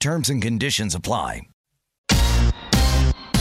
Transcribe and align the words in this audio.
Terms 0.00 0.30
and 0.30 0.40
conditions 0.40 0.94
apply. 0.94 1.42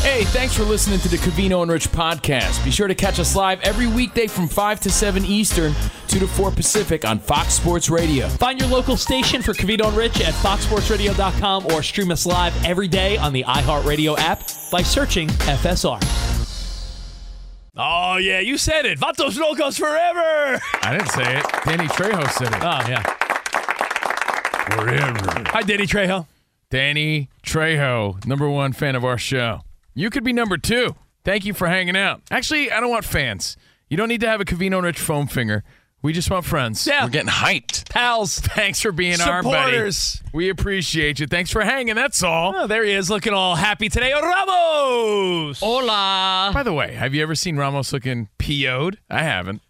Hey, 0.02 0.26
thanks 0.26 0.54
for 0.56 0.64
listening 0.64 1.00
to 1.00 1.08
the 1.08 1.16
Covino 1.16 1.62
and 1.62 1.72
Rich 1.72 1.90
podcast. 1.92 2.64
Be 2.66 2.72
sure 2.72 2.90
to 2.90 2.96
catch 2.96 3.18
us 3.18 3.34
live 3.34 3.62
every 3.62 3.88
weekday 3.88 4.28
from 4.28 4.50
5 4.50 4.82
to 4.82 4.90
7 4.90 5.24
Eastern, 5.24 5.74
2 6.10 6.20
to 6.20 6.28
4 6.28 6.52
Pacific 6.52 7.06
on 7.06 7.20
Fox 7.20 7.54
Sports 7.54 7.90
Radio. 7.90 8.28
Find 8.28 8.60
your 8.60 8.70
local 8.70 8.98
station 8.98 9.42
for 9.42 9.54
Covino 9.54 9.88
and 9.88 9.96
Rich 9.96 10.20
at 10.20 10.34
foxsportsradio.com 10.36 11.68
or 11.68 11.82
stream 11.82 12.12
us 12.12 12.26
live 12.26 12.54
every 12.66 12.90
day 12.90 13.18
on 13.18 13.32
the 13.32 13.44
iHeartRadio 13.44 14.18
app 14.20 14.42
by 14.70 14.82
searching 14.82 15.30
FSR. 15.30 16.02
Oh, 17.78 18.18
yeah, 18.18 18.42
you 18.42 18.58
said 18.58 18.86
it. 18.86 19.00
Vatos 19.00 19.38
Locos 19.38 19.78
forever. 19.78 20.60
I 20.82 20.98
didn't 20.98 21.12
say 21.12 21.40
it. 21.40 21.46
Danny 21.64 21.88
Trejo 21.88 22.30
said 22.32 22.54
it. 22.54 22.62
Oh, 22.62 22.90
yeah. 22.90 23.04
Forever. 24.76 25.44
Hi, 25.52 25.62
Danny 25.62 25.88
Trejo. 25.88 26.26
Danny 26.70 27.30
Trejo, 27.44 28.24
number 28.28 28.48
one 28.48 28.74
fan 28.74 28.96
of 28.96 29.04
our 29.04 29.18
show. 29.18 29.62
You 29.96 30.12
could 30.12 30.24
be 30.24 30.34
number 30.34 30.58
two. 30.58 30.96
Thank 31.26 31.44
you 31.44 31.54
for 31.54 31.68
hanging 31.68 31.98
out. 31.98 32.22
Actually, 32.30 32.72
I 32.72 32.80
don't 32.80 32.92
want 32.92 33.06
fans. 33.06 33.58
You 33.90 33.98
don't 33.98 34.08
need 34.08 34.22
to 34.22 34.28
have 34.28 34.40
a 34.40 34.46
Covino 34.46 34.76
and 34.78 34.84
Rich 34.86 35.00
foam 35.00 35.26
finger. 35.28 35.64
We 36.02 36.14
just 36.14 36.30
want 36.30 36.46
friends. 36.46 36.86
Yeah. 36.88 37.04
We're 37.04 37.10
getting 37.10 37.30
hyped. 37.30 37.90
Pals. 37.90 38.40
Thanks 38.40 38.82
for 38.82 38.92
being 38.92 39.20
our 39.20 39.42
buddy. 39.44 39.72
Supporters. 39.72 40.24
We 40.32 40.50
appreciate 40.50 41.20
you. 41.20 41.28
Thanks 41.28 41.52
for 41.52 41.62
hanging. 41.62 41.96
That's 41.96 42.24
all. 42.24 42.54
Oh, 42.56 42.68
there 42.68 42.86
he 42.86 42.92
is 42.92 43.10
looking 43.10 43.34
all 43.34 43.56
happy 43.56 43.90
today. 43.90 44.14
Ramos. 44.14 45.60
Hola. 45.60 46.52
By 46.54 46.64
the 46.64 46.72
way, 46.72 46.94
have 46.94 47.14
you 47.16 47.22
ever 47.24 47.36
seen 47.36 47.58
Ramos 47.58 47.92
looking 47.92 48.30
PO'd? 48.38 49.00
I 49.10 49.24
haven't. 49.24 49.62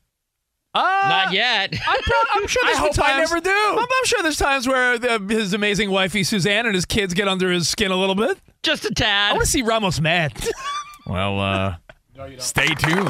Uh, 0.74 0.80
Not 1.10 1.34
yet. 1.34 1.74
I'm, 1.88 2.02
pro- 2.04 2.16
I'm 2.42 2.48
sure 2.48 2.62
there's 2.66 2.78
I 2.78 2.82
been 2.84 2.94
hope 2.94 3.00
I 3.04 3.12
times- 3.14 3.32
never 3.32 3.42
do. 3.42 3.50
I'm, 3.52 3.80
I'm 3.80 4.06
sure 4.06 4.22
there's 4.22 4.38
times 4.38 4.68
where 4.68 4.98
the, 5.00 5.18
his 5.30 5.54
amazing 5.54 5.90
wifey 5.90 6.24
Suzanne 6.24 6.66
and 6.68 6.76
his 6.76 6.86
kids 6.86 7.14
get 7.14 7.28
under 7.28 7.52
his 7.52 7.68
skin 7.68 7.92
a 7.92 7.96
little 7.96 8.16
bit. 8.16 8.38
Just 8.62 8.86
a 8.86 8.92
tad. 8.92 9.32
I 9.32 9.34
want 9.34 9.46
to 9.46 9.50
see 9.52 9.62
Ramos 9.62 10.00
mad. 10.00 10.34
Well, 11.08 11.40
uh, 11.40 11.76
stay 12.38 12.68
tuned. 12.68 13.10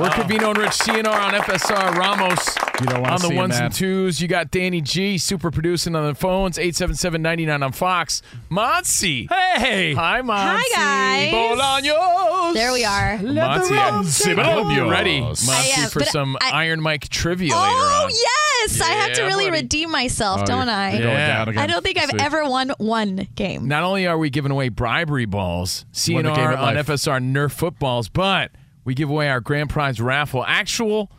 We're 0.00 0.08
Covino 0.10 0.48
and 0.48 0.58
Rich 0.58 0.70
CNR 0.72 1.06
on 1.06 1.34
FSR. 1.34 1.94
Ramos 1.96 2.56
You 2.80 2.86
don't 2.86 3.06
on 3.06 3.12
the 3.12 3.18
see 3.18 3.28
him 3.28 3.36
ones 3.36 3.50
mad. 3.50 3.64
and 3.66 3.74
twos. 3.74 4.20
You 4.20 4.26
got 4.26 4.50
Danny 4.50 4.80
G, 4.80 5.18
super 5.18 5.52
producing 5.52 5.94
on 5.94 6.04
the 6.04 6.16
phones, 6.16 6.58
877-99 6.58 7.64
on 7.64 7.70
Fox. 7.70 8.20
Monse. 8.50 9.28
hey. 9.30 9.94
Hi, 9.94 10.20
Monse. 10.20 10.58
Hi, 10.58 11.30
guys. 11.30 11.32
Bolaños. 11.32 12.54
There 12.54 12.72
we 12.72 12.84
are. 12.84 13.12
Uh, 13.14 13.18
Monse, 13.20 13.70
I- 13.70 14.32
uh, 14.42 14.42
I 14.42 14.52
hope 14.52 14.74
you're 14.74 14.90
ready, 14.90 15.18
I 15.18 15.30
Monse, 15.30 15.78
am, 15.78 15.90
for 15.90 16.02
some 16.02 16.36
I- 16.40 16.50
Iron 16.64 16.80
Mike 16.80 17.08
trivia 17.08 17.52
Oh 17.54 17.60
later 17.60 18.04
on. 18.04 18.10
yes, 18.10 18.80
I 18.80 18.90
have 18.94 19.12
to 19.12 19.22
really 19.22 19.44
buddy. 19.48 19.62
redeem 19.62 19.92
myself, 19.92 20.40
Oh, 20.42 20.46
don't 20.46 20.68
I? 20.68 20.98
Yeah. 20.98 21.44
I 21.56 21.68
don't 21.68 21.84
think 21.84 21.98
I've 21.98 22.10
See. 22.10 22.18
ever 22.18 22.44
won 22.48 22.70
one 22.78 23.28
game. 23.36 23.68
Not 23.68 23.84
only 23.84 24.08
are 24.08 24.18
we 24.18 24.28
giving 24.28 24.50
away 24.50 24.70
bribery 24.70 25.26
balls, 25.26 25.84
Win 26.08 26.24
the 26.26 26.32
game 26.32 26.36
CNR 26.48 26.56
on 26.58 26.74
life. 26.74 26.86
FSR 26.88 27.20
Nerf 27.20 27.52
footballs, 27.52 28.08
but 28.08 28.50
we 28.84 28.94
give 28.94 29.10
away 29.10 29.28
our 29.28 29.40
grand 29.40 29.70
prize 29.70 30.00
raffle, 30.00 30.44
actual 30.46 31.10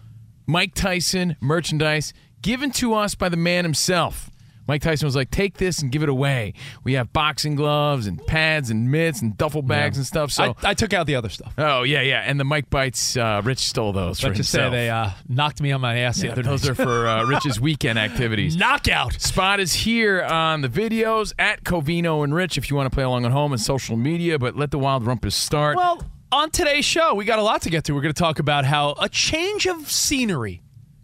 Mike 0.48 0.74
Tyson 0.76 1.36
merchandise 1.42 2.14
given 2.42 2.72
to 2.74 2.94
us 2.94 3.16
by 3.16 3.30
the 3.30 3.38
man 3.38 3.66
himself. 3.66 4.30
Mike 4.68 4.82
Tyson 4.82 5.06
was 5.06 5.16
like, 5.16 5.30
"Take 5.30 5.58
this 5.58 5.78
and 5.84 5.92
give 5.92 6.02
it 6.02 6.10
away." 6.10 6.54
We 6.84 6.94
have 6.94 7.14
boxing 7.14 7.54
gloves 7.54 8.08
and 8.08 8.26
pads 8.26 8.72
and 8.72 8.90
mitts 8.90 9.22
and 9.22 9.38
duffel 9.38 9.62
bags 9.62 9.96
and 9.98 10.08
stuff. 10.08 10.32
So, 10.32 10.56
I, 10.64 10.70
I 10.70 10.74
took 10.74 10.92
out 10.92 11.06
the 11.06 11.14
other 11.14 11.30
stuff. 11.30 11.54
oh 11.60 11.84
yeah, 11.84 12.02
yeah, 12.02 12.22
and 12.22 12.40
the 12.40 12.46
Mike 12.46 12.72
bites. 12.72 13.16
Uh, 13.16 13.44
Rich 13.46 13.60
stole 13.60 13.94
those 13.94 14.20
for 14.20 14.28
Let's 14.30 14.38
just 14.38 14.50
say 14.50 14.68
they 14.72 14.90
uh, 14.90 15.12
knocked 15.30 15.62
me 15.62 15.72
on 15.72 15.82
my 15.82 15.98
ass 16.00 16.18
the 16.20 16.26
Yeah, 16.26 16.32
other 16.32 16.42
those 16.42 16.64
night. 16.64 16.72
are 16.72 16.76
for 16.84 17.08
uh, 17.08 17.26
Rich's 17.28 17.62
weekend 17.62 18.00
activities. 18.00 18.56
knockout. 18.56 19.14
Spot 19.22 19.60
is 19.60 19.72
here 19.74 20.24
on 20.24 20.62
the 20.62 20.70
videos 20.70 21.32
at 21.38 21.64
Covino 21.64 22.24
and 22.24 22.34
Rich 22.34 22.58
if 22.58 22.68
you 22.72 22.76
want 22.76 22.88
to 22.92 22.96
play 22.96 23.04
along 23.04 23.24
at 23.26 23.32
home 23.32 23.52
and 23.54 23.62
social 23.62 23.96
media, 23.98 24.40
but 24.40 24.56
let 24.56 24.72
the 24.72 24.80
Wild 24.80 25.04
Rumpus 25.06 25.34
start. 25.36 25.78
Well, 25.78 26.02
on 26.32 26.50
today's 26.52 26.86
show, 26.86 27.14
we 27.14 27.26
got 27.26 27.40
a 27.40 27.44
lot 27.44 27.62
to 27.64 27.70
get 27.70 27.84
to. 27.86 27.94
We're 27.96 28.02
going 28.02 28.14
to 28.14 28.20
talk 28.22 28.40
about 28.40 28.66
how 28.66 28.96
a 29.00 29.10
change 29.10 29.68
of 29.68 29.90
scenery 29.90 30.62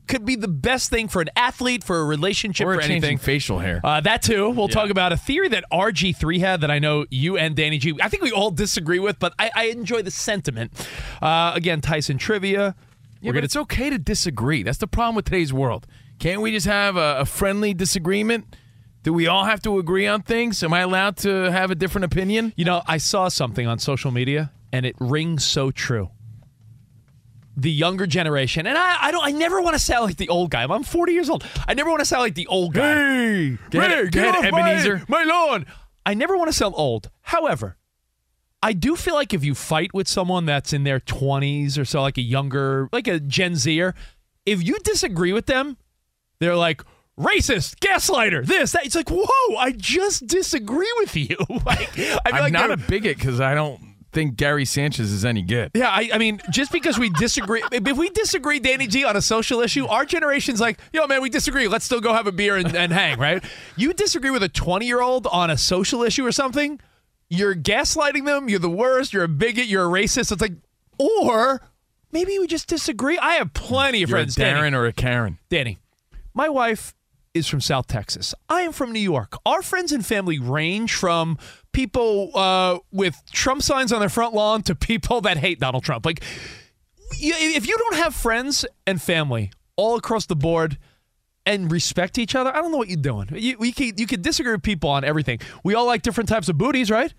could 0.07 0.25
be 0.25 0.35
the 0.35 0.47
best 0.47 0.89
thing 0.89 1.07
for 1.07 1.21
an 1.21 1.29
athlete, 1.37 1.83
for 1.83 2.01
a 2.01 2.03
relationship, 2.05 2.67
or 2.67 2.75
for 2.75 2.81
anything. 2.81 3.17
facial 3.17 3.59
hair. 3.59 3.79
Uh, 3.83 4.01
that 4.01 4.21
too. 4.21 4.49
We'll 4.49 4.67
talk 4.67 4.89
about 4.89 5.13
a 5.13 5.17
theory 5.17 5.47
that 5.49 5.63
RG3 5.71 6.39
had 6.39 6.61
that 6.61 6.71
I 6.71 6.79
know 6.79 7.05
you 7.09 7.37
and 7.37 7.55
Danny 7.55 7.77
G. 7.77 7.93
I 8.01 8.09
think 8.09 8.21
we 8.23 8.31
all 8.31 8.51
disagree 8.51 8.99
with, 8.99 9.19
but 9.19 9.33
I, 9.39 9.51
I 9.55 9.63
enjoy 9.65 10.01
the 10.01 10.11
sentiment. 10.11 10.73
Uh, 11.21 11.53
again, 11.55 11.79
Tyson 11.79 12.17
trivia. 12.17 12.59
yeah, 12.59 12.73
We're 13.21 13.31
but 13.31 13.33
gonna 13.35 13.45
it's 13.45 13.55
okay 13.55 13.89
to 13.89 13.97
disagree. 13.97 14.63
That's 14.63 14.79
the 14.79 14.87
problem 14.87 15.15
with 15.15 15.25
today's 15.25 15.53
world. 15.53 15.87
Can't 16.19 16.41
we 16.41 16.51
just 16.51 16.67
have 16.67 16.97
a, 16.97 17.19
a 17.19 17.25
friendly 17.25 17.73
disagreement? 17.73 18.57
Do 19.03 19.13
we 19.13 19.27
all 19.27 19.45
have 19.45 19.61
to 19.63 19.79
agree 19.79 20.07
on 20.07 20.21
things? 20.23 20.61
Am 20.61 20.73
I 20.73 20.81
allowed 20.81 21.17
to 21.17 21.51
have 21.51 21.71
a 21.71 21.75
different 21.75 22.05
opinion? 22.05 22.53
You 22.57 22.65
know, 22.65 22.83
I 22.85 22.97
saw 22.97 23.29
something 23.29 23.65
on 23.65 23.79
social 23.79 24.11
media, 24.11 24.51
and 24.71 24.85
it 24.85 24.95
rings 24.99 25.43
so 25.43 25.71
true. 25.71 26.09
The 27.57 27.71
younger 27.71 28.07
generation, 28.07 28.65
and 28.65 28.77
I, 28.77 28.97
I 29.07 29.11
don't, 29.11 29.25
I 29.25 29.31
never 29.31 29.61
want 29.61 29.75
to 29.75 29.79
sound 29.79 30.05
like 30.05 30.17
the 30.17 30.29
old 30.29 30.51
guy. 30.51 30.63
I'm 30.63 30.83
40 30.83 31.11
years 31.11 31.29
old. 31.29 31.45
I 31.67 31.73
never 31.73 31.89
want 31.89 31.99
to 31.99 32.05
sound 32.05 32.21
like 32.21 32.35
the 32.35 32.47
old 32.47 32.73
guy. 32.73 32.93
Hey, 32.93 33.57
get, 33.69 33.91
Hey, 33.91 33.99
it, 33.99 34.11
get 34.11 34.35
off 34.35 34.45
it, 34.45 34.51
my- 34.51 34.61
Ebenezer. 34.61 35.03
My, 35.09 35.23
lawn. 35.25 35.65
I 36.05 36.13
never 36.13 36.37
want 36.37 36.49
to 36.49 36.53
sound 36.53 36.73
old. 36.77 37.09
However, 37.21 37.77
I 38.63 38.73
do 38.73 38.95
feel 38.95 39.15
like 39.15 39.33
if 39.33 39.43
you 39.43 39.53
fight 39.53 39.93
with 39.93 40.07
someone 40.07 40.45
that's 40.45 40.71
in 40.71 40.83
their 40.85 40.99
20s 41.01 41.77
or 41.77 41.83
so, 41.85 42.01
like 42.01 42.17
a 42.17 42.21
younger, 42.21 42.87
like 42.93 43.07
a 43.07 43.19
Gen 43.19 43.55
Zer, 43.55 43.93
if 44.45 44.63
you 44.63 44.77
disagree 44.83 45.33
with 45.33 45.45
them, 45.45 45.77
they're 46.39 46.55
like, 46.55 46.81
racist, 47.19 47.75
gaslighter, 47.79 48.45
this, 48.45 48.71
that. 48.71 48.85
It's 48.85 48.95
like, 48.95 49.09
whoa, 49.11 49.57
I 49.57 49.73
just 49.73 50.25
disagree 50.25 50.91
with 50.99 51.15
you. 51.15 51.35
like, 51.65 51.99
I 51.99 52.19
I'm 52.25 52.39
like 52.41 52.53
not 52.53 52.71
a 52.71 52.77
bigot 52.77 53.17
because 53.17 53.39
I 53.41 53.53
don't 53.53 53.79
think 54.11 54.35
Gary 54.35 54.65
Sanchez 54.65 55.11
is 55.11 55.23
any 55.25 55.41
good. 55.41 55.71
yeah, 55.73 55.89
I, 55.89 56.09
I 56.13 56.17
mean, 56.17 56.41
just 56.49 56.71
because 56.71 56.99
we 56.99 57.09
disagree, 57.11 57.63
if 57.71 57.97
we 57.97 58.09
disagree, 58.09 58.59
Danny 58.59 58.87
G, 58.87 59.03
on 59.05 59.15
a 59.15 59.21
social 59.21 59.61
issue, 59.61 59.87
our 59.87 60.05
generation's 60.05 60.59
like, 60.59 60.79
yo, 60.93 61.07
man, 61.07 61.21
we 61.21 61.29
disagree. 61.29 61.67
Let's 61.67 61.85
still 61.85 62.01
go 62.01 62.13
have 62.13 62.27
a 62.27 62.31
beer 62.31 62.57
and, 62.57 62.75
and 62.75 62.91
hang, 62.91 63.19
right? 63.19 63.43
You 63.75 63.93
disagree 63.93 64.29
with 64.31 64.43
a 64.43 64.49
20 64.49 64.85
year 64.85 65.01
old 65.01 65.27
on 65.27 65.49
a 65.49 65.57
social 65.57 66.03
issue 66.03 66.25
or 66.25 66.31
something, 66.31 66.79
you're 67.29 67.55
gaslighting 67.55 68.25
them. 68.25 68.49
You're 68.49 68.59
the 68.59 68.69
worst. 68.69 69.13
You're 69.13 69.23
a 69.23 69.29
bigot. 69.29 69.67
You're 69.67 69.85
a 69.85 70.01
racist. 70.01 70.33
It's 70.33 70.41
like, 70.41 70.53
or 70.97 71.61
maybe 72.11 72.37
we 72.37 72.45
just 72.45 72.67
disagree. 72.67 73.17
I 73.17 73.35
have 73.35 73.53
plenty 73.53 74.03
of 74.03 74.09
You're 74.09 74.19
a 74.19 74.21
friends, 74.23 74.35
Danny. 74.35 74.59
Darren 74.59 74.75
or 74.75 74.85
a 74.85 74.91
Karen. 74.91 75.37
Danny, 75.49 75.79
my 76.33 76.49
wife 76.49 76.93
is 77.33 77.47
from 77.47 77.61
South 77.61 77.87
Texas. 77.87 78.35
I 78.49 78.61
am 78.61 78.71
from 78.71 78.91
New 78.91 78.99
York. 78.99 79.37
Our 79.45 79.61
friends 79.61 79.91
and 79.91 80.05
family 80.05 80.39
range 80.39 80.93
from 80.93 81.37
people 81.71 82.31
uh, 82.35 82.79
with 82.91 83.21
Trump 83.31 83.61
signs 83.61 83.93
on 83.93 83.99
their 83.99 84.09
front 84.09 84.33
lawn 84.33 84.63
to 84.63 84.75
people 84.75 85.21
that 85.21 85.37
hate 85.37 85.59
Donald 85.59 85.83
Trump. 85.83 86.05
Like, 86.05 86.21
if 87.13 87.67
you 87.67 87.77
don't 87.77 87.95
have 87.95 88.13
friends 88.15 88.65
and 88.85 89.01
family 89.01 89.51
all 89.75 89.95
across 89.95 90.25
the 90.25 90.35
board 90.35 90.77
and 91.45 91.71
respect 91.71 92.17
each 92.17 92.35
other, 92.35 92.53
I 92.55 92.61
don't 92.61 92.71
know 92.71 92.77
what 92.77 92.89
you're 92.89 92.97
doing. 93.01 93.29
You, 93.33 93.57
we 93.57 93.71
can, 93.71 93.93
you 93.97 94.07
can 94.07 94.21
disagree 94.21 94.51
with 94.51 94.63
people 94.63 94.89
on 94.89 95.03
everything. 95.03 95.39
We 95.63 95.73
all 95.73 95.85
like 95.85 96.01
different 96.01 96.29
types 96.29 96.49
of 96.49 96.57
booties, 96.57 96.91
right? 96.91 97.13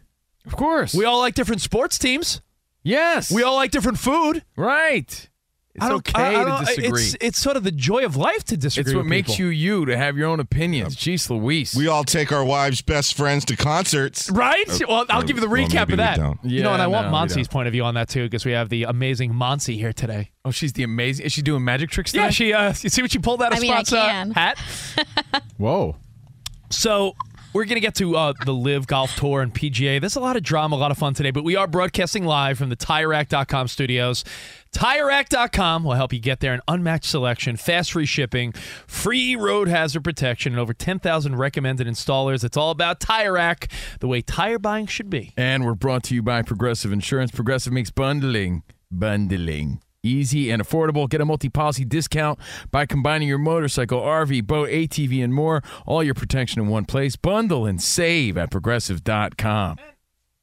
Of 0.47 0.56
course. 0.56 0.94
We 0.94 1.05
all 1.05 1.20
like 1.20 1.35
different 1.35 1.61
sports 1.62 1.99
teams. 1.99 2.41
yes. 2.82 3.31
We 3.31 3.43
all 3.43 3.55
like 3.55 3.70
different 3.70 3.99
food. 3.99 4.44
right. 4.56 5.29
It's 5.74 5.82
I 5.84 5.88
don't- 5.88 5.98
okay 6.08 6.22
I- 6.22 6.40
I 6.40 6.44
to 6.44 6.50
don't- 6.50 6.66
disagree. 6.66 7.02
It's, 7.02 7.16
it's 7.20 7.38
sort 7.38 7.56
of 7.56 7.64
the 7.64 7.70
joy 7.72 8.04
of 8.04 8.14
life 8.14 8.44
to 8.44 8.56
disagree. 8.58 8.90
It's 8.90 8.94
what 8.94 9.04
with 9.04 9.06
makes 9.08 9.30
people. 9.30 9.46
you 9.46 9.50
you 9.80 9.84
to 9.86 9.96
have 9.96 10.19
your 10.19 10.28
own 10.28 10.38
opinions. 10.38 10.96
Jeez 10.96 11.30
Louise. 11.30 11.74
We 11.74 11.88
all 11.88 12.04
take 12.04 12.30
our 12.30 12.44
wives' 12.44 12.82
best 12.82 13.14
friends 13.14 13.44
to 13.46 13.56
concerts. 13.56 14.30
right. 14.30 14.66
well, 14.86 15.06
I'll 15.08 15.22
give 15.22 15.36
you 15.36 15.40
the 15.40 15.46
recap 15.46 15.88
maybe 15.88 15.92
of 15.94 15.96
that. 15.98 16.16
don't. 16.19 16.38
you 16.44 16.62
know, 16.62 16.72
and 16.74 16.82
I 16.82 16.86
want 16.88 17.06
no, 17.06 17.12
we 17.12 17.16
Monse's 17.16 17.48
point 17.48 17.69
of 17.69 17.72
view 17.72 17.84
on 17.84 17.94
that 17.94 18.08
too, 18.10 18.24
because 18.24 18.44
we 18.44 18.52
have 18.52 18.69
the 18.69 18.84
amazing 18.84 19.32
Monse 19.32 19.74
here 19.74 19.94
today. 19.94 20.30
oh, 20.44 20.50
she's 20.50 20.74
the 20.74 20.82
amazing. 20.82 21.24
Is 21.24 21.32
she 21.32 21.40
doing 21.40 21.64
magic 21.64 21.88
tricks 21.88 22.10
today? 22.12 22.24
Yeah, 22.24 22.30
she. 22.30 22.52
Uh, 22.52 22.69
you 22.82 22.90
see 22.90 23.00
what 23.00 23.10
she 23.10 23.19
pulled 23.19 23.42
out 23.42 23.52
of 23.52 23.58
I 23.58 23.60
mean, 23.62 23.70
I 23.72 23.82
Spot's 23.82 23.92
uh, 23.94 24.02
can. 24.06 24.30
hat. 24.32 24.58
Whoa. 25.56 25.96
So 26.70 27.14
we're 27.52 27.64
gonna 27.64 27.81
get 27.81 27.94
to 27.96 28.16
uh, 28.16 28.32
the 28.44 28.52
LIV 28.52 28.87
Golf 28.87 29.14
Tour 29.16 29.43
and 29.43 29.52
PGA. 29.54 30.00
There's 30.00 30.16
a 30.16 30.20
lot 30.20 30.37
of 30.37 30.43
drama, 30.43 30.76
a 30.76 30.78
lot 30.78 30.90
of 30.90 30.99
fun 30.99 31.14
today, 31.14 31.31
but 31.31 31.44
we 31.44 31.56
are 31.56 31.66
broadcasting 31.66 32.25
live 32.25 32.58
from 32.58 32.69
the 32.69 32.76
TireRack.com 32.76 33.69
studios. 33.69 34.25
TireRack.com 34.72 35.84
will 35.84 35.93
help 35.93 36.12
you 36.12 36.19
get 36.19 36.40
there. 36.40 36.54
An 36.54 36.62
unmatched 36.66 37.04
selection, 37.04 37.56
fast 37.56 37.93
free 37.93 38.06
shipping, 38.06 38.52
free 38.52 39.37
road 39.37 39.69
hazard 39.69 40.02
protection, 40.02 40.54
and 40.54 40.60
over 40.60 40.72
10,000 40.72 41.37
recommended 41.37 41.87
installers. 41.87 42.43
It's 42.43 42.56
all 42.56 42.70
about 42.70 42.99
Tire 42.99 43.34
Rack, 43.34 43.70
the 44.00 44.08
way 44.08 44.22
tire 44.22 44.58
buying 44.58 44.87
should 44.87 45.10
be. 45.10 45.34
And 45.37 45.64
we're 45.64 45.75
brought 45.75 46.05
to 46.05 46.14
you 46.14 46.22
by 46.22 46.43
Progressive 46.43 46.93
Insurance. 46.93 47.31
Progressive 47.31 47.72
makes 47.72 47.90
bundling, 47.90 48.62
bundling 48.90 49.81
easy 50.02 50.50
and 50.50 50.62
affordable. 50.62 51.08
Get 51.08 51.20
a 51.20 51.25
multi-policy 51.25 51.84
discount 51.84 52.38
by 52.70 52.87
combining 52.87 53.28
your 53.28 53.38
motorcycle, 53.38 54.00
RV, 54.00 54.46
boat, 54.46 54.69
ATV, 54.69 55.22
and 55.22 55.32
more. 55.32 55.62
All 55.87 56.02
your 56.02 56.14
protection 56.14 56.60
in 56.60 56.69
one 56.69 56.84
place. 56.84 57.16
Bundle 57.16 57.66
and 57.66 57.82
save 57.82 58.37
at 58.37 58.50
progressive.com. 58.50 59.78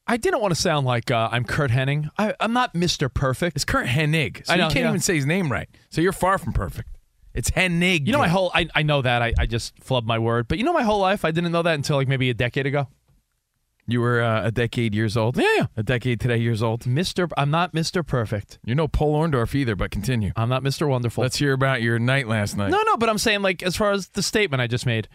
I 0.06 0.16
didn't 0.16 0.40
want 0.40 0.52
to 0.52 0.60
sound 0.60 0.86
like 0.86 1.10
uh, 1.10 1.28
I'm 1.30 1.44
Curt 1.44 1.70
Hennig. 1.70 2.08
I, 2.18 2.34
I'm 2.40 2.52
not 2.52 2.74
Mr. 2.74 3.12
Perfect. 3.12 3.56
It's 3.56 3.64
Curt 3.64 3.86
Hennig, 3.86 4.44
so 4.44 4.52
I 4.52 4.56
know, 4.56 4.64
you 4.64 4.72
can't 4.72 4.82
yeah. 4.82 4.88
even 4.88 5.00
say 5.00 5.14
his 5.14 5.26
name 5.26 5.52
right. 5.52 5.68
So 5.90 6.00
you're 6.00 6.12
far 6.12 6.36
from 6.36 6.52
perfect. 6.52 6.98
It's 7.32 7.50
Hennig. 7.52 8.08
You 8.08 8.12
know 8.12 8.18
my 8.18 8.26
whole 8.26 8.50
I, 8.52 8.68
I 8.74 8.82
know 8.82 9.02
that 9.02 9.22
I, 9.22 9.32
I 9.38 9.46
just 9.46 9.76
flubbed 9.76 10.06
my 10.06 10.18
word, 10.18 10.48
but 10.48 10.58
you 10.58 10.64
know 10.64 10.72
my 10.72 10.82
whole 10.82 10.98
life 10.98 11.24
I 11.24 11.30
didn't 11.30 11.52
know 11.52 11.62
that 11.62 11.74
until 11.74 11.96
like 11.96 12.08
maybe 12.08 12.28
a 12.28 12.34
decade 12.34 12.66
ago. 12.66 12.88
You 13.92 14.00
were 14.00 14.20
uh, 14.20 14.46
a 14.46 14.50
decade 14.50 14.94
years 14.94 15.16
old. 15.16 15.36
Yeah, 15.36 15.48
yeah. 15.56 15.66
A 15.76 15.82
decade 15.82 16.20
today 16.20 16.38
years 16.38 16.62
old. 16.62 16.82
Mr. 16.82 17.30
I'm 17.36 17.50
not 17.50 17.72
Mr. 17.72 18.06
Perfect. 18.06 18.58
You're 18.64 18.76
no 18.76 18.88
Paul 18.88 19.20
Orndorff 19.20 19.54
either, 19.54 19.74
but 19.74 19.90
continue. 19.90 20.32
I'm 20.36 20.48
not 20.48 20.62
Mr. 20.62 20.88
Wonderful. 20.88 21.22
Let's 21.22 21.36
hear 21.36 21.52
about 21.52 21.82
your 21.82 21.98
night 21.98 22.28
last 22.28 22.56
night. 22.56 22.70
no, 22.70 22.82
no, 22.86 22.96
but 22.96 23.08
I'm 23.08 23.18
saying 23.18 23.42
like 23.42 23.62
as 23.62 23.76
far 23.76 23.92
as 23.92 24.08
the 24.08 24.22
statement 24.22 24.60
I 24.60 24.66
just 24.66 24.86
made, 24.86 25.08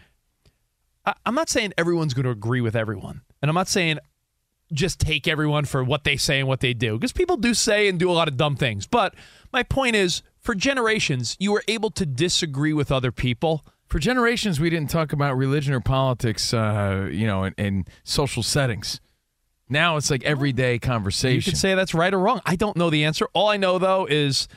I, 1.04 1.14
I'm 1.24 1.34
not 1.34 1.48
saying 1.48 1.72
everyone's 1.78 2.14
going 2.14 2.24
to 2.24 2.30
agree 2.30 2.60
with 2.60 2.76
everyone, 2.76 3.22
and 3.40 3.48
I'm 3.48 3.54
not 3.54 3.68
saying 3.68 3.98
just 4.72 4.98
take 4.98 5.28
everyone 5.28 5.64
for 5.64 5.84
what 5.84 6.04
they 6.04 6.16
say 6.16 6.40
and 6.40 6.48
what 6.48 6.60
they 6.60 6.74
do 6.74 6.94
because 6.94 7.12
people 7.12 7.36
do 7.36 7.54
say 7.54 7.88
and 7.88 7.98
do 7.98 8.10
a 8.10 8.12
lot 8.12 8.28
of 8.28 8.36
dumb 8.36 8.56
things. 8.56 8.86
But 8.86 9.14
my 9.52 9.62
point 9.62 9.96
is, 9.96 10.22
for 10.40 10.54
generations, 10.54 11.36
you 11.38 11.52
were 11.52 11.64
able 11.68 11.90
to 11.90 12.06
disagree 12.06 12.72
with 12.72 12.90
other 12.92 13.12
people. 13.12 13.64
For 13.88 13.98
generations, 13.98 14.58
we 14.60 14.68
didn't 14.70 14.90
talk 14.90 15.12
about 15.12 15.36
religion 15.36 15.72
or 15.72 15.80
politics, 15.80 16.52
uh, 16.52 17.08
you 17.10 17.26
know, 17.26 17.44
in, 17.44 17.54
in 17.56 17.84
social 18.04 18.42
settings. 18.42 19.00
Now 19.68 19.96
it's 19.96 20.10
like 20.10 20.24
everyday 20.24 20.78
conversation. 20.78 21.36
You 21.36 21.42
could 21.42 21.56
say 21.58 21.74
that's 21.74 21.94
right 21.94 22.12
or 22.12 22.18
wrong. 22.18 22.40
I 22.46 22.56
don't 22.56 22.76
know 22.76 22.90
the 22.90 23.04
answer. 23.04 23.26
All 23.32 23.48
I 23.48 23.56
know 23.56 23.78
though 23.78 24.06
is 24.06 24.48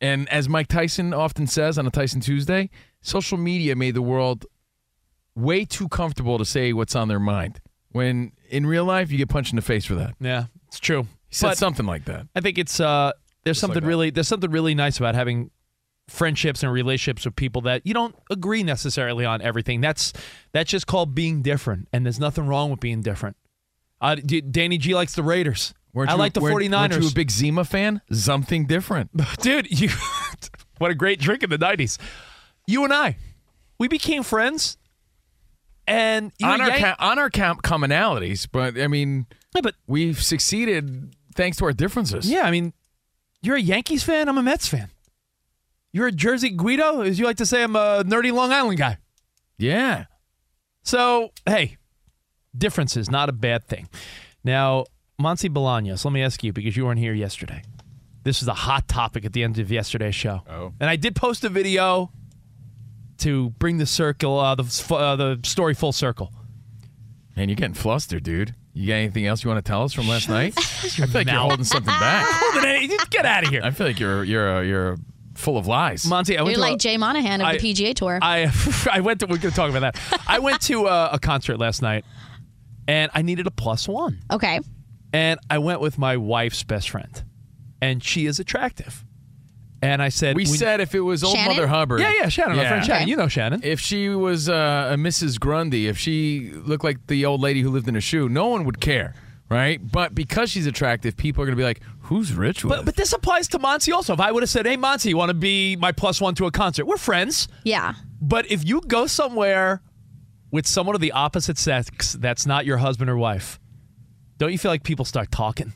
and 0.00 0.28
as 0.28 0.48
Mike 0.48 0.66
Tyson 0.68 1.14
often 1.14 1.46
says 1.46 1.78
on 1.78 1.86
a 1.86 1.90
Tyson 1.90 2.20
Tuesday, 2.20 2.70
social 3.00 3.38
media 3.38 3.74
made 3.76 3.94
the 3.94 4.02
world 4.02 4.44
way 5.34 5.64
too 5.64 5.88
comfortable 5.88 6.38
to 6.38 6.44
say 6.44 6.72
what's 6.72 6.96
on 6.96 7.08
their 7.08 7.20
mind. 7.20 7.60
When 7.90 8.32
in 8.50 8.66
real 8.66 8.84
life, 8.84 9.10
you 9.10 9.18
get 9.18 9.28
punched 9.28 9.52
in 9.52 9.56
the 9.56 9.62
face 9.62 9.84
for 9.84 9.94
that. 9.94 10.14
yeah, 10.20 10.46
it's 10.68 10.80
true. 10.80 11.02
He 11.28 11.34
said 11.36 11.48
But- 11.48 11.58
something 11.58 11.86
like 11.86 12.04
that. 12.06 12.26
I 12.34 12.40
think 12.40 12.58
it's 12.58 12.78
uh, 12.80 13.12
there's 13.44 13.58
something 13.60 13.82
like 13.82 13.88
really 13.88 14.10
there's 14.10 14.28
something 14.28 14.50
really 14.50 14.74
nice 14.74 14.98
about 14.98 15.14
having 15.14 15.50
friendships 16.08 16.62
and 16.62 16.72
relationships 16.72 17.24
with 17.24 17.34
people 17.36 17.62
that 17.62 17.82
you 17.84 17.92
don't 17.94 18.14
agree 18.30 18.62
necessarily 18.62 19.24
on 19.24 19.42
everything. 19.42 19.80
That's 19.80 20.12
that's 20.52 20.70
just 20.70 20.86
called 20.86 21.14
being 21.14 21.42
different, 21.42 21.88
and 21.92 22.04
there's 22.06 22.20
nothing 22.20 22.46
wrong 22.46 22.70
with 22.70 22.80
being 22.80 23.00
different. 23.02 23.36
Uh, 24.00 24.14
Danny 24.16 24.78
G 24.78 24.94
likes 24.94 25.14
the 25.14 25.22
Raiders. 25.22 25.74
Weren't 25.92 26.10
I 26.10 26.12
you- 26.12 26.18
like 26.18 26.34
the 26.34 26.40
weren't- 26.40 26.56
49ers. 26.70 26.90
Weren't 26.90 27.02
you 27.02 27.08
a 27.08 27.12
big 27.12 27.30
Zima 27.30 27.64
fan? 27.64 28.02
Something 28.12 28.66
different. 28.66 29.10
Dude, 29.40 29.68
you 29.80 29.88
what 30.78 30.90
a 30.90 30.94
great 30.94 31.18
drink 31.18 31.42
in 31.42 31.48
the 31.50 31.58
90s. 31.58 31.98
You 32.66 32.84
and 32.84 32.92
I, 32.92 33.16
we 33.78 33.88
became 33.88 34.22
friends. 34.22 34.76
And 35.88 36.32
you 36.38 36.46
on 36.48 36.60
our 36.60 36.68
Yank- 36.68 36.80
ca- 36.80 36.96
on 36.98 37.18
our 37.18 37.30
camp 37.30 37.62
commonalities, 37.62 38.48
but 38.50 38.78
I 38.78 38.88
mean, 38.88 39.26
Yeah, 39.54 39.60
but 39.62 39.76
we've 39.86 40.20
succeeded 40.22 41.14
thanks 41.36 41.58
to 41.58 41.64
our 41.64 41.72
differences. 41.72 42.28
yeah, 42.28 42.42
I 42.42 42.50
mean, 42.50 42.72
you're 43.40 43.56
a 43.56 43.60
Yankees 43.60 44.02
fan. 44.02 44.28
I'm 44.28 44.36
a 44.36 44.42
Mets 44.42 44.66
fan. 44.66 44.90
You're 45.96 46.08
a 46.08 46.12
Jersey 46.12 46.50
Guido, 46.50 47.00
as 47.00 47.18
you 47.18 47.24
like 47.24 47.38
to 47.38 47.46
say. 47.46 47.62
I'm 47.62 47.74
a 47.74 48.04
nerdy 48.04 48.30
Long 48.30 48.52
Island 48.52 48.76
guy. 48.76 48.98
Yeah. 49.56 50.04
So, 50.82 51.30
hey, 51.46 51.78
differences, 52.54 53.10
not 53.10 53.30
a 53.30 53.32
bad 53.32 53.64
thing. 53.64 53.88
Now, 54.44 54.84
Monty 55.18 55.48
Bolaños, 55.48 56.04
let 56.04 56.12
me 56.12 56.22
ask 56.22 56.44
you, 56.44 56.52
because 56.52 56.76
you 56.76 56.84
weren't 56.84 56.98
here 56.98 57.14
yesterday. 57.14 57.62
This 58.24 58.42
is 58.42 58.48
a 58.48 58.52
hot 58.52 58.86
topic 58.88 59.24
at 59.24 59.32
the 59.32 59.42
end 59.42 59.58
of 59.58 59.72
yesterday's 59.72 60.14
show. 60.14 60.42
Oh. 60.50 60.74
And 60.80 60.90
I 60.90 60.96
did 60.96 61.16
post 61.16 61.44
a 61.44 61.48
video 61.48 62.12
to 63.20 63.48
bring 63.58 63.78
the 63.78 63.86
circle, 63.86 64.38
uh, 64.38 64.54
the, 64.54 64.94
uh, 64.94 65.16
the 65.16 65.40
story 65.44 65.72
full 65.72 65.92
circle. 65.92 66.30
Man, 67.38 67.48
you're 67.48 67.56
getting 67.56 67.72
flustered, 67.72 68.22
dude. 68.22 68.54
You 68.74 68.88
got 68.88 68.96
anything 68.96 69.24
else 69.24 69.42
you 69.42 69.48
want 69.48 69.64
to 69.64 69.66
tell 69.66 69.84
us 69.84 69.94
from 69.94 70.08
last 70.08 70.28
night? 70.28 70.52
I 70.58 70.60
feel 70.60 71.06
like 71.14 71.26
you're 71.26 71.36
holding 71.36 71.64
something 71.64 71.86
back. 71.86 72.26
Get 73.08 73.24
out 73.24 73.44
of 73.44 73.48
here. 73.48 73.62
I 73.64 73.70
feel 73.70 73.86
like 73.86 73.98
you're 73.98 74.22
you're 74.24 74.58
a, 74.58 74.66
you're 74.66 74.98
full 75.38 75.56
of 75.58 75.66
lies. 75.66 76.06
Monty, 76.06 76.36
I 76.38 76.42
went 76.42 76.56
You're 76.56 76.64
to 76.64 76.70
like 76.70 76.74
a- 76.76 76.78
Jay 76.78 76.96
Monahan 76.96 77.40
of 77.40 77.46
I- 77.46 77.56
the 77.56 77.72
PGA 77.74 77.94
Tour. 77.94 78.18
I 78.22 78.50
I 78.92 79.00
went 79.00 79.20
to. 79.20 79.26
We're 79.26 79.38
going 79.38 79.50
to 79.52 79.56
talk 79.56 79.70
about 79.70 79.80
that. 79.94 80.22
I 80.28 80.38
went 80.38 80.60
to 80.62 80.86
a, 80.86 81.10
a 81.12 81.18
concert 81.18 81.58
last 81.58 81.82
night, 81.82 82.04
and 82.88 83.10
I 83.14 83.22
needed 83.22 83.46
a 83.46 83.50
plus 83.50 83.88
one. 83.88 84.20
okay. 84.30 84.60
And 85.12 85.40
I 85.48 85.58
went 85.58 85.80
with 85.80 85.98
my 85.98 86.16
wife's 86.16 86.62
best 86.62 86.90
friend, 86.90 87.24
and 87.80 88.02
she 88.04 88.26
is 88.26 88.38
attractive. 88.38 89.02
And 89.82 90.02
I 90.02 90.08
said, 90.08 90.36
we 90.36 90.44
when- 90.44 90.54
said 90.54 90.80
if 90.80 90.94
it 90.94 91.00
was 91.00 91.22
old 91.22 91.36
Shannon? 91.36 91.54
Mother 91.56 91.66
Hubbard. 91.68 92.00
yeah, 92.00 92.12
yeah, 92.20 92.28
Shannon, 92.28 92.56
my 92.56 92.66
friend 92.66 92.84
Shannon. 92.84 93.02
Okay. 93.02 93.10
You 93.10 93.16
know 93.16 93.28
Shannon. 93.28 93.60
If 93.62 93.78
she 93.78 94.08
was 94.08 94.48
uh, 94.48 94.90
a 94.92 94.96
Mrs. 94.96 95.38
Grundy, 95.38 95.86
if 95.86 95.96
she 95.98 96.50
looked 96.52 96.82
like 96.82 97.06
the 97.06 97.24
old 97.26 97.40
lady 97.40 97.60
who 97.60 97.70
lived 97.70 97.86
in 97.88 97.94
a 97.94 98.00
shoe, 98.00 98.28
no 98.28 98.48
one 98.48 98.64
would 98.64 98.80
care, 98.80 99.14
right? 99.48 99.80
But 99.82 100.14
because 100.14 100.50
she's 100.50 100.66
attractive, 100.66 101.16
people 101.16 101.42
are 101.42 101.46
going 101.46 101.56
to 101.56 101.60
be 101.60 101.64
like, 101.64 101.82
"Who's 102.02 102.32
rich 102.32 102.64
with?" 102.64 102.70
But, 102.70 102.84
but 102.84 102.96
this 102.96 103.12
applies 103.12 103.48
to 103.48 103.58
Monty 103.58 103.92
also. 103.92 104.12
If 104.14 104.20
I 104.20 104.32
would 104.32 104.42
have 104.42 104.50
said, 104.50 104.66
"Hey, 104.66 104.76
Monty, 104.76 105.10
you 105.10 105.16
want 105.16 105.30
to 105.30 105.34
be 105.34 105.76
my 105.76 105.92
plus 105.92 106.20
one 106.20 106.34
to 106.36 106.46
a 106.46 106.50
concert?" 106.50 106.86
We're 106.86 106.96
friends. 106.96 107.48
Yeah. 107.64 107.94
But 108.20 108.50
if 108.50 108.66
you 108.66 108.80
go 108.80 109.06
somewhere 109.06 109.82
with 110.50 110.66
someone 110.66 110.94
of 110.94 111.00
the 111.00 111.12
opposite 111.12 111.58
sex 111.58 112.12
that's 112.14 112.46
not 112.46 112.64
your 112.64 112.78
husband 112.78 113.10
or 113.10 113.16
wife, 113.16 113.58
don't 114.38 114.52
you 114.52 114.58
feel 114.58 114.70
like 114.70 114.82
people 114.82 115.04
start 115.04 115.30
talking? 115.30 115.72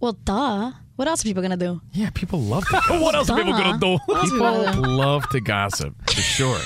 Well, 0.00 0.12
duh. 0.12 0.72
What 0.96 1.08
else 1.08 1.20
are 1.20 1.24
people 1.28 1.42
gonna 1.42 1.56
do? 1.58 1.82
yeah, 1.92 2.08
people 2.10 2.40
love 2.40 2.66
to. 2.68 2.76
what 3.00 3.14
else 3.14 3.28
are 3.28 3.36
people 3.36 3.52
Duh. 3.52 3.62
gonna 3.62 3.78
do? 3.78 3.98
What 4.06 4.16
else 4.16 4.28
are 4.28 4.30
people 4.30 4.52
gonna 4.52 4.72
do? 4.72 4.78
people 4.78 4.96
love 4.96 5.28
to 5.28 5.40
gossip 5.40 5.94
for 6.10 6.20
sure. 6.20 6.58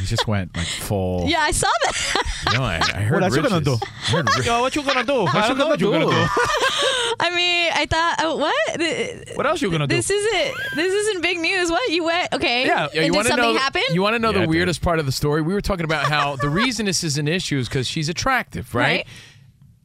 He 0.00 0.06
just 0.06 0.26
went 0.26 0.56
like 0.56 0.66
full. 0.66 1.24
Yeah, 1.28 1.40
I 1.40 1.50
saw 1.52 1.68
that. 1.84 2.52
No, 2.54 2.62
I, 2.62 2.76
I 2.76 3.00
heard. 3.00 3.14
What 3.14 3.22
else 3.24 3.36
you 3.36 3.42
gonna 3.42 3.60
do? 3.60 3.78
I 3.82 4.10
heard 4.10 4.28
Rich- 4.36 4.46
Yo, 4.46 4.60
what 4.60 4.76
you 4.76 4.82
gonna 4.82 5.04
do? 5.04 5.26
I 5.26 5.48
don't 5.48 5.58
know 5.58 5.66
what 5.68 5.80
you 5.80 5.90
gonna 5.90 6.04
do. 6.06 6.10
I 7.20 7.30
mean, 7.34 7.70
I 7.74 7.86
thought, 7.86 8.24
uh, 8.24 8.36
what? 8.36 9.36
What 9.36 9.46
else 9.46 9.62
you 9.62 9.70
gonna 9.70 9.86
do? 9.86 9.94
This 9.96 10.10
isn't. 10.10 10.56
This 10.74 10.92
isn't 10.92 11.22
big 11.22 11.38
news. 11.38 11.70
What 11.70 11.90
you 11.90 12.04
went? 12.04 12.32
Okay. 12.32 12.66
Yeah, 12.66 12.88
Yeah, 12.92 13.02
and 13.02 13.12
did 13.12 13.12
wanna 13.14 13.28
something 13.28 13.54
know, 13.54 13.58
happen? 13.58 13.82
You 13.92 14.02
want 14.02 14.14
to 14.14 14.18
know 14.18 14.28
Yeah, 14.30 14.40
the 14.40 14.40
dude. 14.40 14.50
weirdest 14.50 14.82
part 14.82 14.98
of 14.98 15.06
the 15.06 15.12
story? 15.12 15.42
We 15.42 15.54
were 15.54 15.60
talking 15.60 15.84
about 15.84 16.04
how 16.06 16.36
the 16.36 16.48
reason 16.48 16.86
this 16.86 17.04
is 17.04 17.16
an 17.18 17.28
issue 17.28 17.58
is 17.58 17.68
because 17.68 17.86
she's 17.86 18.08
attractive, 18.08 18.74
right? 18.74 18.84
Right. 18.84 19.06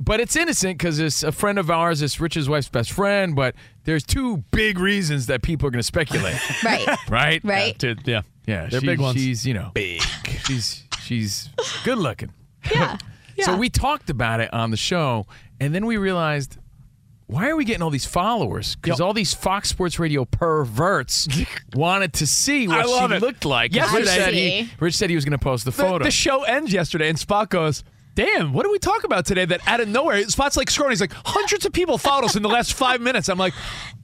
But 0.02 0.22
it's 0.22 0.36
innocent 0.38 0.78
because 0.78 0.98
it's 1.00 1.24
a 1.24 1.32
friend 1.32 1.60
of 1.60 1.70
ours, 1.70 2.02
it's 2.02 2.20
Rich's 2.22 2.48
wife's 2.48 2.70
best 2.70 2.92
friend. 2.92 3.36
But 3.36 3.54
there's 3.84 4.04
two 4.04 4.38
big 4.52 4.80
reasons 4.80 5.26
that 5.28 5.42
people 5.42 5.68
are 5.68 5.72
going 5.72 5.80
to 5.80 5.84
speculate, 5.84 6.38
right. 6.64 6.88
right? 7.10 7.42
Right. 7.44 7.78
Dude, 7.78 8.08
yeah, 8.08 8.22
Yeah, 8.50 8.68
They're 8.68 8.80
she- 8.82 8.86
big 8.88 9.00
ones. 9.00 9.16
She's 9.18 9.46
you 9.46 9.54
know 9.54 9.72
big. 9.74 10.02
She's 10.46 10.84
she's 11.02 11.50
good 11.84 11.98
looking. 11.98 12.32
Yeah. 12.74 12.98
yeah. 13.36 13.46
So 13.46 13.58
we 13.58 13.70
talked 13.70 14.10
about 14.10 14.42
it 14.42 14.54
on 14.54 14.70
the 14.72 14.78
show, 14.78 15.26
and 15.62 15.74
then 15.74 15.86
we 15.86 15.98
realized 15.98 16.58
why 17.28 17.48
are 17.48 17.56
we 17.56 17.64
getting 17.64 17.84
all 17.84 17.92
these 17.92 18.06
followers? 18.08 18.76
Because 18.76 18.98
Yo. 19.00 19.06
all 19.06 19.14
these 19.14 19.34
Fox 19.36 19.70
Sports 19.70 20.00
Radio 20.00 20.26
perverts 20.26 21.28
wanted 21.76 22.14
to 22.14 22.26
see 22.28 22.68
what 22.68 22.80
I 22.80 22.84
love 22.86 23.12
she 23.12 23.18
it. 23.18 23.22
looked 23.22 23.46
like. 23.46 23.72
'Cause 23.72 23.94
Rich 23.94 24.06
Yesterday- 24.06 24.24
said 24.26 24.34
he, 24.34 24.72
Rich 24.80 24.96
said 24.98 25.10
he 25.12 25.16
was 25.16 25.26
going 25.26 25.38
to 25.38 25.44
post 25.44 25.64
the 25.64 25.70
The, 25.72 25.78
photo. 25.78 26.04
the 26.06 26.10
show 26.12 26.42
ends 26.44 26.74
yesterday, 26.74 27.08
and 27.08 27.20
Spot 27.20 27.48
goes, 27.48 27.84
Damn, 28.16 28.52
what 28.52 28.64
did 28.64 28.72
we 28.72 28.80
talk 28.80 29.04
about 29.04 29.26
today 29.28 29.46
that 29.46 29.62
out 29.68 29.80
of 29.80 29.88
nowhere, 29.88 30.28
Spot's 30.28 30.58
like 30.58 30.70
scrolling. 30.70 30.90
He's 30.90 31.00
like, 31.02 31.14
hundreds 31.24 31.66
of 31.66 31.72
people 31.72 31.98
followed 32.00 32.26
us 32.26 32.36
in 32.36 32.42
the 32.42 32.50
last 32.50 32.74
five 32.74 33.00
minutes. 33.00 33.30
I'm 33.30 33.38
like, 33.38 33.54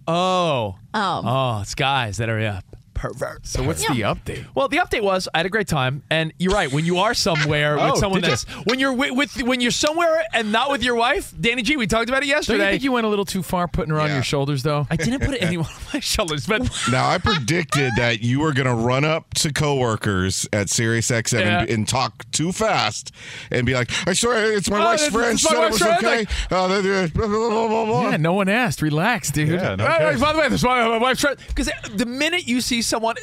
oh. 0.08 0.75
Oh. 0.94 1.22
Oh, 1.25 1.62
it's 1.62 1.75
guys 1.75 2.18
that 2.18 2.30
are, 2.30 2.40
yeah, 2.40 2.62
perverts. 2.96 3.52
so 3.52 3.62
what's 3.62 3.88
the 3.88 4.02
update? 4.02 4.46
Well, 4.56 4.68
the 4.68 4.78
update 4.78 5.04
was 5.04 5.30
I 5.34 5.38
had 5.40 5.46
a 5.46 5.50
great 5.50 5.68
time, 5.68 6.02
and 6.10 6.34
you're 6.40 6.54
right. 6.54 6.72
When 6.72 6.84
you 6.86 6.98
are 6.98 7.14
somewhere 7.14 7.78
Oh, 7.80 7.92
with 7.92 8.00
someone 8.00 8.22
did 8.22 8.28
you? 8.30 8.36
that's 8.36 8.46
when 8.66 8.80
you're 8.80 8.94
with, 8.94 9.12
with 9.12 9.44
when 9.44 9.62
you're 9.62 9.70
somewhere 9.70 10.24
and 10.34 10.52
not 10.52 10.72
with 10.72 10.82
your 10.82 10.96
wife, 10.96 11.32
Danny 11.40 11.62
G. 11.62 11.78
We 11.78 11.86
talked 11.86 12.10
about 12.10 12.24
it 12.24 12.30
Don't 12.30 12.50
you 12.58 12.58
think 12.66 12.84
you 12.84 12.92
went 12.92 13.06
a 13.06 13.10
little 13.10 13.25
too 13.25 13.44
far 13.44 13.68
putting 13.68 13.94
her 13.94 14.00
on 14.00 14.10
your 14.10 14.24
shoulders, 14.24 14.64
though? 14.64 14.88
I 14.90 14.96
didn't 14.96 15.20
put 15.22 15.40
anyone 15.42 15.68
on 15.70 15.82
my 15.94 16.00
shoulders, 16.00 16.48
but 16.48 16.62
Now 16.92 17.08
I 17.10 17.18
predicted 17.20 17.92
that 17.98 18.22
you 18.22 18.40
were 18.40 18.54
going 18.54 18.68
to 18.68 18.74
run 18.74 19.06
up 19.06 19.34
to 19.36 19.52
coworkers 19.54 20.48
at 20.54 20.68
SiriusXM 20.68 21.40
Yeah. 21.40 21.60
and, 21.62 21.70
and 21.70 21.88
talk 21.88 22.25
too 22.32 22.52
fast 22.52 23.12
and 23.52 23.66
be 23.66 23.74
like, 23.74 23.92
"I 24.08 24.14
swear 24.14 24.54
it's 24.54 24.70
my 24.70 24.82
Oh, 24.82 24.86
wife's 24.86 25.08
friend. 25.10 25.40
She 25.40 25.48
my 25.50 25.54
said 25.56 25.64
it 25.68 25.72
was 25.72 25.80
friend." 25.80 25.98
okay." 26.06 26.25
Uh, 26.52 26.68
blah, 27.14 27.28
blah, 27.28 27.86
blah. 27.86 28.10
Yeah, 28.12 28.18
no 28.18 28.34
one 28.34 28.50
asked. 28.50 28.82
Relax, 28.82 29.32
dude. 29.32 29.50
Yeah, 29.50 29.75
no 29.75 29.86
Hey, 29.86 30.16
by 30.20 30.34
the 30.34 30.40
way, 30.40 30.50
this 30.50 30.62
is 30.62 30.64
my, 30.66 30.88
my 30.88 30.98
wife's 30.98 31.22
friend. 31.22 31.38
Because 31.48 31.70
the 31.94 32.06
minute 32.06 32.48
you 32.48 32.62
see 32.62 32.82
someone, 32.86 33.15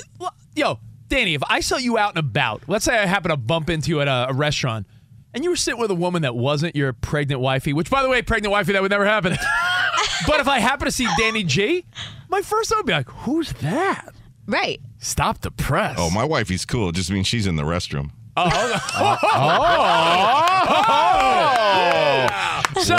yo, 0.54 0.78
Danny, 1.08 1.34
if 1.34 1.42
I 1.48 1.60
saw 1.60 1.76
you 1.76 1.98
out 1.98 2.10
and 2.10 2.18
about, 2.18 2.62
let's 2.66 2.84
say 2.84 2.98
I 2.98 3.06
happen 3.06 3.30
to 3.30 3.36
bump 3.36 3.70
into 3.70 3.90
you 3.90 4.00
at 4.00 4.08
a, 4.08 4.30
a 4.30 4.32
restaurant, 4.32 4.86
and 5.34 5.44
you 5.44 5.50
were 5.50 5.56
sitting 5.56 5.80
with 5.80 5.90
a 5.90 5.94
woman 5.94 6.22
that 6.22 6.34
wasn't 6.34 6.76
your 6.76 6.92
pregnant 6.92 7.40
wifey, 7.40 7.72
which, 7.72 7.90
by 7.90 8.02
the 8.02 8.08
way, 8.08 8.22
pregnant 8.22 8.52
wifey, 8.52 8.72
that 8.72 8.82
would 8.82 8.90
never 8.90 9.06
happen. 9.06 9.32
but 10.26 10.40
if 10.40 10.48
I 10.48 10.58
happen 10.58 10.86
to 10.86 10.92
see 10.92 11.08
Danny 11.18 11.42
G, 11.42 11.86
my 12.28 12.42
first 12.42 12.68
thought 12.68 12.78
would 12.78 12.86
be 12.86 12.92
like, 12.92 13.08
who's 13.08 13.52
that? 13.54 14.08
Right. 14.46 14.80
Stop 14.98 15.40
the 15.40 15.50
press. 15.50 15.96
Oh, 15.98 16.10
my 16.10 16.24
wifey's 16.24 16.64
cool. 16.64 16.90
It 16.90 16.96
just 16.96 17.10
means 17.10 17.26
she's 17.26 17.46
in 17.46 17.56
the 17.56 17.62
restroom. 17.62 18.10
So, 22.82 22.96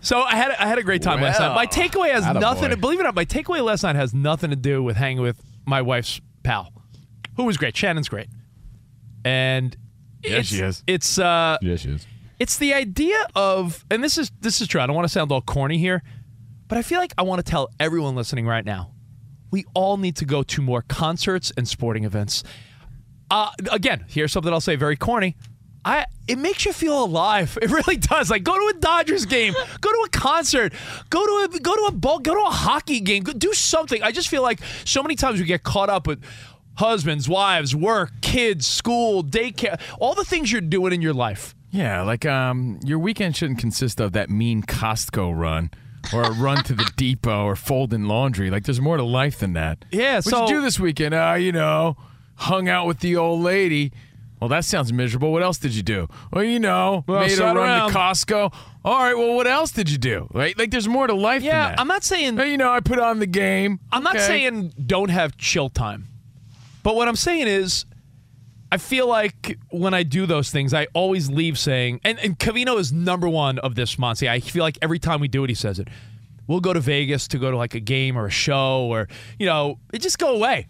so 0.00 0.22
I 0.22 0.36
had 0.36 0.52
I 0.52 0.66
had 0.66 0.78
a 0.78 0.82
great 0.82 1.02
time 1.02 1.20
last 1.20 1.38
night. 1.40 1.54
My 1.54 1.66
takeaway 1.66 2.12
has 2.12 2.24
nothing. 2.40 2.78
Believe 2.80 2.98
it 3.00 3.02
or 3.02 3.04
not, 3.04 3.14
my 3.14 3.24
takeaway 3.24 3.62
last 3.62 3.82
night 3.82 3.96
has 3.96 4.14
nothing 4.14 4.50
to 4.50 4.56
do 4.56 4.82
with 4.82 4.96
hanging 4.96 5.22
with 5.22 5.40
my 5.66 5.82
wife's 5.82 6.20
pal, 6.42 6.72
who 7.36 7.44
was 7.44 7.56
great. 7.56 7.76
Shannon's 7.76 8.08
great, 8.08 8.28
and 9.24 9.76
Yeah, 10.22 10.38
it's, 10.38 10.48
she 10.48 10.60
is. 10.60 10.82
It's 10.86 11.18
uh, 11.18 11.58
Yeah, 11.60 11.76
she 11.76 11.90
is. 11.90 12.06
it's 12.38 12.56
the 12.56 12.72
idea 12.74 13.26
of, 13.34 13.84
and 13.90 14.02
this 14.02 14.16
is 14.16 14.30
this 14.40 14.60
is 14.60 14.68
true. 14.68 14.80
I 14.80 14.86
don't 14.86 14.96
want 14.96 15.06
to 15.06 15.12
sound 15.12 15.32
all 15.32 15.42
corny 15.42 15.78
here, 15.78 16.02
but 16.68 16.78
I 16.78 16.82
feel 16.82 16.98
like 17.00 17.12
I 17.18 17.22
want 17.22 17.44
to 17.44 17.50
tell 17.50 17.68
everyone 17.78 18.14
listening 18.14 18.46
right 18.46 18.64
now, 18.64 18.92
we 19.50 19.64
all 19.74 19.96
need 19.98 20.16
to 20.16 20.24
go 20.24 20.42
to 20.44 20.62
more 20.62 20.82
concerts 20.82 21.52
and 21.56 21.68
sporting 21.68 22.04
events. 22.04 22.42
Uh, 23.32 23.50
again, 23.70 24.04
here's 24.08 24.30
something 24.30 24.52
I'll 24.52 24.60
say 24.60 24.76
very 24.76 24.94
corny. 24.96 25.36
I 25.86 26.04
it 26.28 26.38
makes 26.38 26.66
you 26.66 26.72
feel 26.74 27.02
alive. 27.02 27.58
It 27.62 27.70
really 27.70 27.96
does. 27.96 28.30
Like 28.30 28.44
go 28.44 28.52
to 28.54 28.76
a 28.76 28.78
Dodgers 28.78 29.24
game, 29.24 29.54
go 29.80 29.90
to 29.90 30.02
a 30.06 30.10
concert, 30.10 30.74
go 31.08 31.24
to 31.24 31.56
a 31.56 31.58
go 31.60 31.74
to 31.74 31.82
a 31.88 31.92
ball, 31.92 32.18
go 32.18 32.34
to 32.34 32.40
a 32.42 32.50
hockey 32.50 33.00
game, 33.00 33.22
go, 33.22 33.32
do 33.32 33.54
something. 33.54 34.02
I 34.02 34.12
just 34.12 34.28
feel 34.28 34.42
like 34.42 34.60
so 34.84 35.02
many 35.02 35.16
times 35.16 35.40
we 35.40 35.46
get 35.46 35.62
caught 35.62 35.88
up 35.88 36.06
with 36.06 36.22
husbands, 36.74 37.26
wives, 37.26 37.74
work, 37.74 38.10
kids, 38.20 38.66
school, 38.66 39.24
daycare, 39.24 39.80
all 39.98 40.14
the 40.14 40.24
things 40.24 40.52
you're 40.52 40.60
doing 40.60 40.92
in 40.92 41.00
your 41.00 41.14
life. 41.14 41.54
Yeah, 41.70 42.02
like 42.02 42.26
um, 42.26 42.80
your 42.84 42.98
weekend 42.98 43.34
shouldn't 43.34 43.58
consist 43.58 43.98
of 43.98 44.12
that 44.12 44.28
mean 44.28 44.62
Costco 44.62 45.34
run 45.34 45.70
or 46.12 46.22
a 46.22 46.30
run 46.32 46.62
to 46.64 46.74
the 46.74 46.90
depot 46.96 47.44
or 47.44 47.56
folding 47.56 48.04
laundry. 48.04 48.50
Like, 48.50 48.64
there's 48.64 48.80
more 48.80 48.98
to 48.98 49.02
life 49.02 49.38
than 49.38 49.54
that. 49.54 49.86
Yeah, 49.90 50.16
What'd 50.16 50.30
so- 50.32 50.42
you 50.42 50.54
do 50.56 50.60
this 50.60 50.78
weekend? 50.78 51.14
Uh, 51.14 51.36
you 51.38 51.50
know, 51.50 51.96
hung 52.42 52.68
out 52.68 52.86
with 52.86 53.00
the 53.00 53.16
old 53.16 53.40
lady. 53.40 53.92
Well, 54.40 54.48
that 54.48 54.64
sounds 54.64 54.92
miserable. 54.92 55.32
What 55.32 55.42
else 55.44 55.58
did 55.58 55.72
you 55.74 55.82
do? 55.84 56.08
Well, 56.32 56.42
you 56.42 56.58
know, 56.58 57.04
Well, 57.06 57.20
made 57.20 57.38
a 57.38 57.42
run 57.44 57.56
around. 57.56 57.92
to 57.92 57.96
Costco. 57.98 58.52
All 58.84 58.98
right, 58.98 59.14
well, 59.16 59.36
what 59.36 59.46
else 59.46 59.70
did 59.70 59.88
you 59.88 59.98
do? 59.98 60.28
Right? 60.34 60.58
Like, 60.58 60.72
there's 60.72 60.88
more 60.88 61.06
to 61.06 61.14
life 61.14 61.42
Yeah, 61.44 61.52
than 61.68 61.70
that. 61.76 61.80
I'm 61.80 61.86
not 61.86 62.02
saying 62.02 62.34
Well, 62.34 62.46
you 62.46 62.56
know, 62.56 62.70
I 62.72 62.80
put 62.80 62.98
on 62.98 63.20
the 63.20 63.26
game. 63.26 63.78
I'm 63.92 64.02
not 64.02 64.18
saying 64.18 64.72
don't 64.84 65.10
have 65.10 65.36
chill 65.36 65.68
time. 65.68 66.08
But 66.82 66.96
what 66.96 67.06
I'm 67.06 67.14
saying 67.14 67.46
is 67.46 67.84
I 68.72 68.78
feel 68.78 69.06
like 69.06 69.58
when 69.70 69.94
I 69.94 70.02
do 70.02 70.26
those 70.26 70.50
things, 70.50 70.74
I 70.74 70.88
always 70.94 71.30
leave 71.30 71.56
saying, 71.56 72.00
and, 72.02 72.18
and 72.18 72.36
Covino 72.36 72.78
is 72.80 72.90
number 72.92 73.28
one 73.28 73.58
of 73.60 73.76
this, 73.76 73.96
Monty. 73.98 74.28
I 74.28 74.40
feel 74.40 74.64
like 74.64 74.78
every 74.82 74.98
time 74.98 75.20
we 75.20 75.28
do 75.28 75.44
it, 75.44 75.50
he 75.50 75.54
says 75.54 75.78
it. 75.78 75.86
We'll 76.48 76.60
go 76.60 76.72
to 76.72 76.80
Vegas 76.80 77.28
to 77.28 77.38
go 77.38 77.52
to 77.52 77.56
like 77.56 77.74
a 77.76 77.80
game 77.80 78.16
or 78.18 78.26
a 78.26 78.30
show 78.30 78.86
or, 78.90 79.06
you 79.38 79.46
know, 79.46 79.78
it 79.92 80.00
just 80.02 80.18
go 80.18 80.34
away. 80.34 80.66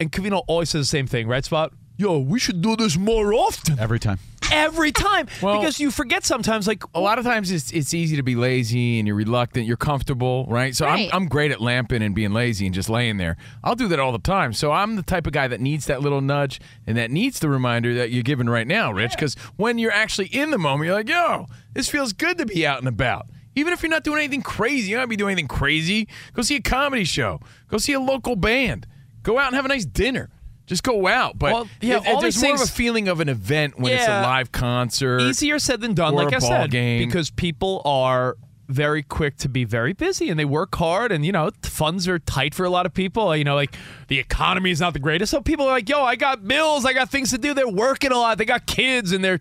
And 0.00 0.10
Covino 0.10 0.42
always 0.46 0.70
says 0.70 0.86
the 0.86 0.96
same 0.96 1.06
thing, 1.06 1.28
right, 1.28 1.44
Spot? 1.44 1.72
Yo, 1.98 2.18
we 2.18 2.38
should 2.38 2.62
do 2.62 2.74
this 2.76 2.96
more 2.96 3.34
often. 3.34 3.78
Every 3.78 3.98
time. 3.98 4.18
Every 4.50 4.90
time. 4.90 5.28
Well- 5.42 5.60
because 5.60 5.78
you 5.78 5.90
forget 5.90 6.24
sometimes, 6.24 6.66
like, 6.66 6.82
a 6.94 7.00
lot 7.00 7.18
of 7.18 7.24
times 7.26 7.50
it's 7.50 7.70
it's 7.72 7.92
easy 7.92 8.16
to 8.16 8.22
be 8.22 8.34
lazy 8.34 8.98
and 8.98 9.06
you're 9.06 9.14
reluctant, 9.16 9.66
you're 9.66 9.76
comfortable, 9.76 10.46
right? 10.48 10.74
So 10.74 10.86
Right. 10.86 11.10
I'm 11.12 11.22
I'm 11.24 11.28
great 11.28 11.50
at 11.52 11.60
lamping 11.60 12.02
and 12.02 12.14
being 12.14 12.32
lazy 12.32 12.64
and 12.64 12.74
just 12.74 12.88
laying 12.88 13.18
there. 13.18 13.36
I'll 13.62 13.74
do 13.74 13.86
that 13.88 14.00
all 14.00 14.12
the 14.12 14.18
time. 14.18 14.54
So 14.54 14.72
I'm 14.72 14.96
the 14.96 15.02
type 15.02 15.26
of 15.26 15.34
guy 15.34 15.46
that 15.48 15.60
needs 15.60 15.84
that 15.86 16.00
little 16.00 16.22
nudge 16.22 16.58
and 16.86 16.96
that 16.96 17.10
needs 17.10 17.38
the 17.40 17.50
reminder 17.50 17.92
that 17.94 18.10
you're 18.10 18.22
giving 18.22 18.48
right 18.48 18.66
now, 18.66 18.90
Rich, 18.90 19.18
cuz 19.18 19.34
when 19.56 19.76
you're 19.78 19.92
actually 19.92 20.28
in 20.28 20.50
the 20.50 20.58
moment, 20.58 20.86
you're 20.86 20.96
like, 20.96 21.08
"Yo, 21.10 21.46
this 21.74 21.90
feels 21.90 22.14
good 22.14 22.38
to 22.38 22.46
be 22.46 22.66
out 22.66 22.78
and 22.78 22.88
about." 22.88 23.26
Even 23.54 23.74
if 23.74 23.82
you're 23.82 23.90
not 23.90 24.04
doing 24.04 24.18
anything 24.20 24.42
crazy, 24.42 24.90
you 24.90 24.96
don't 24.96 25.08
be 25.10 25.16
doing 25.16 25.32
anything 25.32 25.48
crazy. 25.48 26.08
Go 26.32 26.40
see 26.40 26.56
a 26.56 26.62
comedy 26.62 27.04
show. 27.04 27.40
Go 27.68 27.76
see 27.76 27.92
a 27.92 28.00
local 28.00 28.36
band. 28.36 28.86
Go 29.22 29.38
out 29.38 29.48
and 29.48 29.56
have 29.56 29.64
a 29.64 29.68
nice 29.68 29.84
dinner. 29.84 30.30
Just 30.66 30.82
go 30.84 31.06
out, 31.08 31.36
but 31.38 31.52
Well, 31.52 31.68
yeah, 31.80 31.96
it- 31.96 32.02
it- 32.06 32.14
all 32.14 32.20
there's 32.20 32.34
these 32.36 32.44
more 32.44 32.54
of 32.54 32.60
a 32.60 32.66
feeling 32.66 33.08
of 33.08 33.18
an 33.20 33.28
event 33.28 33.78
when 33.80 33.92
it's 33.92 34.06
a 34.06 34.22
live 34.22 34.52
concert. 34.52 35.20
easier 35.20 35.58
said 35.58 35.80
than 35.80 35.94
done, 35.94 36.14
like 36.14 36.32
I 36.32 36.38
said, 36.38 36.70
game. 36.70 37.06
because 37.08 37.28
people 37.30 37.82
are 37.84 38.36
very 38.68 39.02
quick 39.02 39.36
to 39.38 39.48
be 39.48 39.64
very 39.64 39.92
busy 39.92 40.30
and 40.30 40.38
they 40.38 40.44
work 40.44 40.72
hard 40.76 41.10
and 41.10 41.26
you 41.26 41.32
know 41.32 41.50
funds 41.64 42.06
are 42.06 42.20
tight 42.20 42.54
for 42.54 42.64
a 42.64 42.70
lot 42.70 42.86
of 42.86 42.94
people 42.94 43.34
you 43.34 43.42
know 43.42 43.56
like 43.56 43.74
the 44.06 44.16
economy 44.20 44.70
is 44.70 44.78
not 44.78 44.92
the 44.92 45.00
greatest 45.00 45.28
so 45.32 45.40
people 45.40 45.66
are 45.66 45.72
like 45.72 45.88
yo 45.88 46.04
i 46.04 46.14
got 46.14 46.46
bills 46.46 46.84
i 46.86 46.92
got 46.92 47.10
things 47.10 47.30
to 47.30 47.36
do 47.38 47.52
they're 47.52 47.66
working 47.66 48.12
a 48.12 48.16
lot 48.16 48.38
they 48.38 48.44
got 48.44 48.64
kids 48.66 49.10
and 49.10 49.24
they're 49.24 49.40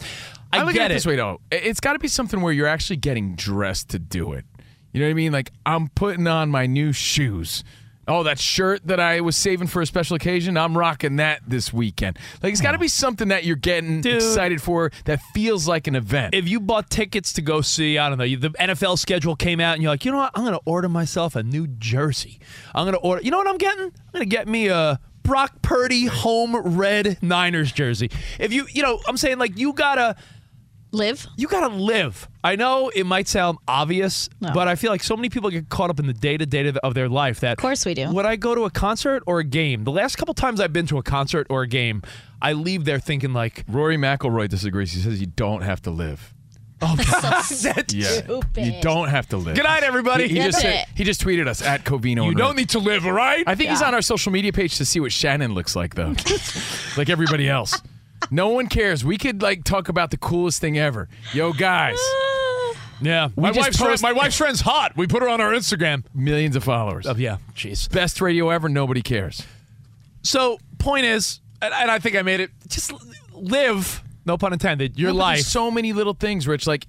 i, 0.51 0.57
I 0.57 0.63
look 0.63 0.74
get 0.74 0.86
at 0.86 0.89
it 0.89 0.93
this 0.95 1.05
way 1.05 1.15
though. 1.15 1.41
It's 1.51 1.79
got 1.79 1.93
to 1.93 2.00
be 2.00 2.07
something 2.07 2.41
where 2.41 2.51
you're 2.51 2.65
actually 2.65 2.95
getting 2.98 3.36
dressed 3.36 3.89
to 3.89 4.00
do 4.00 4.33
it. 4.33 4.45
You 4.93 5.00
know 5.01 5.05
what 5.05 5.12
I 5.12 5.13
mean? 5.13 5.31
Like 5.31 5.51
I'm 5.63 5.89
putting 5.89 6.25
on 6.25 6.50
my 6.50 6.65
new 6.65 6.91
shoes. 6.91 7.63
Oh, 8.10 8.24
that 8.24 8.39
shirt 8.39 8.86
that 8.88 9.00
I 9.00 9.22
was 9.22 9.38
saving 9.38 9.68
for 9.68 9.82
a 9.82 9.86
special 9.86 10.16
occasion, 10.16 10.58
I'm 10.58 10.78
rocking 10.78 11.18
that 11.18 11.42
this 11.48 11.72
weekend. 11.72 12.18
Like 12.42 12.51
it's 12.51 12.62
got 12.62 12.72
to 12.72 12.78
be 12.78 12.88
something 12.88 13.28
that 13.30 13.46
you're 13.46 13.56
getting 13.56 14.01
Dude. 14.01 14.16
excited 14.16 14.62
for 14.62 14.92
that 15.06 15.22
feels 15.34 15.68
like 15.68 15.88
an 15.88 15.96
event. 15.96 16.34
if 16.34 16.50
you 16.50 16.60
bought 16.60 16.89
tickets 16.89 17.34
to 17.34 17.42
go 17.42 17.62
see, 17.62 17.98
I 17.98 18.10
don't 18.10 18.18
know, 18.18 18.25
the 18.25 18.50
NFL 18.50 18.98
schedule 18.98 19.36
came 19.36 19.60
out 19.60 19.75
and 19.75 19.84
you're 19.84 19.92
like, 19.92 20.06
you 20.06 20.12
know 20.12 20.18
what? 20.18 20.32
I'm 20.36 20.44
going 20.44 20.56
to 20.56 20.62
order 20.66 20.89
myself 20.89 21.36
a 21.36 21.44
new 21.44 21.68
jersey. 21.68 22.39
I'm 22.74 22.86
going 22.86 22.96
to 22.96 23.00
order, 23.00 23.22
you 23.22 23.32
know 23.32 23.38
what 23.38 23.48
I'm 23.48 23.58
getting? 23.58 23.86
I'm 23.86 24.12
going 24.12 24.24
to 24.24 24.36
get 24.36 24.48
me 24.48 24.68
a 24.68 25.00
Brock 25.24 25.62
Purdy 25.62 26.08
home 26.08 26.56
red 26.56 27.20
Niners 27.22 27.72
jersey. 27.72 28.10
If 28.39 28.51
you, 28.51 28.66
you 28.74 28.82
know, 28.82 29.00
I'm 29.08 29.18
saying 29.18 29.38
like 29.38 29.58
you 29.58 29.74
got 29.74 29.96
to, 29.96 30.16
Live. 30.91 31.27
you 31.38 31.48
got 31.48 31.67
to 31.69 31.75
live. 31.75 32.27
I 32.43 32.55
know 32.55 32.89
it 32.89 33.05
might 33.05 33.27
sound 33.27 33.60
obvious, 33.67 34.27
No. 34.41 34.50
but 34.53 34.67
I 34.67 34.75
feel 34.75 34.89
like 34.91 35.03
so 35.03 35.15
many 35.15 35.29
people 35.29 35.50
get 35.51 35.69
caught 35.69 35.89
up 35.91 36.00
in 36.00 36.08
the 36.08 36.13
day 36.13 36.36
to 36.38 36.46
day 36.46 36.74
of 36.84 36.93
their 36.96 37.08
life 37.10 37.41
that. 37.41 37.53
Of 37.53 37.58
course 37.60 37.86
we 37.86 37.93
do. 37.93 38.12
When 38.12 38.25
I 38.25 38.36
go 38.38 38.55
to 38.55 38.63
a 38.65 38.72
concert 38.72 39.22
or 39.27 39.39
a 39.39 39.43
game, 39.43 39.84
the 39.84 39.91
last 39.91 40.15
couple 40.17 40.34
times 40.34 40.60
I've 40.60 40.74
been 40.74 40.88
to 40.88 40.98
a 40.98 41.03
concert 41.03 41.46
or 41.50 41.62
a 41.62 41.67
game, 41.67 42.01
I 42.41 42.53
leave 42.53 42.86
there 42.86 43.00
thinking 43.00 43.34
like, 43.34 43.65
Rory 43.67 43.98
McIlroy 43.98 44.50
disagrees. 44.50 44.93
He 44.93 45.01
says 45.01 45.19
you 45.22 45.27
don't 45.27 45.62
have 45.62 45.81
to 45.84 45.91
live. 45.91 46.34
oh, 46.81 46.96
god 46.96 47.46
Yeah, 47.93 48.08
Stupid. 48.08 48.65
you 48.65 48.81
don't 48.81 49.10
have 49.10 49.27
to 49.29 49.38
live. 49.38 49.55
good 49.55 49.65
night, 49.65 49.84
everybody. 49.84 50.27
He, 50.27 50.36
he 50.36 50.43
just 50.46 50.60
said, 50.62 50.88
he 50.96 51.03
just 51.03 51.22
tweeted 51.24 51.46
us 51.48 51.62
at 51.62 51.84
Covino. 51.84 52.24
you 52.24 52.29
and 52.29 52.38
don't 52.38 52.51
Rich. 52.51 52.58
need 52.58 52.69
to 52.69 52.79
live, 52.79 53.05
all 53.05 53.12
right? 53.12 53.43
I 53.46 53.53
think 53.53 53.69
he's 53.69 53.81
on 53.84 53.93
our 53.93 54.01
social 54.01 54.31
media 54.31 54.53
page 54.53 54.77
to 54.77 54.86
see 54.86 55.00
what 55.01 55.12
Shannon 55.12 55.53
looks 55.53 55.75
like, 55.75 55.93
though. 55.96 56.15
like 56.98 57.10
everybody 57.10 57.48
else. 57.50 57.79
No 58.31 58.49
one 58.49 58.67
cares. 58.67 59.03
We 59.03 59.17
could 59.17 59.41
like 59.41 59.63
talk 59.63 59.89
about 59.89 60.11
the 60.11 60.17
coolest 60.17 60.61
thing 60.61 60.77
ever. 60.77 61.07
Yo, 61.33 61.53
guys, 61.53 61.97
Yeah, 63.01 63.29
my 63.38 63.51
just 63.51 63.59
wife's 63.59 63.77
friend, 63.77 64.01
my 64.01 64.11
wife's 64.11 64.38
friend's 64.38 64.61
hot. 64.61 64.97
We 64.97 65.07
put 65.07 65.21
her 65.21 65.29
on 65.29 65.39
our 65.39 65.51
Instagram. 65.51 66.03
millions 66.13 66.55
of 66.55 66.63
followers. 66.63 67.07
Oh 67.07 67.15
yeah, 67.15 67.38
jeez. 67.55 67.89
Best 67.91 68.19
radio 68.19 68.49
ever. 68.49 68.67
Nobody 68.67 69.01
cares. 69.01 69.45
So 70.21 70.57
point 70.79 71.05
is, 71.05 71.39
and, 71.61 71.73
and 71.73 71.89
I 71.89 71.99
think 71.99 72.15
I 72.17 72.21
made 72.23 72.41
it. 72.41 72.51
Just 72.67 72.91
live, 73.33 74.03
no 74.25 74.38
pun 74.38 74.51
intended, 74.51 74.99
your 74.99 75.11
No, 75.11 75.15
but 75.17 75.19
life. 75.23 75.39
So 75.41 75.71
many 75.71 75.93
little 75.93 76.13
things, 76.13 76.45
Rich. 76.45 76.67
Like 76.67 76.88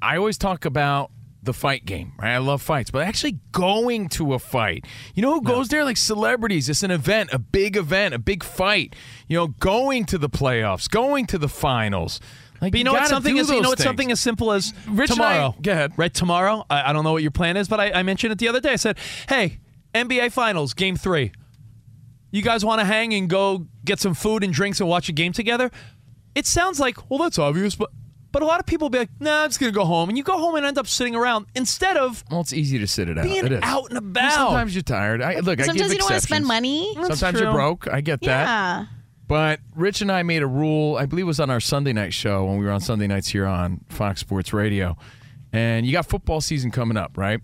I 0.00 0.16
always 0.16 0.36
talk 0.36 0.64
about 0.64 1.10
the 1.42 1.52
fight 1.52 1.84
game. 1.84 2.12
Right? 2.20 2.34
I 2.34 2.38
love 2.38 2.62
fights, 2.62 2.90
but 2.90 3.06
actually 3.06 3.38
going 3.50 4.08
to 4.10 4.34
a 4.34 4.38
fight. 4.38 4.86
You 5.14 5.22
know 5.22 5.34
who 5.34 5.42
goes 5.42 5.68
there? 5.68 5.84
Like 5.84 5.96
celebrities. 5.96 6.68
It's 6.68 6.82
an 6.82 6.90
event, 6.92 7.30
a 7.32 7.38
big 7.38 7.76
event, 7.76 8.14
a 8.14 8.18
big 8.18 8.44
fight. 8.44 8.94
You 9.28 9.36
know, 9.38 9.46
going 9.48 10.04
to 10.06 10.18
the 10.18 10.28
playoffs, 10.30 10.88
going 10.88 11.26
to 11.26 11.38
the 11.38 11.48
finals. 11.48 12.20
Like, 12.60 12.70
But 12.72 12.78
you 12.78 12.84
know 12.84 12.92
what? 12.92 13.08
Something 13.08 13.36
is 13.38 13.50
you 13.50 13.60
know 13.60 13.70
what? 13.70 13.80
Something 13.80 14.12
as 14.12 14.20
simple 14.20 14.52
as 14.52 14.72
Rich 14.86 15.10
and 15.10 15.20
I- 15.20 15.32
tomorrow. 15.34 15.54
go 15.60 15.72
ahead. 15.72 15.92
Right, 15.96 16.14
tomorrow. 16.14 16.64
I, 16.70 16.90
I 16.90 16.92
don't 16.92 17.02
know 17.02 17.12
what 17.12 17.22
your 17.22 17.32
plan 17.32 17.56
is, 17.56 17.66
but 17.66 17.80
I, 17.80 17.90
I 17.90 18.02
mentioned 18.04 18.32
it 18.32 18.38
the 18.38 18.46
other 18.48 18.60
day. 18.60 18.72
I 18.74 18.76
said, 18.76 18.98
"Hey, 19.28 19.58
NBA 19.94 20.30
Finals, 20.30 20.72
Game 20.74 20.94
Three. 20.96 21.32
You 22.30 22.40
guys 22.40 22.64
want 22.64 22.80
to 22.80 22.84
hang 22.86 23.12
and 23.14 23.28
go 23.28 23.66
get 23.84 23.98
some 24.00 24.14
food 24.14 24.42
and 24.44 24.52
drinks 24.52 24.80
and 24.80 24.88
watch 24.88 25.08
a 25.08 25.12
game 25.12 25.32
together?" 25.32 25.70
It 26.36 26.46
sounds 26.46 26.78
like, 26.80 27.10
well, 27.10 27.18
that's 27.18 27.38
obvious, 27.38 27.74
but 27.74 27.90
but 28.32 28.42
a 28.42 28.46
lot 28.46 28.58
of 28.60 28.66
people 28.66 28.88
be 28.90 28.98
like, 28.98 29.10
"Nah, 29.20 29.44
I'm 29.44 29.48
just 29.50 29.60
gonna 29.60 29.72
go 29.72 29.84
home," 29.84 30.08
and 30.08 30.18
you 30.18 30.24
go 30.24 30.38
home 30.38 30.54
and 30.56 30.66
end 30.66 30.78
up 30.78 30.86
sitting 30.88 31.14
around 31.14 31.46
instead 31.54 31.96
of 31.96 32.24
Well, 32.30 32.40
it's 32.40 32.52
easy 32.52 32.78
to 32.78 32.86
sit 32.86 33.08
it 33.08 33.18
out. 33.18 33.24
being 33.24 33.46
it 33.46 33.52
is. 33.52 33.60
out 33.62 33.88
and 33.90 33.98
about. 33.98 34.32
Sometimes 34.32 34.74
you're 34.74 34.82
tired. 34.82 35.22
I, 35.22 35.40
look, 35.40 35.60
I 35.60 35.64
give 35.64 35.66
Sometimes 35.66 35.92
you 35.92 35.98
don't 35.98 36.04
want 36.04 36.10
to 36.10 36.16
exceptions. 36.16 36.22
spend 36.24 36.46
money. 36.46 36.94
Sometimes 36.94 37.40
you're 37.40 37.52
broke. 37.52 37.86
I 37.88 38.00
get 38.00 38.20
that. 38.22 38.26
Yeah. 38.46 38.86
But 39.28 39.60
Rich 39.74 40.02
and 40.02 40.10
I 40.12 40.22
made 40.24 40.42
a 40.42 40.46
rule, 40.46 40.96
I 40.96 41.06
believe 41.06 41.24
it 41.24 41.26
was 41.26 41.40
on 41.40 41.48
our 41.48 41.60
Sunday 41.60 41.92
night 41.92 42.12
show 42.12 42.44
when 42.44 42.58
we 42.58 42.66
were 42.66 42.72
on 42.72 42.80
Sunday 42.80 43.06
nights 43.06 43.28
here 43.28 43.46
on 43.46 43.80
Fox 43.88 44.20
Sports 44.20 44.52
Radio. 44.52 44.96
And 45.52 45.86
you 45.86 45.92
got 45.92 46.06
football 46.06 46.40
season 46.42 46.70
coming 46.70 46.96
up, 46.98 47.16
right? 47.16 47.40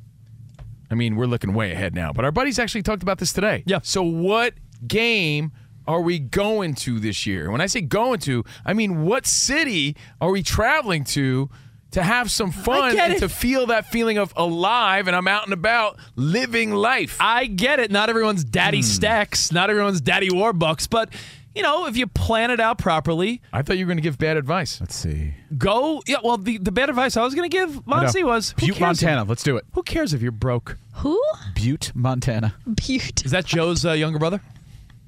I 0.91 0.95
mean, 0.95 1.17
we're 1.17 1.27
looking 1.27 1.55
way 1.55 1.73
ahead 1.73 1.95
now. 1.95 2.13
But 2.13 2.25
our 2.25 2.33
buddies 2.33 2.59
actually 2.59 2.83
talked 2.83 3.03
about 3.03 3.19
this 3.19 3.33
today. 3.33 3.63
Yeah. 3.67 3.79
So 3.83 4.03
what 4.03 4.55
game 4.87 5.53
are 5.89 6.03
we 6.03 6.19
going 6.19 6.75
to 6.75 7.01
this 7.01 7.27
year? 7.27 7.51
When 7.51 7.61
I 7.61 7.67
say 7.67 7.81
going 7.81 8.21
to, 8.21 8.45
I 8.65 8.75
mean 8.75 9.05
what 9.05 9.27
city 9.27 9.97
are 10.21 10.31
we 10.31 10.43
traveling 10.43 11.03
to 11.05 11.51
to 11.93 12.03
have 12.03 12.31
some 12.31 12.53
fun 12.53 12.97
and 12.99 13.15
it. 13.15 13.21
to 13.21 13.31
feel 13.31 13.67
that 13.69 13.87
feeling 13.87 14.19
of 14.19 14.35
alive 14.37 15.09
and 15.09 15.17
I'm 15.17 15.27
out 15.27 15.45
and 15.45 15.55
about 15.55 15.99
living 16.17 16.73
life. 16.73 17.17
I 17.19 17.47
get 17.47 17.81
it. 17.81 17.91
Not 17.91 18.11
everyone's 18.11 18.45
daddy 18.45 18.83
stacks, 18.83 19.51
not 19.51 19.71
everyone's 19.71 20.03
daddy 20.03 20.29
warbucks, 20.29 20.89
but 20.91 21.09
you 21.55 21.63
know, 21.63 21.87
if 21.87 21.97
you 21.97 22.07
plan 22.07 22.51
it 22.51 22.61
out 22.61 22.77
properly, 22.79 23.41
I 23.53 23.63
thought 23.63 23.79
you 23.79 23.87
were 23.87 23.89
going 23.89 23.97
to 23.97 24.03
give 24.03 24.19
bad 24.19 24.37
advice. 24.37 24.81
Let's 24.81 24.95
see. 24.95 25.35
go. 25.57 26.03
Yeah, 26.07 26.19
well, 26.23 26.37
the, 26.37 26.59
the 26.59 26.71
bad 26.71 26.91
advice 26.91 27.17
I 27.17 27.25
was 27.25 27.35
going 27.35 27.51
to 27.51 27.57
give 27.57 27.79
I. 27.79 27.83
Monty 27.87 28.23
was 28.23 28.53
Butte, 28.53 28.77
cares 28.77 29.03
Montana. 29.03 29.25
Let's 29.25 29.43
do 29.43 29.57
it. 29.57 29.65
Who 29.73 29.83
cares 29.83 30.13
if 30.13 30.21
you're 30.21 30.31
broke? 30.31 30.77
Who? 30.97 31.21
Butte, 31.55 31.93
Montana. 31.95 32.55
Butte. 32.67 33.25
Is 33.25 33.33
that 33.33 33.47
Joe's 33.47 33.87
uh, 33.87 33.93
younger 33.93 34.19
brother? 34.19 34.43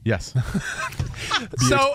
Yes. 0.05 0.35
So 1.69 1.95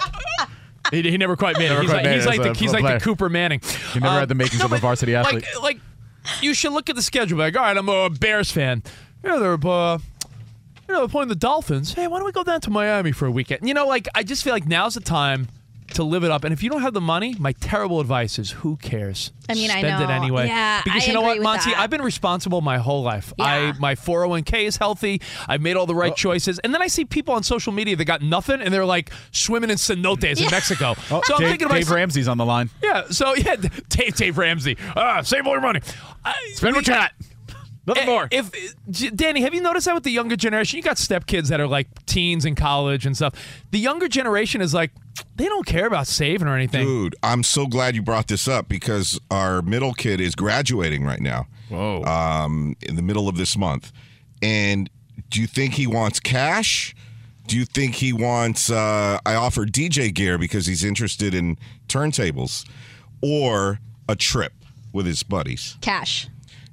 he, 0.91 1.01
he 1.03 1.17
never 1.17 1.35
quite 1.35 1.57
made 1.57 1.65
it. 1.65 1.69
Never 1.69 1.81
He's 1.81 1.89
quite 1.89 1.97
like, 1.97 2.05
made 2.05 2.15
he's 2.15 2.25
it 2.25 2.29
like 2.29 2.39
as 2.39 2.45
the 2.45 2.51
a 2.51 2.53
he's 2.55 2.74
like 2.74 2.81
player. 2.83 3.00
the 3.00 3.03
Cooper 3.03 3.29
Manning. 3.29 3.59
He 3.93 4.00
never 4.00 4.13
Um, 4.13 4.19
had 4.19 4.29
the 4.29 4.35
makings 4.35 4.59
no, 4.59 4.65
of 4.65 4.71
a 4.71 4.75
but, 4.75 4.81
varsity 4.81 5.13
like, 5.15 5.25
athlete. 5.27 5.45
Like, 5.62 5.79
you 6.41 6.53
should 6.53 6.71
look 6.74 6.89
at 6.89 6.95
the 6.95 7.01
schedule. 7.01 7.38
Be 7.38 7.43
like, 7.43 7.55
all 7.55 7.62
right, 7.63 7.77
I'm 7.77 7.89
a 7.89 8.09
Bears 8.09 8.51
fan. 8.51 8.81
You 9.24 9.29
know, 9.29 9.39
they're 9.39 9.53
uh, 9.71 9.97
you 10.88 10.93
know 10.93 11.00
they're 11.01 11.07
playing 11.07 11.29
the 11.29 11.35
Dolphins. 11.35 11.93
Hey, 11.93 12.07
why 12.07 12.17
don't 12.17 12.25
we 12.25 12.31
go 12.31 12.43
down 12.43 12.62
to 12.62 12.69
Miami 12.71 13.12
for 13.12 13.25
a 13.27 13.31
weekend? 13.31 13.67
You 13.67 13.74
know, 13.74 13.88
like 13.88 14.07
I 14.15 14.24
just 14.24 14.43
feel 14.43 14.53
like 14.53 14.67
now's 14.67 14.93
the 14.95 15.01
time 15.01 15.47
to 15.93 16.03
live 16.03 16.23
it 16.23 16.31
up. 16.31 16.43
And 16.43 16.51
if 16.51 16.63
you 16.63 16.69
don't 16.69 16.81
have 16.81 16.93
the 16.93 17.01
money, 17.01 17.35
my 17.39 17.51
terrible 17.53 17.99
advice 17.99 18.39
is 18.39 18.51
who 18.51 18.75
cares? 18.77 19.31
I 19.47 19.53
mean, 19.53 19.69
I 19.69 19.79
Spend 19.81 20.03
it 20.03 20.07
know. 20.07 20.13
anyway. 20.13 20.47
Yeah, 20.47 20.81
because 20.83 21.03
I 21.03 21.07
you 21.07 21.13
know 21.13 21.21
what, 21.21 21.39
Monty, 21.41 21.69
that. 21.71 21.79
I've 21.79 21.89
been 21.89 22.01
responsible 22.01 22.61
my 22.61 22.77
whole 22.79 23.03
life. 23.03 23.31
Yeah. 23.37 23.45
I 23.45 23.71
my 23.79 23.95
401k 23.95 24.65
is 24.65 24.77
healthy. 24.77 25.21
I've 25.47 25.61
made 25.61 25.75
all 25.77 25.85
the 25.85 25.93
Oh. 25.93 25.97
right 25.97 26.15
choices. 26.15 26.59
And 26.59 26.73
then 26.73 26.81
I 26.81 26.87
see 26.87 27.05
people 27.05 27.33
on 27.35 27.43
social 27.43 27.71
media 27.71 27.95
that 27.95 28.05
got 28.05 28.21
nothing 28.21 28.61
and 28.61 28.73
they're 28.73 28.85
like 28.85 29.11
swimming 29.31 29.69
in 29.69 29.77
cenotes 29.77 30.41
in 30.41 30.49
Mexico. 30.49 30.95
Oh, 31.11 31.21
so 31.25 31.35
I'm 31.35 31.41
thinking 31.41 31.67
about 31.67 31.75
Dave 31.75 31.91
Ramsey's 31.91 32.27
on 32.27 32.37
the 32.37 32.45
line. 32.45 32.69
yeah, 32.83 33.03
so 33.11 33.35
yeah, 33.35 33.55
Dave, 33.89 34.15
Dave 34.15 34.37
Ramsey. 34.37 34.77
Ah, 34.95 35.21
save 35.21 35.45
all 35.45 35.53
your 35.53 35.61
money. 35.61 35.81
I, 36.23 36.33
Spend 36.55 36.75
what 36.75 36.87
you 36.87 36.93
got. 36.93 37.11
Nothing 37.87 38.03
Eh, 38.03 38.05
more. 38.07 38.27
If 38.31 38.51
Danny, 39.15 39.41
have 39.41 39.53
you 39.53 39.61
noticed 39.61 39.85
that 39.85 39.93
with 39.93 40.03
the 40.03 40.11
younger 40.11 40.35
generation? 40.35 40.77
You 40.77 40.83
got 40.83 40.97
stepkids 40.97 41.49
that 41.49 41.59
are 41.59 41.67
like 41.67 41.87
teens 42.05 42.43
in 42.45 42.55
college 42.55 43.05
and 43.05 43.15
stuff. 43.15 43.33
The 43.71 43.79
younger 43.79 44.07
generation 44.07 44.61
is 44.61 44.73
like 44.73 44.91
they 45.35 45.45
don't 45.45 45.65
care 45.65 45.85
about 45.85 46.07
saving 46.07 46.47
or 46.47 46.55
anything. 46.55 46.85
Dude, 46.85 47.15
I'm 47.21 47.43
so 47.43 47.67
glad 47.67 47.95
you 47.95 48.01
brought 48.01 48.27
this 48.27 48.47
up 48.47 48.67
because 48.67 49.19
our 49.29 49.61
middle 49.61 49.93
kid 49.93 50.19
is 50.19 50.33
graduating 50.35 51.03
right 51.03 51.21
now. 51.21 51.47
Whoa. 51.69 52.03
Um, 52.03 52.75
in 52.81 52.95
the 52.95 53.01
middle 53.01 53.27
of 53.29 53.37
this 53.37 53.55
month. 53.57 53.91
And 54.41 54.89
do 55.29 55.39
you 55.41 55.47
think 55.47 55.73
he 55.75 55.85
wants 55.87 56.19
cash? 56.19 56.95
Do 57.47 57.55
you 57.57 57.65
think 57.65 57.95
he 57.95 58.11
wants 58.13 58.71
uh 58.71 59.19
I 59.25 59.35
offer 59.35 59.65
DJ 59.65 60.11
gear 60.11 60.39
because 60.39 60.65
he's 60.65 60.83
interested 60.83 61.35
in 61.35 61.57
turntables 61.87 62.67
or 63.21 63.79
a 64.09 64.15
trip 64.15 64.53
with 64.91 65.05
his 65.05 65.21
buddies? 65.23 65.77
Cash. 65.81 66.27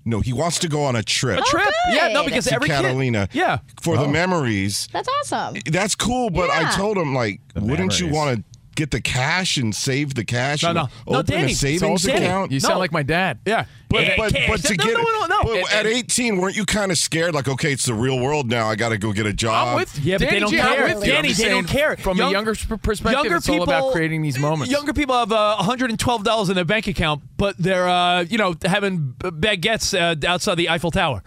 No, 0.05 0.21
he 0.21 0.33
wants 0.33 0.59
to 0.61 0.69
go 0.69 0.85
on 0.85 0.97
a 0.97 1.03
trip. 1.03 1.39
A 1.39 1.43
trip? 1.43 1.69
Yeah, 1.91 2.09
no, 2.09 2.25
because 2.25 2.47
to 2.47 2.55
every 2.55 2.69
Catalina. 2.69 3.29
kid. 3.29 3.39
Yeah. 3.39 3.59
For 3.81 3.97
the 3.97 4.05
oh. 4.05 4.11
memories. 4.11 4.89
That's 4.93 5.09
awesome. 5.09 5.57
That's 5.67 5.95
cool, 5.95 6.31
but 6.31 6.51
I 6.51 6.71
told 6.73 6.97
him 6.97 7.15
like, 7.15 7.41
wouldn't 7.55 8.01
you 8.01 8.09
want 8.09 8.39
to 8.39 8.52
get 8.75 8.91
the 8.91 9.01
cash 9.01 9.57
and 9.57 9.75
save 9.75 10.15
the 10.15 10.25
cash? 10.25 10.63
No, 10.63 10.69
and 10.71 10.77
no. 10.77 10.89
No, 11.07 11.19
open 11.19 11.35
Danny. 11.35 11.53
a 11.53 11.55
savings 11.55 12.03
Danny, 12.05 12.25
account. 12.27 12.53
You 12.53 12.61
sound 12.61 12.75
No. 12.75 12.79
like 12.79 12.93
my 12.93 13.03
dad. 13.03 13.41
Yeah. 13.47 13.65
But, 13.89 14.03
Yeah, 14.05 14.15
but, 14.17 14.33
but 14.49 14.65
to 14.65 14.75
no, 14.77 14.85
get 14.85 14.95
no, 14.97 15.03
no, 15.03 15.27
no. 15.27 15.43
but 15.45 15.57
And- 15.57 15.69
at 15.71 15.87
18, 15.87 16.39
weren't 16.39 16.57
you 16.57 16.65
kind 16.65 16.91
of 16.91 16.97
scared? 16.99 17.35
Like, 17.35 17.47
okay, 17.49 17.73
it's 17.73 17.85
the 17.85 17.93
real 17.95 18.19
world 18.19 18.49
now. 18.49 18.69
I 18.69 18.75
got 18.75 18.89
to 18.89 18.99
go 18.99 19.13
get 19.13 19.27
a 19.27 19.33
job. 19.35 19.69
I'm 19.69 19.75
with 19.77 19.99
Yeah, 19.99 20.17
but 20.19 20.31
they 20.31 20.41
don't 20.41 20.51
G, 20.51 20.61
I'm 20.61 20.75
care. 20.75 20.83
with 20.85 20.93
you. 21.07 21.13
I'm 21.13 21.17
Danny, 21.17 21.29
just 21.29 21.41
they 21.41 21.49
don't 21.51 21.69
saying, 21.69 21.79
care. 21.79 21.97
From 21.99 22.17
Young- 22.17 22.31
a 22.31 22.33
younger 22.33 22.55
perspective, 22.55 23.13
younger 23.25 23.37
it's 23.37 23.47
people, 23.47 23.61
all 23.71 23.81
about 23.89 23.93
creating 23.93 24.23
these 24.23 24.39
moments. 24.39 24.73
Younger 24.73 24.93
people 24.95 25.15
have 25.19 25.31
uh, 25.33 25.57
$112 25.61 26.49
in 26.49 26.55
their 26.55 26.65
bank 26.65 26.87
account, 26.87 27.23
but 27.37 27.57
they're 27.59 27.89
uh, 27.89 28.23
you 28.23 28.39
know 28.39 28.55
having 28.65 29.15
baguettes 29.19 29.93
uh, 29.99 30.17
outside 30.27 30.55
the 30.55 30.71
Eiffel 30.71 30.91
Tower. 30.91 31.23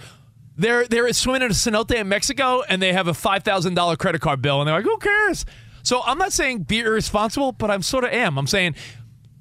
They're 0.57 0.87
they're 0.87 1.11
swimming 1.13 1.41
in 1.43 1.51
a 1.51 1.53
cenote 1.53 1.91
in 1.93 2.07
Mexico, 2.07 2.63
and 2.67 2.81
they 2.81 2.93
have 2.93 3.07
a 3.09 3.13
five 3.13 3.43
thousand 3.43 3.73
dollar 3.75 3.95
credit 3.97 4.21
card 4.21 4.41
bill, 4.41 4.61
and 4.61 4.67
they're 4.67 4.75
like, 4.75 4.85
"Who 4.85 4.97
cares?" 4.97 5.45
So 5.85 6.01
I'm 6.03 6.17
not 6.17 6.33
saying 6.33 6.63
be 6.63 6.79
irresponsible, 6.79 7.51
but 7.53 7.71
I'm 7.71 7.81
sort 7.81 8.03
of 8.03 8.11
am. 8.11 8.37
I'm 8.37 8.47
saying 8.47 8.75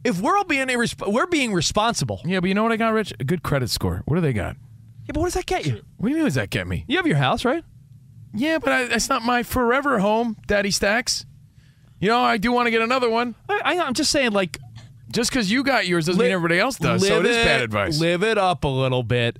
if 0.04 0.20
we're 0.20 0.36
all 0.36 0.44
being 0.44 0.68
irresp- 0.68 1.10
we're 1.10 1.26
being 1.26 1.52
responsible. 1.52 2.20
yeah, 2.24 2.38
but 2.40 2.48
you 2.48 2.54
know 2.54 2.62
what 2.62 2.70
I 2.72 2.76
got, 2.76 2.92
Rich? 2.92 3.14
A 3.18 3.24
good 3.24 3.42
credit 3.42 3.70
score. 3.70 4.02
What 4.04 4.16
do 4.16 4.20
they 4.20 4.32
got? 4.34 4.56
Yeah, 5.06 5.12
but 5.14 5.20
what 5.20 5.26
does 5.26 5.34
that 5.34 5.46
get 5.46 5.66
you? 5.66 5.82
What 5.96 6.08
do 6.08 6.10
you 6.10 6.16
mean 6.16 6.24
does 6.26 6.34
that 6.34 6.50
get 6.50 6.66
me? 6.66 6.84
You 6.86 6.98
have 6.98 7.06
your 7.06 7.16
house, 7.16 7.44
right? 7.44 7.64
Yeah, 8.34 8.58
but 8.58 8.72
I, 8.72 8.84
that's 8.86 9.08
not 9.08 9.22
my 9.22 9.42
forever 9.42 9.98
home, 9.98 10.36
Daddy 10.46 10.70
Stacks. 10.70 11.24
You 11.98 12.08
know, 12.08 12.20
I 12.20 12.36
do 12.36 12.52
want 12.52 12.66
to 12.66 12.70
get 12.70 12.82
another 12.82 13.08
one. 13.08 13.34
I, 13.48 13.78
I'm 13.78 13.94
just 13.94 14.10
saying, 14.10 14.32
like, 14.32 14.58
Just 15.12 15.30
because 15.30 15.50
you 15.50 15.62
got 15.62 15.86
yours 15.86 16.06
doesn't 16.06 16.20
mean 16.20 16.32
everybody 16.32 16.58
else 16.58 16.76
does. 16.76 17.06
So 17.06 17.20
it 17.20 17.26
is 17.26 17.36
bad 17.36 17.62
advice. 17.62 17.98
Live 18.00 18.22
it 18.22 18.36
up 18.36 18.64
a 18.64 18.68
little 18.68 19.02
bit. 19.02 19.38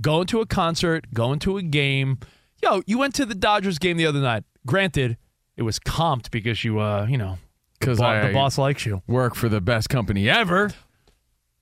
Going 0.00 0.26
to 0.28 0.40
a 0.40 0.46
concert, 0.46 1.06
going 1.14 1.38
to 1.40 1.56
a 1.56 1.62
game. 1.62 2.18
Yo, 2.62 2.82
you 2.86 2.98
went 2.98 3.14
to 3.14 3.24
the 3.24 3.34
Dodgers 3.34 3.78
game 3.78 3.96
the 3.96 4.06
other 4.06 4.20
night. 4.20 4.44
Granted, 4.66 5.16
it 5.60 5.62
was 5.62 5.78
comped 5.78 6.30
because 6.30 6.64
you, 6.64 6.80
uh, 6.80 7.06
you 7.08 7.18
know, 7.18 7.38
the, 7.80 7.86
'Cause 7.86 7.98
bo- 7.98 8.26
the 8.26 8.32
boss 8.32 8.56
likes 8.58 8.84
you. 8.86 9.02
Work 9.06 9.34
for 9.36 9.48
the 9.48 9.60
best 9.60 9.88
company 9.90 10.28
ever. 10.28 10.70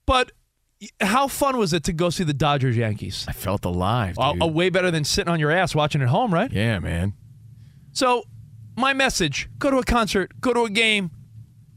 But 0.05 0.31
how 1.01 1.27
fun 1.27 1.57
was 1.57 1.73
it 1.73 1.83
to 1.83 1.93
go 1.93 2.09
see 2.09 2.23
the 2.23 2.33
Dodgers 2.33 2.77
Yankees? 2.77 3.25
I 3.27 3.33
felt 3.33 3.65
alive. 3.65 4.15
Dude. 4.15 4.41
uh, 4.41 4.47
way 4.47 4.69
better 4.69 4.89
than 4.89 5.03
sitting 5.03 5.31
on 5.31 5.39
your 5.39 5.51
ass 5.51 5.75
watching 5.75 6.01
at 6.01 6.07
home, 6.07 6.33
right? 6.33 6.51
yeah, 6.51 6.79
man. 6.79 7.13
So, 7.91 8.23
my 8.77 8.93
message: 8.93 9.49
go 9.59 9.69
to 9.69 9.77
a 9.77 9.83
concert, 9.83 10.31
go 10.39 10.53
to 10.53 10.61
a 10.63 10.69
game, 10.69 11.11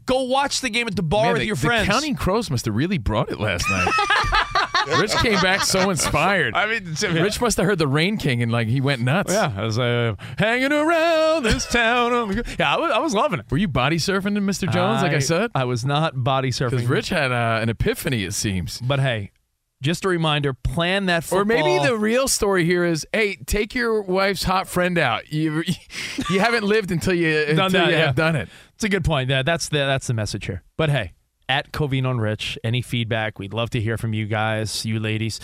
go 0.06 0.22
watch 0.22 0.60
the 0.60 0.70
game 0.70 0.86
at 0.86 0.94
the 0.94 1.02
bar 1.02 1.24
Man, 1.24 1.32
with 1.32 1.40
the, 1.42 1.46
your 1.46 1.56
the 1.56 1.66
friends. 1.66 1.88
Counting 1.88 2.14
Crows 2.14 2.48
must 2.50 2.64
have 2.66 2.76
really 2.76 2.98
brought 2.98 3.30
it 3.32 3.40
last 3.40 3.68
night. 3.68 3.88
Rich 4.86 5.12
came 5.16 5.40
back 5.40 5.62
so 5.62 5.90
inspired. 5.90 6.54
I 6.54 6.66
mean, 6.66 6.94
Rich 7.22 7.40
must 7.40 7.56
have 7.56 7.66
heard 7.66 7.78
the 7.78 7.86
Rain 7.86 8.16
King 8.16 8.42
and 8.42 8.50
like 8.52 8.68
he 8.68 8.80
went 8.80 9.02
nuts. 9.02 9.32
Yeah, 9.32 9.52
I 9.56 9.64
was 9.64 9.78
uh, 9.78 10.14
hanging 10.38 10.72
around 10.72 11.44
this 11.44 11.66
town. 11.66 12.12
on 12.12 12.28
the- 12.28 12.56
Yeah, 12.58 12.74
I 12.74 12.78
was, 12.78 12.92
I 12.92 12.98
was 12.98 13.14
loving 13.14 13.40
it. 13.40 13.46
Were 13.50 13.58
you 13.58 13.68
body 13.68 13.96
surfing 13.96 14.36
Mr. 14.38 14.70
Jones, 14.70 15.02
like 15.02 15.12
I 15.12 15.18
said? 15.18 15.50
I 15.54 15.64
was 15.64 15.84
not 15.84 16.22
body 16.24 16.50
surfing 16.50 16.70
Because. 16.70 16.86
Rich 16.86 17.08
had 17.10 17.32
uh, 17.32 17.60
an 17.62 17.68
epiphany, 17.68 18.24
it 18.24 18.34
seems. 18.34 18.80
But 18.80 19.00
hey, 19.00 19.30
just 19.82 20.04
a 20.04 20.08
reminder: 20.08 20.54
plan 20.54 21.06
that 21.06 21.24
football. 21.24 21.40
Or 21.40 21.44
maybe 21.44 21.84
the 21.84 21.96
real 21.96 22.28
story 22.28 22.64
here 22.64 22.84
is, 22.84 23.06
hey, 23.12 23.36
take 23.46 23.74
your 23.74 24.00
wife's 24.02 24.44
hot 24.44 24.68
friend 24.68 24.96
out. 24.96 25.32
You 25.32 25.64
you 26.30 26.40
haven't 26.40 26.64
lived 26.64 26.90
until 26.90 27.14
you 27.14 27.40
until 27.48 27.68
that, 27.70 27.86
you 27.88 27.92
yeah. 27.92 28.06
have 28.06 28.14
done 28.14 28.36
it. 28.36 28.48
It's 28.74 28.84
a 28.84 28.88
good 28.88 29.04
point. 29.04 29.28
Yeah, 29.28 29.42
that's 29.42 29.68
the 29.68 29.78
that's 29.78 30.06
the 30.06 30.14
message 30.14 30.46
here. 30.46 30.62
But 30.76 30.90
hey, 30.90 31.12
at 31.52 31.70
Covino 31.70 32.18
Rich, 32.18 32.58
any 32.64 32.80
feedback? 32.80 33.38
We'd 33.38 33.52
love 33.52 33.68
to 33.70 33.80
hear 33.80 33.98
from 33.98 34.14
you 34.14 34.24
guys, 34.26 34.86
you 34.86 34.98
ladies. 34.98 35.38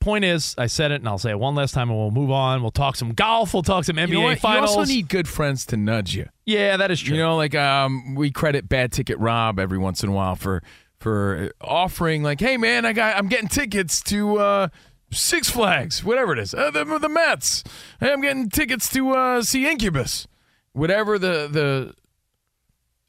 Point 0.00 0.24
is, 0.24 0.54
I 0.58 0.66
said 0.66 0.90
it, 0.90 0.96
and 0.96 1.08
I'll 1.08 1.18
say 1.18 1.30
it 1.30 1.38
one 1.38 1.54
last 1.54 1.72
time, 1.72 1.88
and 1.88 1.96
we'll 1.98 2.10
move 2.10 2.30
on. 2.30 2.62
We'll 2.62 2.70
talk 2.70 2.96
some 2.96 3.12
golf. 3.12 3.52
We'll 3.54 3.62
talk 3.62 3.84
some 3.84 3.96
NBA 3.96 4.08
You 4.08 4.20
know 4.22 4.34
finals. 4.36 4.72
You 4.72 4.78
also 4.78 4.92
need 4.92 5.08
good 5.08 5.28
friends 5.28 5.66
to 5.66 5.76
nudge 5.76 6.16
you. 6.16 6.28
yeah, 6.46 6.76
that 6.78 6.90
is 6.90 7.00
true. 7.00 7.16
You 7.16 7.22
know, 7.22 7.36
like 7.36 7.54
um, 7.54 8.14
we 8.14 8.30
credit 8.30 8.68
Bad 8.68 8.92
Ticket 8.92 9.18
Rob 9.18 9.60
every 9.60 9.78
once 9.78 10.02
in 10.02 10.08
a 10.08 10.12
while 10.12 10.34
for 10.36 10.62
for 10.98 11.52
offering, 11.60 12.22
like, 12.22 12.40
hey 12.40 12.56
man, 12.56 12.84
I 12.84 12.92
got 12.92 13.16
I'm 13.16 13.28
getting 13.28 13.48
tickets 13.48 14.02
to 14.04 14.38
uh, 14.38 14.68
Six 15.12 15.48
Flags, 15.50 16.02
whatever 16.02 16.32
it 16.32 16.38
is, 16.38 16.54
uh, 16.54 16.70
the, 16.70 16.84
the 16.98 17.08
Mets. 17.08 17.62
Hey, 18.00 18.10
I'm 18.12 18.20
getting 18.22 18.48
tickets 18.48 18.90
to 18.94 19.10
uh, 19.12 19.42
see 19.42 19.68
Incubus, 19.68 20.26
whatever 20.72 21.18
the 21.18 21.46
the 21.46 21.94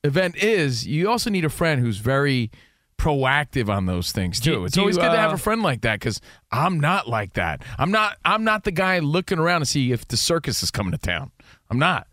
event 0.04 0.36
is. 0.38 0.88
You 0.88 1.10
also 1.10 1.30
need 1.30 1.46
a 1.46 1.50
friend 1.50 1.82
who's 1.82 1.98
very 1.98 2.52
proactive 2.98 3.68
on 3.68 3.86
those 3.88 4.12
things 4.12 4.40
Do- 4.40 4.56
too. 4.56 4.66
It's 4.66 4.76
do 4.76 4.82
always 4.82 4.96
you, 4.96 5.02
good 5.02 5.12
to 5.12 5.18
have 5.18 5.32
uh, 5.32 5.36
a 5.36 5.38
friend 5.38 5.62
like 5.64 5.82
that 5.82 6.00
because 6.00 6.22
I'm 6.52 6.80
not 6.80 7.08
like 7.08 7.34
that. 7.34 7.64
I'm 7.78 7.92
not. 7.92 8.18
I'm 8.24 8.44
not 8.44 8.64
the 8.64 8.72
guy 8.72 9.00
looking 9.00 9.40
around 9.40 9.62
to 9.62 9.66
see 9.66 9.92
if 9.92 10.08
the 10.08 10.18
circus 10.18 10.62
is 10.64 10.72
coming 10.72 10.92
to 10.92 10.98
town. 10.98 11.32
I'm 11.70 11.80
not. 11.80 12.08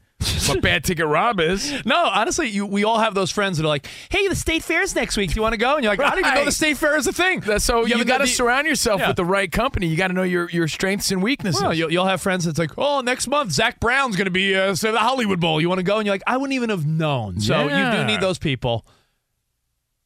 What 0.49 0.63
bad 0.63 0.83
ticket 0.83 1.07
Rob 1.07 1.41
is. 1.41 1.85
No, 1.85 2.07
honestly, 2.07 2.49
you, 2.49 2.65
we 2.67 2.83
all 2.83 2.99
have 2.99 3.15
those 3.15 3.31
friends 3.31 3.59
that 3.59 3.65
are 3.65 3.69
like, 3.69 3.87
"Hey, 4.09 4.27
the 4.29 4.35
state 4.35 4.63
fair's 4.65 4.95
next 4.95 5.17
week. 5.17 5.31
Do 5.31 5.37
you 5.37 5.43
want 5.43 5.53
to 5.53 5.59
go?" 5.59 5.75
And 5.77 5.85
you're 5.85 5.93
like, 5.93 6.01
"I 6.01 6.11
don't 6.11 6.21
even 6.21 6.35
know 6.35 6.45
the 6.45 6.51
state 6.53 6.77
fair 6.79 6.97
is 6.97 7.07
a 7.07 7.13
thing." 7.13 7.41
That's 7.41 7.65
so 7.65 7.85
you, 7.85 8.03
got 8.05 8.19
to 8.19 8.25
the- 8.25 8.29
surround 8.29 8.67
yourself 8.67 9.01
Yeah. 9.01 9.09
with 9.09 9.17
the 9.17 9.25
right 9.25 9.53
company. 9.53 9.87
You 9.87 9.97
got 9.97 10.09
to 10.09 10.15
know 10.15 10.23
your, 10.25 10.49
your 10.51 10.67
strengths 10.67 11.11
and 11.13 11.23
weaknesses. 11.23 11.63
Well, 11.63 11.75
you'll, 11.75 11.93
you'll 11.93 12.07
have 12.07 12.21
friends 12.23 12.47
that's 12.47 12.59
like, 12.59 12.73
"Oh, 12.79 13.01
next 13.03 13.29
month 13.29 13.53
Zac 13.53 13.79
Brown's 13.79 14.17
going 14.17 14.25
to 14.25 14.31
be 14.33 14.57
uh, 14.57 14.75
say 14.75 14.91
the 14.91 14.99
Hollywood 14.99 15.39
Bowl. 15.39 15.61
You 15.61 15.69
want 15.69 15.79
to 15.81 15.85
go?" 15.85 15.99
And 15.99 16.07
you're 16.07 16.15
like, 16.15 16.23
"I 16.27 16.37
wouldn't 16.37 16.55
even 16.55 16.71
have 16.71 16.87
known." 16.87 17.41
So 17.41 17.65
you 17.65 17.69
Yeah. 17.71 17.97
do 17.97 18.05
need 18.07 18.21
those 18.21 18.39
people. 18.39 18.87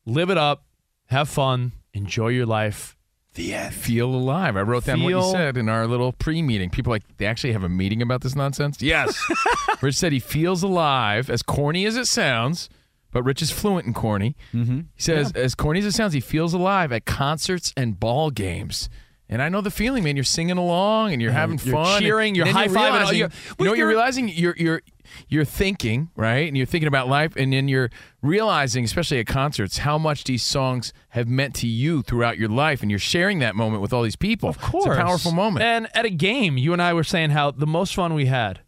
Live 0.05 0.29
it 0.31 0.37
up, 0.39 0.65
have 1.07 1.29
fun, 1.29 1.73
enjoy 1.95 2.29
your 2.29 2.47
life. 2.47 2.97
The 3.35 3.55
end. 3.55 3.75
feel 3.75 4.15
alive. 4.15 4.57
I 4.57 4.63
wrote 4.63 4.85
down 4.85 5.03
what 5.03 5.09
you 5.11 5.31
said 5.31 5.57
in 5.57 5.69
our 5.69 5.87
little 5.87 6.13
pre-meeting. 6.13 6.69
People 6.71 6.93
are 6.93 6.97
like 6.97 7.17
they 7.17 7.27
actually 7.27 7.53
have 7.53 7.65
a 7.65 7.69
meeting 7.69 8.03
about 8.03 8.21
this 8.21 8.37
nonsense. 8.37 8.83
Yes, 8.83 9.19
Rich 9.81 9.95
said 9.97 10.13
he 10.13 10.19
feels 10.21 10.63
alive. 10.63 11.31
As 11.31 11.43
corny 11.43 11.87
as 11.87 11.97
it 11.97 12.07
sounds, 12.07 12.69
but 13.11 13.23
Rich 13.23 13.43
is 13.43 13.51
fluent 13.51 13.87
in 13.87 13.95
corny. 13.95 14.37
Mm-hmm. 14.53 14.81
He 14.95 15.03
says, 15.03 15.33
as 15.33 15.55
corny 15.55 15.81
as 15.81 15.87
it 15.87 15.93
sounds, 15.93 16.13
he 16.13 16.21
feels 16.21 16.53
alive 16.53 16.93
at 16.93 17.05
concerts 17.07 17.73
and 17.77 17.99
ball 17.99 18.31
games. 18.31 18.89
And 19.29 19.41
I 19.41 19.49
know 19.49 19.63
the 19.63 19.71
feeling, 19.71 20.05
man. 20.05 20.15
You're 20.17 20.25
singing 20.25 20.59
along 20.59 21.13
and 21.13 21.23
you're 21.23 21.33
having 21.33 21.59
you're 21.65 21.75
fun, 21.75 22.03
cheering, 22.03 22.35
you're 22.35 22.45
then 22.45 22.55
high-fiving, 22.55 23.07
you're- 23.07 23.17
You 23.17 23.23
know, 23.25 23.31
well, 23.59 23.77
you're 23.77 23.89
realizing 23.89 24.29
you're 24.29 24.55
you're 24.59 24.83
you're 25.29 25.45
thinking 25.45 26.11
right, 26.17 26.47
and 26.49 26.57
you're 26.57 26.67
thinking 26.67 26.89
about 26.89 27.09
life, 27.09 27.35
and 27.37 27.53
then 27.53 27.67
you're 27.69 27.91
realizing, 28.23 28.85
especially 28.85 29.19
at 29.19 29.27
concerts, 29.27 29.79
how 29.79 29.99
much 29.99 30.25
these 30.25 30.43
songs 30.43 30.93
have 31.11 31.29
meant 31.29 31.55
to 31.57 31.67
you 31.67 32.03
throughout 32.03 32.39
your 32.39 32.49
life, 32.49 32.83
and 32.83 32.91
you're 32.91 32.99
sharing 33.01 33.39
that 33.41 33.55
moment 33.57 33.83
with 33.83 33.93
all 33.93 34.03
these 34.03 34.17
people. 34.17 34.49
Of 34.49 34.59
course, 34.61 34.87
it's 34.87 34.97
a 34.97 34.99
powerful 35.01 35.33
moment. 35.33 35.65
And 35.65 35.89
at 35.95 36.05
a 36.05 36.11
game, 36.11 36.57
you 36.59 36.73
and 36.73 36.81
I 36.83 36.93
were 36.95 37.05
saying 37.05 37.31
how 37.31 37.51
the 37.51 37.67
most 37.67 37.95
fun 37.95 38.15
we 38.15 38.27
had 38.27 38.61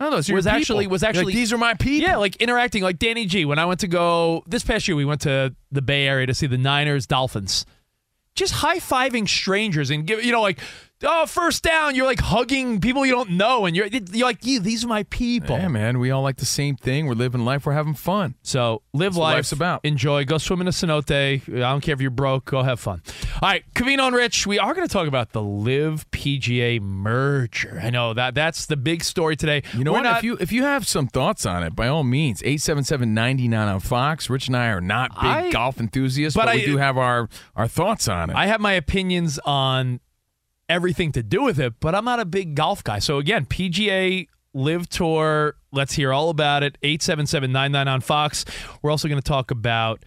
Oh, 0.00 0.06
are 0.06 0.10
your 0.20 0.34
was 0.36 0.44
people. 0.46 0.48
actually 0.48 0.86
was 0.88 1.02
You're 1.02 1.08
like, 1.10 1.16
actually 1.16 1.32
these 1.34 1.52
are 1.52 1.58
my 1.58 1.74
people. 1.74 2.08
Yeah, 2.08 2.16
like 2.16 2.36
interacting, 2.36 2.82
like 2.82 2.98
Danny 2.98 3.26
G. 3.26 3.44
When 3.44 3.58
I 3.58 3.64
went 3.64 3.80
to 3.80 3.88
go 3.88 4.42
this 4.46 4.64
past 4.64 4.88
year, 4.88 4.96
we 4.96 5.04
went 5.04 5.20
to 5.22 5.54
the 5.70 5.82
Bay 5.82 6.06
Area 6.08 6.26
to 6.26 6.34
see 6.34 6.46
the 6.48 6.58
Niners 6.58 7.06
Dolphins. 7.06 7.64
Just 8.34 8.54
high 8.54 8.78
fiving 8.78 9.28
strangers 9.28 9.90
and 9.90 10.06
give 10.06 10.24
you 10.24 10.32
know 10.32 10.42
like 10.42 10.58
oh 11.06 11.26
first 11.26 11.62
down. 11.62 11.94
You're 11.94 12.06
like 12.06 12.20
hugging 12.20 12.80
people 12.80 13.04
you 13.06 13.12
don't 13.12 13.30
know, 13.30 13.66
and 13.66 13.74
you're 13.76 13.86
you're 13.86 14.26
like 14.26 14.38
yeah, 14.42 14.58
these 14.58 14.84
are 14.84 14.88
my 14.88 15.02
people. 15.04 15.56
Yeah, 15.56 15.68
man. 15.68 15.98
We 15.98 16.10
all 16.10 16.22
like 16.22 16.36
the 16.36 16.46
same 16.46 16.76
thing. 16.76 17.06
We're 17.06 17.14
living 17.14 17.44
life. 17.44 17.66
We're 17.66 17.72
having 17.72 17.94
fun. 17.94 18.34
So 18.42 18.82
live 18.92 19.16
life, 19.16 19.34
life's 19.36 19.52
about. 19.52 19.84
enjoy, 19.84 20.24
go 20.24 20.38
swim 20.38 20.60
in 20.60 20.68
a 20.68 20.70
cenote. 20.72 21.10
I 21.14 21.38
don't 21.58 21.80
care 21.80 21.94
if 21.94 22.00
you're 22.00 22.10
broke, 22.10 22.46
go 22.46 22.62
have 22.62 22.80
fun. 22.80 23.02
All 23.42 23.48
right, 23.48 23.64
Covino 23.74 24.06
and 24.06 24.16
Rich, 24.16 24.46
we 24.46 24.58
are 24.58 24.74
going 24.74 24.86
to 24.86 24.92
talk 24.92 25.06
about 25.08 25.32
the 25.32 25.42
LIV 25.42 26.10
PGA 26.10 26.80
merger. 26.80 27.80
I 27.82 27.90
know 27.90 28.14
that 28.14 28.34
that's 28.34 28.66
the 28.66 28.76
big 28.76 29.04
story 29.04 29.36
today. 29.36 29.62
You 29.74 29.84
know 29.84 29.92
We're 29.92 29.98
what? 29.98 30.04
not- 30.04 30.18
if 30.18 30.24
you 30.24 30.36
if 30.40 30.52
you 30.52 30.62
have 30.62 30.86
some 30.86 31.06
thoughts 31.08 31.44
on 31.46 31.62
it, 31.62 31.74
by 31.76 31.88
all 31.88 32.04
means, 32.04 32.42
877-99 32.42 33.74
on 33.74 33.80
Fox. 33.80 34.30
Rich 34.30 34.48
and 34.48 34.56
I 34.56 34.68
are 34.68 34.80
not 34.80 35.10
big 35.14 35.24
I- 35.24 35.50
golf 35.50 35.80
enthusiasts, 35.80 36.36
but 36.36 36.46
but, 36.46 36.54
we 36.54 36.62
I- 36.62 36.66
do 36.66 36.76
have 36.76 36.96
our 36.98 37.28
our 37.56 37.68
thoughts 37.68 38.08
on 38.08 38.30
it. 38.30 38.36
I 38.36 38.46
have 38.46 38.60
my 38.60 38.72
opinions 38.72 39.38
on 39.44 40.00
everything 40.68 41.12
to 41.12 41.22
do 41.22 41.42
with 41.42 41.58
it, 41.58 41.74
but 41.80 41.94
I'm 41.94 42.04
not 42.04 42.20
a 42.20 42.24
big 42.24 42.54
golf 42.54 42.82
guy. 42.82 42.98
So 42.98 43.18
again, 43.18 43.46
PGA 43.46 44.26
LIV 44.54 44.88
Tour, 44.88 45.56
let's 45.72 45.94
hear 45.94 46.12
all 46.12 46.30
about 46.30 46.62
it. 46.62 46.78
877-99 46.82 47.86
on 47.86 48.00
Fox. 48.00 48.44
We're 48.82 48.90
also 48.90 49.08
going 49.08 49.20
to 49.20 49.28
talk 49.28 49.50
about 49.50 50.04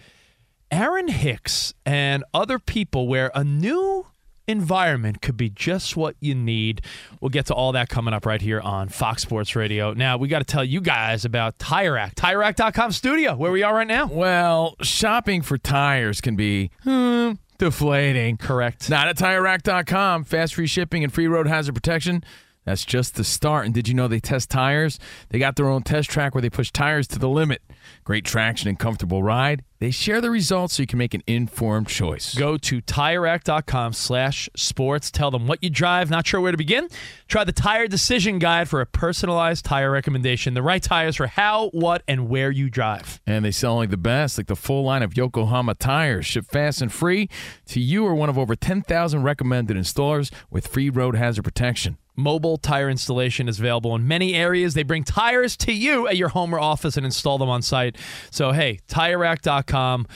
Aaron 0.72 1.08
Hicks 1.08 1.74
and 1.86 2.24
other 2.34 2.60
people 2.60 3.08
where 3.08 3.32
a 3.36 3.44
new 3.44 4.08
environment 4.48 5.22
could 5.22 5.36
be 5.36 5.50
just 5.50 5.98
what 5.98 6.16
you 6.22 6.34
need. 6.34 6.82
We'll 7.20 7.30
get 7.30 7.46
to 7.48 7.54
all 7.54 7.74
that 7.74 7.90
coming 7.90 8.14
up 8.14 8.26
right 8.26 8.42
here 8.42 8.62
on 8.62 8.88
Fox 8.90 9.22
Sports 9.22 9.56
Radio. 9.56 9.94
Now, 9.94 10.18
we 10.18 10.28
got 10.28 10.40
to 10.40 10.46
tell 10.46 10.64
you 10.64 10.80
guys 10.82 11.26
about 11.26 11.60
Tire 11.60 11.94
Rack, 11.94 12.16
TireRack.com 12.16 12.94
studio, 12.94 13.36
where 13.36 13.52
we 13.52 13.64
are 13.64 13.76
right 13.76 13.88
now. 13.88 14.08
well, 14.08 14.76
shopping 14.82 15.42
for 15.42 15.58
tires 15.58 16.22
can 16.22 16.36
be 16.36 16.72
hmm, 16.84 17.34
deflating. 17.58 18.38
Correct. 18.38 18.90
Not 18.90 19.08
at 19.08 19.18
TireRack.com. 19.18 20.24
Fast 20.24 20.56
free 20.56 20.68
shipping 20.68 21.04
and 21.04 21.12
free 21.14 21.28
road 21.28 21.48
hazard 21.48 21.76
protection. 21.76 22.24
That's 22.66 22.84
just 22.84 23.16
the 23.16 23.24
start. 23.24 23.66
And 23.66 23.74
did 23.74 23.88
you 23.88 23.94
know 23.94 24.08
they 24.08 24.20
test 24.20 24.50
tires? 24.50 25.00
They 25.30 25.40
got 25.40 25.56
their 25.56 25.70
own 25.70 25.84
test 25.84 26.10
track 26.10 26.36
where 26.36 26.42
they 26.42 26.50
push 26.50 26.72
tires 26.72 27.08
to 27.08 27.20
the 27.20 27.30
limit. 27.30 27.62
Great 28.08 28.24
traction 28.24 28.70
and 28.70 28.80
comfortable 28.80 29.22
ride. 29.22 29.66
They 29.80 29.92
share 29.92 30.22
the 30.22 30.32
results 30.32 30.76
so 30.76 30.84
you 30.84 30.88
can 30.88 30.98
make 30.98 31.14
an 31.14 31.24
informed 31.28 31.90
choice. 31.90 32.34
Go 32.36 32.56
to 32.56 32.82
TireRack.com 32.82 33.92
slash 33.92 34.48
sports. 34.56 35.12
Tell 35.12 35.30
them 35.30 35.46
what 35.46 35.62
you 35.62 35.70
drive. 35.70 36.10
Not 36.10 36.26
sure 36.26 36.40
where 36.40 36.54
to 36.54 36.58
begin? 36.58 36.88
Try 37.28 37.44
the 37.44 37.52
Tire 37.52 37.86
Decision 37.86 38.40
Guide 38.40 38.70
for 38.70 38.80
a 38.80 38.86
personalized 38.86 39.66
tire 39.66 39.92
recommendation. 39.92 40.54
The 40.54 40.62
right 40.62 40.82
tires 40.82 41.18
for 41.18 41.28
how, 41.28 41.68
what, 41.72 42.02
and 42.08 42.30
where 42.30 42.50
you 42.50 42.70
drive. 42.70 43.20
And 43.28 43.44
they 43.44 43.52
sell 43.52 43.74
only 43.74 43.88
the 43.88 43.98
best, 43.98 44.38
like 44.38 44.48
the 44.48 44.56
full 44.56 44.86
line 44.86 45.04
of 45.04 45.18
Yokohama 45.18 45.76
tires. 45.76 46.26
Ship 46.26 46.46
fast 46.46 46.82
and 46.82 46.94
free 46.94 47.28
to 47.66 47.82
you 47.82 48.06
or 48.06 48.16
one 48.16 48.30
of 48.30 48.38
over 48.38 48.56
10,000 48.56 49.22
recommended 49.22 49.76
installers 49.76 50.32
with 50.50 50.66
free 50.66 50.90
road 50.90 51.18
hazard 51.18 51.44
protection. 51.44 51.98
Mobile 52.18 52.58
tire 52.58 52.90
installation 52.90 53.48
is 53.48 53.60
available 53.60 53.96
in 53.96 54.08
many 54.08 54.34
areas. 54.34 54.74
They 54.74 54.84
bring 54.84 55.04
tires 55.04 55.56
to 55.58 55.72
you 55.72 56.08
at 56.08 56.18
your 56.18 56.30
home 56.30 56.54
or 56.54 56.60
office 56.60 56.98
and 56.98 57.06
install 57.06 57.38
them 57.38 57.48
on 57.48 57.62
site. 57.62 57.96
So, 58.32 58.52
hey, 58.52 58.80
TireRack.com, 58.90 60.08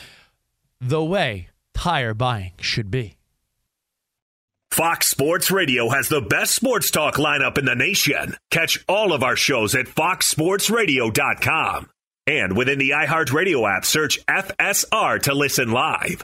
the 0.81 1.03
way 1.03 1.49
tire 1.75 2.15
buying 2.15 2.53
should 2.59 2.89
be. 2.89 3.17
Fox 4.71 5.07
Sports 5.07 5.51
Radio 5.51 5.89
has 5.89 6.07
the 6.07 6.21
best 6.21 6.55
sports 6.55 6.91
talk 6.91 7.15
lineup 7.15 7.57
in 7.57 7.65
the 7.65 7.75
nation. 7.75 8.35
Catch 8.49 8.83
all 8.87 9.11
of 9.13 9.21
our 9.21 9.35
shows 9.35 9.75
at 9.75 9.85
foxsportsradio.com. 9.85 11.89
And 12.25 12.55
within 12.55 12.79
the 12.79 12.91
iHeartRadio 12.91 13.77
app, 13.77 13.83
search 13.83 14.25
FSR 14.27 15.21
to 15.23 15.33
listen 15.33 15.71
live. 15.71 16.23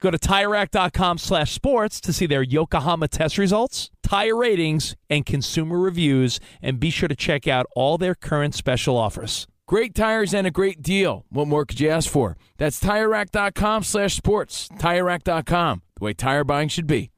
Go 0.00 0.10
to 0.10 0.18
TireRack.com 0.18 1.18
slash 1.18 1.52
sports 1.52 2.00
to 2.00 2.12
see 2.12 2.26
their 2.26 2.42
Yokohama 2.42 3.06
test 3.08 3.36
results, 3.36 3.90
tire 4.02 4.34
ratings, 4.36 4.96
and 5.10 5.26
consumer 5.26 5.78
reviews, 5.78 6.40
and 6.62 6.80
be 6.80 6.88
sure 6.90 7.08
to 7.08 7.14
check 7.14 7.46
out 7.46 7.66
all 7.76 7.98
their 7.98 8.14
current 8.14 8.54
special 8.54 8.96
offers. 8.96 9.46
Great 9.68 9.94
tires 9.94 10.34
and 10.34 10.46
a 10.46 10.50
great 10.50 10.82
deal. 10.82 11.26
What 11.28 11.46
more 11.46 11.64
could 11.64 11.78
you 11.80 11.90
ask 11.90 12.10
for? 12.10 12.36
That's 12.56 12.80
TireRack.com 12.80 13.84
slash 13.84 14.16
sports. 14.16 14.68
TireRack.com, 14.78 15.82
the 15.96 16.04
way 16.04 16.12
tire 16.14 16.44
buying 16.44 16.68
should 16.68 16.86
be. 16.86 17.10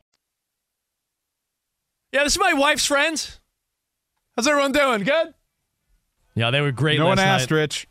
Yeah, 2.12 2.24
this 2.24 2.34
is 2.34 2.38
my 2.38 2.52
wife's 2.52 2.84
friends. 2.84 3.40
How's 4.36 4.46
everyone 4.46 4.72
doing? 4.72 5.02
Good? 5.04 5.34
Yeah, 6.34 6.50
they 6.50 6.60
were 6.60 6.72
great 6.72 6.98
No 6.98 7.06
last 7.06 7.16
one 7.16 7.26
asked, 7.26 7.50
night. 7.50 7.56
Rich. 7.56 7.86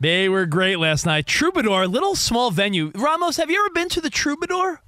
They 0.00 0.28
were 0.28 0.46
great 0.46 0.78
last 0.78 1.06
night. 1.06 1.26
Troubadour, 1.26 1.86
little 1.88 2.14
small 2.14 2.50
venue. 2.50 2.92
Ramos, 2.94 3.36
have 3.36 3.50
you 3.50 3.58
ever 3.64 3.70
been 3.74 3.88
to 3.90 4.00
the 4.00 4.10
Troubadour? 4.10 4.80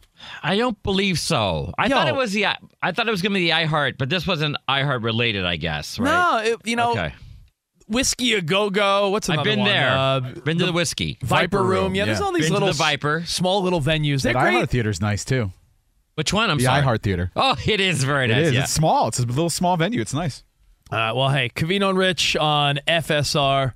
I 0.42 0.56
don't 0.56 0.80
believe 0.82 1.18
so. 1.18 1.72
I 1.78 1.86
Yo. 1.86 1.96
thought 1.96 2.08
it 2.08 2.14
was 2.14 2.32
the 2.32 2.46
I 2.46 2.92
thought 2.92 3.08
it 3.08 3.10
was 3.10 3.22
gonna 3.22 3.34
be 3.34 3.46
the 3.50 3.54
iHeart, 3.56 3.96
but 3.98 4.08
this 4.10 4.26
wasn't 4.26 4.56
iHeart 4.68 5.02
related, 5.02 5.44
I 5.44 5.56
guess, 5.56 5.98
right? 5.98 6.10
No, 6.44 6.52
it, 6.52 6.58
you 6.64 6.76
know, 6.76 6.92
okay. 6.92 7.14
Whisky 7.88 8.34
a 8.34 8.40
Go 8.42 8.70
Go. 8.70 9.08
What's 9.10 9.28
another 9.28 9.40
I've 9.40 9.44
been 9.56 9.60
one? 9.60 9.68
there. 9.68 9.88
Uh, 9.90 10.20
been 10.44 10.58
to 10.58 10.66
the 10.66 10.72
whiskey. 10.72 11.18
Viper, 11.22 11.26
Viper 11.56 11.62
Room. 11.64 11.84
Room, 11.84 11.94
Yeah, 11.96 12.04
there's 12.04 12.20
all 12.20 12.32
these 12.32 12.42
Been 12.44 12.50
to 12.50 12.54
little 12.54 12.68
the 12.68 12.74
Viper. 12.74 13.24
small 13.26 13.62
little 13.62 13.80
venues. 13.80 14.22
They're 14.22 14.32
That 14.34 14.42
great. 14.42 14.54
iHeart 14.54 14.68
Theater's 14.68 15.00
nice 15.00 15.24
too. 15.24 15.52
Which 16.14 16.32
one? 16.32 16.50
I'm 16.50 16.58
the 16.58 16.64
sorry. 16.64 16.82
iHeart 16.82 17.02
Theater. 17.02 17.32
Oh, 17.34 17.56
it 17.66 17.80
is 17.80 18.04
very 18.04 18.28
nice. 18.28 18.48
is. 18.48 18.52
Yeah. 18.52 18.62
It's 18.62 18.72
small. 18.72 19.08
It's 19.08 19.18
a 19.18 19.22
little 19.26 19.50
small 19.50 19.76
venue. 19.76 20.00
It's 20.00 20.14
nice. 20.14 20.44
Uh, 20.90 21.12
well, 21.16 21.30
hey, 21.30 21.48
Covino 21.48 21.88
and 21.88 21.98
Rich 21.98 22.36
on 22.36 22.78
FSR 22.86 23.72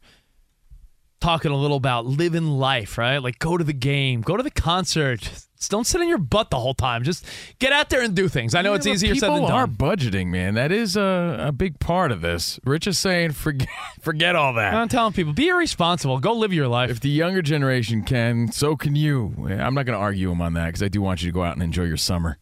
talking 1.24 1.50
a 1.50 1.56
little 1.56 1.78
about 1.78 2.04
living 2.04 2.46
life, 2.46 2.98
right? 2.98 3.16
Like 3.16 3.38
go 3.38 3.56
to 3.56 3.64
the 3.64 3.72
game, 3.72 4.20
go 4.20 4.36
to 4.36 4.42
the 4.42 4.50
concert. 4.50 5.20
Just 5.56 5.70
don't 5.70 5.86
sit 5.86 6.02
in 6.02 6.08
your 6.08 6.18
butt 6.18 6.50
the 6.50 6.58
whole 6.58 6.74
time. 6.74 7.02
Just 7.02 7.24
get 7.58 7.72
out 7.72 7.88
there 7.88 8.02
and 8.02 8.14
do 8.14 8.28
things. 8.28 8.54
I 8.54 8.60
know 8.60 8.72
Yeah, 8.72 8.76
it's 8.76 8.86
easier 8.86 9.14
said 9.14 9.30
than 9.30 9.42
done. 9.42 9.68
people 9.68 9.86
are 9.88 9.96
budgeting, 9.96 10.26
man. 10.26 10.52
That 10.52 10.70
is 10.70 10.96
a, 10.96 11.46
a 11.46 11.52
big 11.52 11.80
part 11.80 12.12
of 12.12 12.20
this. 12.20 12.60
Rich 12.64 12.86
is 12.86 12.98
saying, 12.98 13.32
forget, 13.32 13.68
forget 14.02 14.36
all 14.36 14.52
that. 14.54 14.74
I'm 14.74 14.88
telling 14.90 15.14
people, 15.14 15.32
be 15.32 15.48
irresponsible. 15.48 16.18
Go 16.18 16.34
live 16.34 16.52
your 16.52 16.68
life. 16.68 16.90
If 16.90 17.00
the 17.00 17.08
younger 17.08 17.40
generation 17.40 18.02
can, 18.02 18.52
so 18.52 18.76
can 18.76 18.94
you. 18.94 19.34
I'm 19.48 19.72
not 19.72 19.86
going 19.86 19.96
to 19.96 20.02
argue 20.02 20.28
with 20.28 20.36
him 20.36 20.42
on 20.42 20.52
that 20.52 20.66
because 20.66 20.82
I 20.82 20.88
do 20.88 21.00
want 21.00 21.22
you 21.22 21.30
to 21.30 21.34
go 21.34 21.42
out 21.42 21.54
and 21.54 21.62
enjoy 21.62 21.84
your 21.84 21.96
summer. 21.96 22.36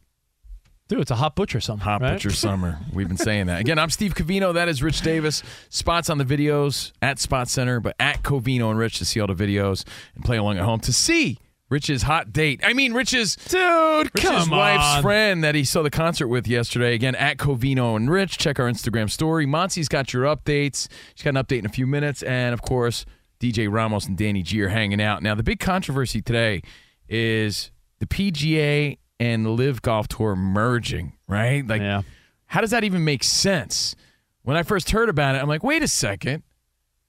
Dude, 0.93 1.01
it's 1.01 1.11
a 1.11 1.17
hot 1.17 1.37
butcher 1.37 1.59
summer. 1.59 1.83
Hot 1.85 2.03
right? 2.03 2.13
Butcher 2.13 2.29
Summer. 2.29 2.79
We've 2.93 3.09
been 3.09 3.17
saying 3.17 3.47
that. 3.47 3.63
Again, 3.63 3.79
I'm 3.79 3.89
Steve 3.89 4.15
Covino. 4.15 4.53
That 4.53 4.69
is 4.69 4.83
Rich 4.83 5.01
Davis. 5.01 5.43
Spots 5.71 6.11
on 6.11 6.19
the 6.19 6.25
videos 6.27 6.93
at 7.01 7.19
Spot 7.19 7.49
Center, 7.49 7.81
but 7.81 7.97
at 7.99 8.23
Covino 8.23 8.69
and 8.69 8.79
Rich 8.79 8.99
to 8.99 9.07
see 9.07 9.19
all 9.19 9.27
the 9.27 9.35
videos 9.35 9.87
and 10.15 10.23
play 10.23 10.37
along 10.37 10.59
at 10.59 10.65
home 10.65 10.81
to 10.81 10.93
see 10.93 11.39
Rich's 11.71 12.03
hot 12.03 12.31
date. 12.35 12.61
I 12.63 12.75
mean, 12.75 12.93
Rich's 12.93 13.37
Dude, 13.37 14.11
Rich's 14.15 14.51
wife's 14.51 14.97
on. 14.97 15.03
friend 15.03 15.43
that 15.43 15.55
he 15.55 15.65
saw 15.65 15.83
the 15.83 15.89
concert 15.89 16.29
with 16.29 16.47
yesterday. 16.47 16.93
Again, 16.93 17.15
at 17.15 17.39
Covino 17.39 17.97
and 17.97 18.11
Rich. 18.11 18.37
Check 18.37 18.61
our 18.61 18.67
Instagram 18.67 19.09
story. 19.09 19.47
Monty's 19.47 19.89
got 19.89 20.13
your 20.13 20.25
updates. 20.25 20.89
She's 21.15 21.25
got 21.25 21.31
an 21.31 21.43
update 21.43 21.61
in 21.61 21.65
a 21.65 21.71
few 21.71 21.87
minutes. 21.87 22.23
And 22.23 22.53
of 22.53 22.61
course, 22.61 23.07
DJ 23.41 23.67
Ramos 23.73 24.05
and 24.05 24.19
Danny 24.19 24.43
G 24.43 24.61
are 24.61 24.69
hanging 24.69 25.01
out. 25.01 25.23
Now, 25.23 25.35
the 25.35 25.43
big 25.43 25.59
controversy 25.59 26.21
today 26.21 26.61
is 27.09 27.71
the 27.99 28.05
PGA 28.05 28.99
and 29.23 29.47
LIV 29.57 29.83
Golf 29.83 30.09
Tour 30.09 30.35
merging, 30.35 31.13
right? 31.29 31.65
Like, 31.67 31.81
Yeah. 31.81 32.03
how 32.47 32.61
does 32.61 32.71
that 32.71 32.83
even 32.83 33.05
make 33.05 33.23
sense? 33.23 33.95
When 34.43 34.57
I 34.57 34.65
first 34.65 34.91
heard 34.91 35.09
about 35.09 35.37
it, 35.37 35.39
I'm 35.43 35.49
like, 35.49 35.63
wait 35.63 35.83
a 35.83 35.89
second. 35.89 36.43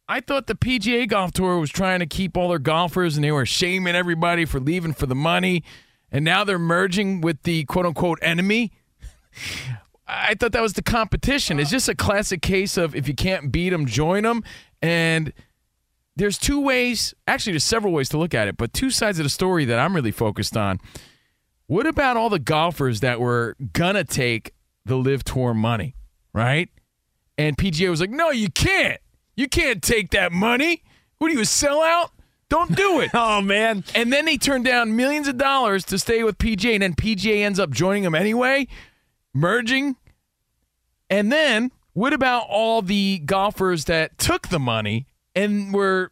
I 0.07 0.19
thought 0.19 0.45
the 0.45 0.53
PGA 0.53 1.07
Golf 1.07 1.31
Tour 1.31 1.57
was 1.57 1.71
trying 1.71 1.99
to 2.01 2.05
keep 2.05 2.37
all 2.37 2.49
their 2.49 2.59
golfers 2.59 3.15
and 3.17 3.23
they 3.23 3.31
were 3.31 3.45
shaming 3.47 3.95
everybody 3.95 4.45
for 4.45 4.59
leaving 4.59 4.93
for 4.93 5.07
the 5.07 5.15
money. 5.15 5.63
And 6.11 6.23
now 6.23 6.43
they're 6.43 6.59
merging 6.59 7.21
with 7.21 7.41
the 7.43 7.63
quote 7.65 7.87
unquote 7.87 8.19
enemy. 8.21 8.71
I 10.07 10.35
thought 10.35 10.51
that 10.51 10.61
was 10.61 10.73
the 10.73 10.83
competition. 10.83 11.59
It's 11.59 11.71
just 11.71 11.89
a 11.89 11.95
classic 11.95 12.41
case 12.43 12.77
of 12.77 12.93
if 12.95 13.07
you 13.07 13.15
can't 13.15 13.51
beat 13.51 13.69
them, 13.69 13.87
join 13.87 14.23
them. 14.23 14.43
And 14.81 15.33
there's 16.15 16.37
two 16.37 16.59
ways, 16.59 17.15
actually, 17.27 17.53
there's 17.53 17.63
several 17.63 17.93
ways 17.93 18.09
to 18.09 18.19
look 18.19 18.35
at 18.35 18.47
it, 18.47 18.57
but 18.57 18.73
two 18.73 18.91
sides 18.91 19.17
of 19.17 19.23
the 19.23 19.29
story 19.29 19.65
that 19.65 19.79
I'm 19.79 19.95
really 19.95 20.11
focused 20.11 20.55
on. 20.55 20.79
What 21.73 21.87
about 21.87 22.17
all 22.17 22.29
the 22.29 22.37
golfers 22.37 22.99
that 22.99 23.19
were 23.19 23.55
to 23.73 24.03
take 24.03 24.53
the 24.85 24.95
LIV 24.95 25.23
Tour 25.23 25.55
money, 25.55 25.95
right? 26.31 26.69
And 27.35 27.57
PGA 27.57 27.89
was 27.89 27.99
like, 27.99 28.11
no, 28.11 28.29
you 28.29 28.51
can't. 28.51 29.01
You 29.35 29.47
can't 29.47 29.81
take 29.81 30.11
that 30.11 30.31
money. 30.31 30.83
What 31.17 31.31
are 31.31 31.33
you, 31.33 31.39
a 31.39 31.41
sellout? 31.41 32.09
Don't 32.47 32.75
do 32.75 32.99
it. 32.99 33.09
Oh, 33.15 33.41
man. 33.41 33.83
and 33.95 34.13
then 34.13 34.25
they 34.25 34.37
turned 34.37 34.65
down 34.65 34.95
millions 34.95 35.27
of 35.27 35.39
dollars 35.39 35.83
to 35.85 35.97
stay 35.97 36.21
with 36.23 36.37
PGA, 36.37 36.75
and 36.75 36.83
then 36.83 36.93
PGA 36.93 37.37
ends 37.41 37.57
up 37.57 37.71
joining 37.71 38.03
them 38.03 38.13
anyway, 38.13 38.67
merging. 39.33 39.95
And 41.09 41.31
then 41.31 41.71
what 41.93 42.13
about 42.13 42.45
all 42.49 42.83
the 42.83 43.17
golfers 43.25 43.85
that 43.85 44.19
took 44.19 44.49
the 44.49 44.59
money 44.59 45.07
and 45.33 45.73
were 45.73 46.11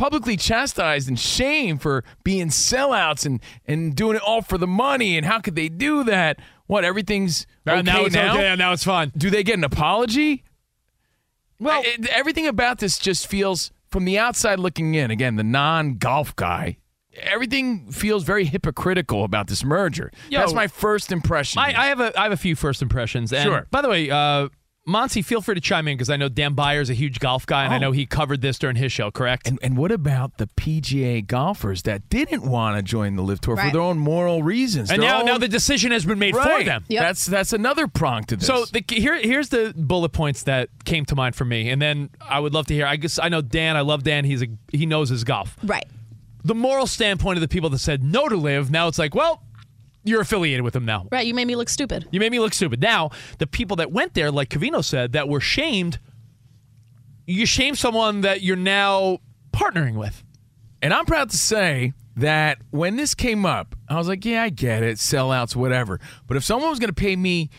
publicly 0.00 0.34
chastised 0.34 1.08
and 1.08 1.18
shamed 1.20 1.82
for 1.82 2.02
being 2.24 2.48
sellouts 2.48 3.26
and, 3.26 3.38
and 3.66 3.94
doing 3.94 4.16
it 4.16 4.22
all 4.22 4.40
for 4.40 4.56
the 4.56 4.66
money? 4.66 5.18
And 5.18 5.26
how 5.26 5.40
could 5.40 5.54
they 5.56 5.68
do 5.68 6.04
that? 6.04 6.38
What, 6.66 6.86
everything's 6.86 7.46
okay 7.68 7.82
now 7.82 8.04
it's 8.06 8.14
now? 8.14 8.34
okay. 8.34 8.56
Now 8.56 8.72
it's 8.72 8.82
fun. 8.82 9.12
Do 9.14 9.28
they 9.28 9.42
get 9.42 9.58
an 9.58 9.64
apology? 9.64 10.42
Well, 11.58 11.82
I- 11.84 12.08
everything 12.10 12.46
about 12.46 12.78
this 12.78 12.98
just 12.98 13.26
feels, 13.26 13.72
from 13.90 14.06
the 14.06 14.18
outside 14.18 14.58
looking 14.58 14.94
in, 14.94 15.10
again, 15.10 15.36
the 15.36 15.44
non 15.44 15.98
golf 15.98 16.34
guy, 16.34 16.78
everything 17.14 17.90
feels 17.90 18.24
very 18.24 18.46
hypocritical 18.46 19.24
about 19.24 19.48
this 19.48 19.62
merger. 19.62 20.10
Yo, 20.30 20.38
That's 20.40 20.54
my 20.54 20.66
first 20.66 21.12
impression. 21.12 21.58
I, 21.58 21.74
I 21.76 21.86
have 21.88 22.00
a 22.00 22.18
I 22.18 22.22
have 22.22 22.32
a 22.32 22.38
few 22.38 22.56
first 22.56 22.80
impressions. 22.80 23.34
And 23.34 23.42
Sure. 23.42 23.66
By 23.70 23.82
the 23.82 23.90
way, 23.90 24.08
uh, 24.08 24.48
Monty, 24.86 25.20
feel 25.20 25.42
free 25.42 25.54
to 25.54 25.60
chime 25.60 25.86
in 25.88 25.96
because 25.96 26.08
I 26.08 26.16
know 26.16 26.28
Dan 26.30 26.54
Beyer's 26.54 26.88
a 26.88 26.94
huge 26.94 27.20
golf 27.20 27.44
guy, 27.44 27.64
and 27.64 27.72
I 27.74 27.76
Oh. 27.76 27.80
know 27.80 27.92
he 27.92 28.06
covered 28.06 28.40
this 28.40 28.58
during 28.58 28.76
his 28.76 28.90
show. 28.90 29.10
Correct? 29.10 29.46
And 29.46 29.58
and 29.62 29.76
what 29.76 29.92
about 29.92 30.38
the 30.38 30.46
PGA 30.56 31.20
golfers 31.20 31.82
that 31.82 32.08
didn't 32.08 32.44
want 32.44 32.76
to 32.76 32.82
join 32.82 33.14
the 33.14 33.22
LIV 33.22 33.40
Tour 33.42 33.56
for 33.58 33.70
their 33.70 33.80
own 33.80 33.98
moral 33.98 34.42
reasons? 34.42 34.90
And 34.90 35.02
now, 35.02 35.20
own- 35.20 35.26
now 35.26 35.38
the 35.38 35.48
decision 35.48 35.92
has 35.92 36.04
been 36.06 36.18
made 36.18 36.34
for 36.34 36.64
them. 36.64 36.84
Yep. 36.88 37.02
That's 37.02 37.26
that's 37.26 37.52
another 37.52 37.86
prong 37.88 38.24
to 38.24 38.36
this. 38.36 38.46
So 38.46 38.64
the, 38.64 38.82
here, 38.88 39.16
here's 39.20 39.50
the 39.50 39.74
bullet 39.76 40.12
points 40.12 40.44
that 40.44 40.70
came 40.84 41.04
to 41.04 41.14
mind 41.14 41.36
for 41.36 41.44
me, 41.44 41.68
and 41.68 41.80
then 41.80 42.08
I 42.26 42.40
would 42.40 42.54
love 42.54 42.66
to 42.68 42.74
hear. 42.74 42.86
I 42.86 42.96
guess 42.96 43.18
I 43.18 43.28
know 43.28 43.42
Dan. 43.42 43.76
I 43.76 43.82
love 43.82 44.02
Dan. 44.02 44.24
He's 44.24 44.42
a 44.42 44.46
he 44.72 44.86
knows 44.86 45.10
his 45.10 45.24
golf. 45.24 45.56
Right. 45.62 45.84
The 46.42 46.54
moral 46.54 46.86
standpoint 46.86 47.36
of 47.36 47.42
the 47.42 47.48
people 47.48 47.68
that 47.68 47.80
said 47.80 48.02
no 48.02 48.26
to 48.26 48.34
LIV. 48.36 48.70
Now 48.70 48.88
it's 48.88 48.98
like, 48.98 49.14
well, 49.14 49.42
you're 50.04 50.20
affiliated 50.20 50.62
with 50.62 50.74
them 50.74 50.84
now. 50.84 51.06
Right. 51.10 51.26
You 51.26 51.34
made 51.34 51.46
me 51.46 51.56
look 51.56 51.68
stupid. 51.68 52.08
You 52.10 52.20
made 52.20 52.32
me 52.32 52.40
look 52.40 52.54
stupid. 52.54 52.80
Now 52.80 53.10
the 53.38 53.46
people 53.46 53.76
that 53.76 53.92
went 53.92 54.14
there, 54.14 54.30
like 54.30 54.48
Covino 54.48 54.84
said, 54.84 55.12
that 55.12 55.28
were 55.28 55.40
shamed. 55.40 55.98
You 57.26 57.46
shame 57.46 57.74
someone 57.74 58.22
that 58.22 58.42
you're 58.42 58.56
now 58.56 59.18
partnering 59.52 59.94
with. 59.94 60.24
And 60.82 60.94
I'm 60.94 61.04
proud 61.04 61.30
to 61.30 61.36
say 61.36 61.92
that 62.16 62.58
when 62.70 62.96
this 62.96 63.14
came 63.14 63.44
up, 63.44 63.74
I 63.88 63.96
was 63.96 64.08
like, 64.08 64.24
yeah, 64.24 64.42
I 64.42 64.48
get 64.48 64.82
it, 64.82 64.98
sellouts, 64.98 65.54
whatever. 65.54 66.00
But 66.26 66.36
if 66.36 66.44
someone 66.44 66.70
was 66.70 66.78
going 66.78 66.88
to 66.88 66.94
pay 66.94 67.16
me 67.16 67.50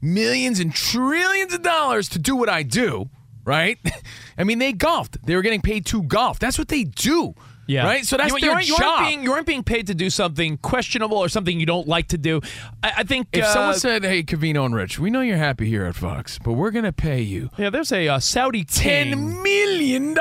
millions 0.00 0.60
and 0.60 0.74
trillions 0.74 1.54
of 1.54 1.62
dollars 1.62 2.08
to 2.10 2.18
do 2.18 2.36
what 2.36 2.48
I 2.48 2.62
do, 2.62 3.08
right? 3.44 3.78
I 4.38 4.44
mean, 4.44 4.58
they 4.58 4.72
golfed. 4.72 5.24
They 5.24 5.34
were 5.34 5.42
getting 5.42 5.62
paid 5.62 5.86
to 5.86 6.02
golf. 6.02 6.38
That's 6.38 6.58
what 6.58 6.68
they 6.68 6.84
do. 6.84 7.34
Right? 7.68 8.04
So 8.06 8.16
that's 8.16 8.32
you, 8.32 8.38
their 8.40 8.48
you 8.50 8.54
aren't, 8.54 8.68
you 8.68 8.76
job. 8.78 8.86
aren't 8.86 9.08
being 9.08 9.22
you 9.22 9.32
aren't 9.32 9.46
being 9.46 9.62
paid 9.64 9.86
to 9.88 9.94
do 9.94 10.08
something 10.10 10.56
questionable 10.58 11.18
or 11.18 11.28
something 11.28 11.58
you 11.58 11.66
don't 11.66 11.88
like 11.88 12.08
to 12.08 12.18
do. 12.18 12.40
I, 12.82 12.92
I 12.98 13.02
think 13.04 13.28
if 13.32 13.44
uh, 13.44 13.52
someone 13.52 13.74
said, 13.74 14.04
hey, 14.04 14.22
Covino 14.22 14.64
and 14.64 14.74
Rich, 14.74 14.98
we 14.98 15.10
know 15.10 15.20
you're 15.20 15.36
happy 15.36 15.66
here 15.68 15.84
at 15.84 15.94
Fox, 15.96 16.38
but 16.38 16.52
we're 16.52 16.70
going 16.70 16.84
to 16.84 16.92
pay 16.92 17.20
you 17.20 17.50
yeah, 17.58 17.70
there's 17.70 17.90
a 17.92 18.08
uh, 18.08 18.18
Saudi 18.18 18.64
king. 18.64 19.12
$10 19.14 19.42
million 19.42 20.14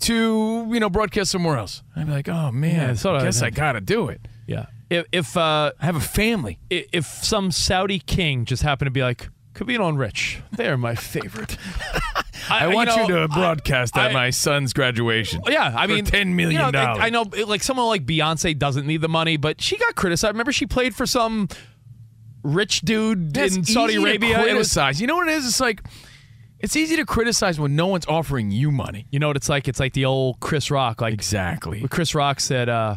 to, 0.00 0.66
you 0.72 0.80
know, 0.80 0.90
broadcast 0.90 1.30
somewhere 1.30 1.56
else. 1.56 1.82
I'd 1.94 2.06
be 2.06 2.12
like, 2.12 2.28
oh, 2.28 2.50
man, 2.50 2.88
Yeah, 2.88 2.94
so 2.94 3.14
I 3.16 3.22
guess 3.22 3.40
I- 3.42 3.46
I 3.46 3.50
got 3.50 3.72
to 3.72 3.80
do 3.80 4.08
it. 4.08 4.26
Yeah. 4.46 4.66
If 4.90 5.06
if 5.12 5.36
uh, 5.36 5.72
I 5.80 5.84
have 5.86 5.96
a 5.96 6.00
family. 6.00 6.58
i- 6.70 6.86
if 6.92 7.06
some 7.06 7.50
Saudi 7.50 7.98
king 8.00 8.44
just 8.44 8.62
happened 8.62 8.86
to 8.88 8.90
be 8.90 9.02
like 9.02 9.28
Covino 9.54 9.88
and 9.88 9.98
Rich, 9.98 10.42
they're 10.52 10.76
my 10.76 10.94
favorite. 10.94 11.56
I, 12.50 12.66
want 12.68 12.90
you, 12.90 12.96
know, 13.08 13.26
to 13.26 13.32
I- 13.32 13.34
broadcast 13.34 13.96
at 13.96 14.10
I- 14.10 14.12
my 14.12 14.30
son's 14.30 14.72
graduation. 14.72 15.42
Yeah, 15.48 15.74
I 15.76 15.86
mean, 15.86 16.04
ten 16.04 16.34
million 16.36 16.52
you 16.60 16.66
know, 16.66 16.70
dollars. 16.72 16.98
I, 17.02 17.06
I 17.06 17.10
know, 17.10 17.24
like 17.46 17.62
someone 17.62 17.86
like 17.86 18.04
Beyonce 18.06 18.58
doesn't 18.58 18.86
need 18.86 19.00
the 19.00 19.08
money, 19.08 19.36
but 19.36 19.60
she 19.60 19.76
got 19.78 19.94
criticized. 19.94 20.34
Remember, 20.34 20.52
she 20.52 20.66
played 20.66 20.94
for 20.94 21.06
some 21.06 21.48
rich 22.42 22.80
dude 22.80 23.34
That's 23.34 23.56
in 23.56 23.64
Saudi 23.64 23.94
to 23.94 24.02
Arabia. 24.02 24.38
Was- 24.38 24.46
criticize. 24.46 25.00
you 25.00 25.06
know 25.06 25.16
what 25.16 25.28
it 25.28 25.34
is? 25.34 25.46
It's 25.46 25.60
like 25.60 25.82
it's 26.60 26.76
easy 26.76 26.96
to 26.96 27.04
criticize 27.04 27.58
when 27.58 27.74
no 27.76 27.86
one's 27.88 28.06
offering 28.06 28.50
you 28.50 28.70
money. 28.70 29.06
you 29.10 29.18
know 29.18 29.26
what 29.28 29.36
it's 29.36 29.48
like? 29.48 29.66
It's 29.68 29.80
like 29.80 29.92
the 29.94 30.04
old 30.04 30.40
Chris 30.40 30.70
Rock. 30.70 31.00
Like 31.00 31.12
Exactly. 31.14 31.86
Chris 31.88 32.14
Rock 32.14 32.38
said, 32.40 32.68
uh, 32.68 32.96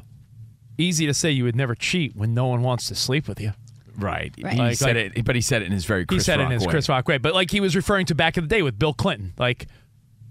"Easy 0.77 1.05
to 1.08 1.13
say 1.13 1.31
you 1.31 1.43
would 1.45 1.55
never 1.55 1.73
cheat 1.75 2.15
when 2.15 2.34
no 2.34 2.45
one 2.47 2.62
wants 2.62 2.88
to 2.89 2.95
sleep 2.95 3.27
with 3.27 3.39
you." 3.41 3.53
Right. 3.97 4.34
Right. 4.41 4.53
He 4.53 4.60
Like- 4.60 4.77
said 4.77 4.95
like- 4.95 5.17
it, 5.17 5.25
but 5.25 5.36
he 5.36 5.41
said 5.41 5.62
it 5.62 5.65
in 5.65 5.71
his 5.71 5.86
very 5.86 6.05
Chris 6.05 6.21
he 6.21 6.25
said 6.25 6.39
it 6.39 6.43
in 6.43 6.51
his 6.51 6.65
way. 6.65 6.71
Chris 6.71 6.89
Rock 6.89 7.08
way, 7.08 7.17
but 7.17 7.34
like 7.34 7.51
he 7.51 7.60
was 7.60 7.75
referring 7.75 8.05
to 8.08 8.15
back 8.15 8.38
in 8.38 8.43
the 8.43 8.47
day 8.49 8.62
with 8.62 8.77
Bill 8.79 8.93
Clinton, 8.93 9.34
like, 9.38 9.67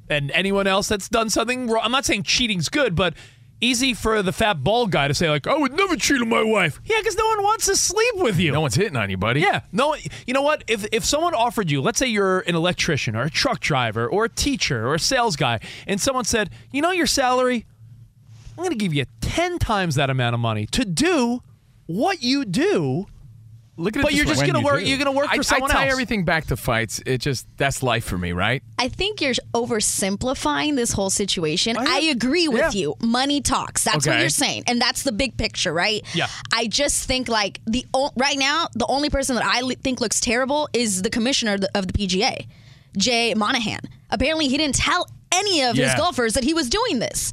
and 0.09 0.31
anyone 0.33 0.66
else 0.66 0.88
that's 0.88 1.09
done 1.09 1.31
something 1.31 1.68
wrong. 1.68 1.83
I'm 1.85 1.92
not 1.92 2.05
saying 2.05 2.24
cheating's 2.24 2.68
good, 2.68 2.94
but 2.94 3.14
easy 3.61 3.94
for 3.94 4.20
the 4.22 4.33
fat 4.33 4.62
bald 4.62 4.90
guy 4.90 5.09
to 5.09 5.14
say 5.14 5.31
like, 5.31 5.46
oh, 5.46 5.55
"I 5.55 5.59
would 5.59 5.72
never 5.72 5.96
cheat 5.96 6.20
on 6.20 6.29
my 6.29 6.42
wife." 6.42 6.79
Yeah, 6.85 6.96
because 6.98 7.16
no 7.16 7.24
one 7.24 7.42
wants 7.42 7.64
to 7.66 7.77
sleep 7.77 8.14
with 8.16 8.38
you. 8.38 8.53
No 8.53 8.61
one's 8.61 8.74
hitting 8.74 8.96
on 8.96 9.09
you, 9.09 9.16
buddy. 9.16 9.40
Yeah, 9.40 9.61
no. 9.72 9.96
You 10.27 10.35
know 10.35 10.42
what? 10.42 10.62
If 10.68 10.85
if 10.92 11.05
someone 11.05 11.33
offered 11.35 11.70
you, 11.70 11.81
let's 11.81 11.98
say 11.98 12.07
you're 12.07 12.40
an 12.40 12.55
electrician 12.55 13.16
or 13.16 13.22
a 13.22 13.31
truck 13.31 13.61
driver 13.61 14.07
or 14.07 14.27
a 14.27 14.29
teacher 14.29 14.87
or 14.87 14.94
a 14.94 14.98
sales 15.00 15.37
guy, 15.37 15.61
and 15.87 15.98
someone 16.00 16.24
said, 16.24 16.50
"You 16.72 16.83
know 16.83 16.90
your 16.90 17.07
salary, 17.07 17.64
I'm 18.50 18.64
going 18.64 18.70
to 18.70 18.77
give 18.77 18.92
you 18.92 19.07
ten 19.22 19.59
times 19.59 19.94
that 19.94 20.11
amount 20.11 20.35
of 20.35 20.40
money 20.40 20.66
to 20.66 20.85
do 20.85 21.42
what 21.87 22.22
you 22.22 22.44
do." 22.44 23.07
Look 23.76 23.96
at 23.96 24.00
it 24.00 24.02
But 24.02 24.10
this 24.10 24.16
you're 24.18 24.24
just 24.26 24.38
When 24.40 24.46
gonna 24.50 24.60
you 24.60 24.64
work. 24.64 24.80
do. 24.80 24.88
You're 24.88 24.98
gonna 24.98 25.10
work 25.12 25.26
I, 25.30 25.37
for 25.37 25.42
someone 25.42 25.70
I 25.70 25.74
tie 25.74 25.82
else. 25.87 25.92
everything 25.92 26.24
back 26.24 26.46
to 26.46 26.56
fights. 26.56 27.00
It 27.04 27.18
just 27.18 27.46
that's 27.56 27.82
life 27.82 28.04
for 28.04 28.16
me, 28.16 28.30
right? 28.32 28.62
I 28.78 28.88
think 28.88 29.20
you're 29.20 29.34
oversimplifying 29.52 30.76
this 30.76 30.92
whole 30.92 31.10
situation. 31.10 31.76
Oh, 31.78 31.82
yeah. 31.82 31.88
I 31.90 31.98
agree 32.10 32.48
with 32.48 32.60
Yeah. 32.60 32.70
you. 32.72 32.94
Money 33.00 33.40
talks. 33.40 33.84
That's 33.84 34.06
what 34.06 34.18
you're 34.20 34.28
saying, 34.28 34.64
and 34.66 34.80
that's 34.80 35.02
the 35.02 35.12
big 35.12 35.37
picture, 35.37 35.72
right? 35.72 36.02
Yeah. 36.14 36.28
I 36.52 36.66
just 36.66 37.04
think 37.06 37.28
like 37.28 37.60
the 37.66 37.84
o- 37.94 38.12
right 38.16 38.38
now, 38.38 38.68
the 38.74 38.87
only 38.87 39.10
person 39.10 39.37
that 39.37 39.44
I 39.44 39.60
think 39.82 40.00
looks 40.00 40.20
terrible 40.20 40.68
is 40.72 41.02
the 41.02 41.10
commissioner 41.10 41.54
of 41.54 41.60
the, 41.62 41.70
of 41.76 41.87
the 41.87 41.92
PGA, 41.92 42.46
Jay 42.96 43.34
Monahan. 43.34 43.80
Apparently, 44.10 44.48
he 44.48 44.56
didn't 44.56 44.76
tell 44.76 45.08
any 45.32 45.62
of 45.62 45.76
his 45.76 45.92
golfers 45.96 46.34
that 46.34 46.44
he 46.44 46.54
was 46.54 46.68
doing 46.68 47.00
this, 47.00 47.32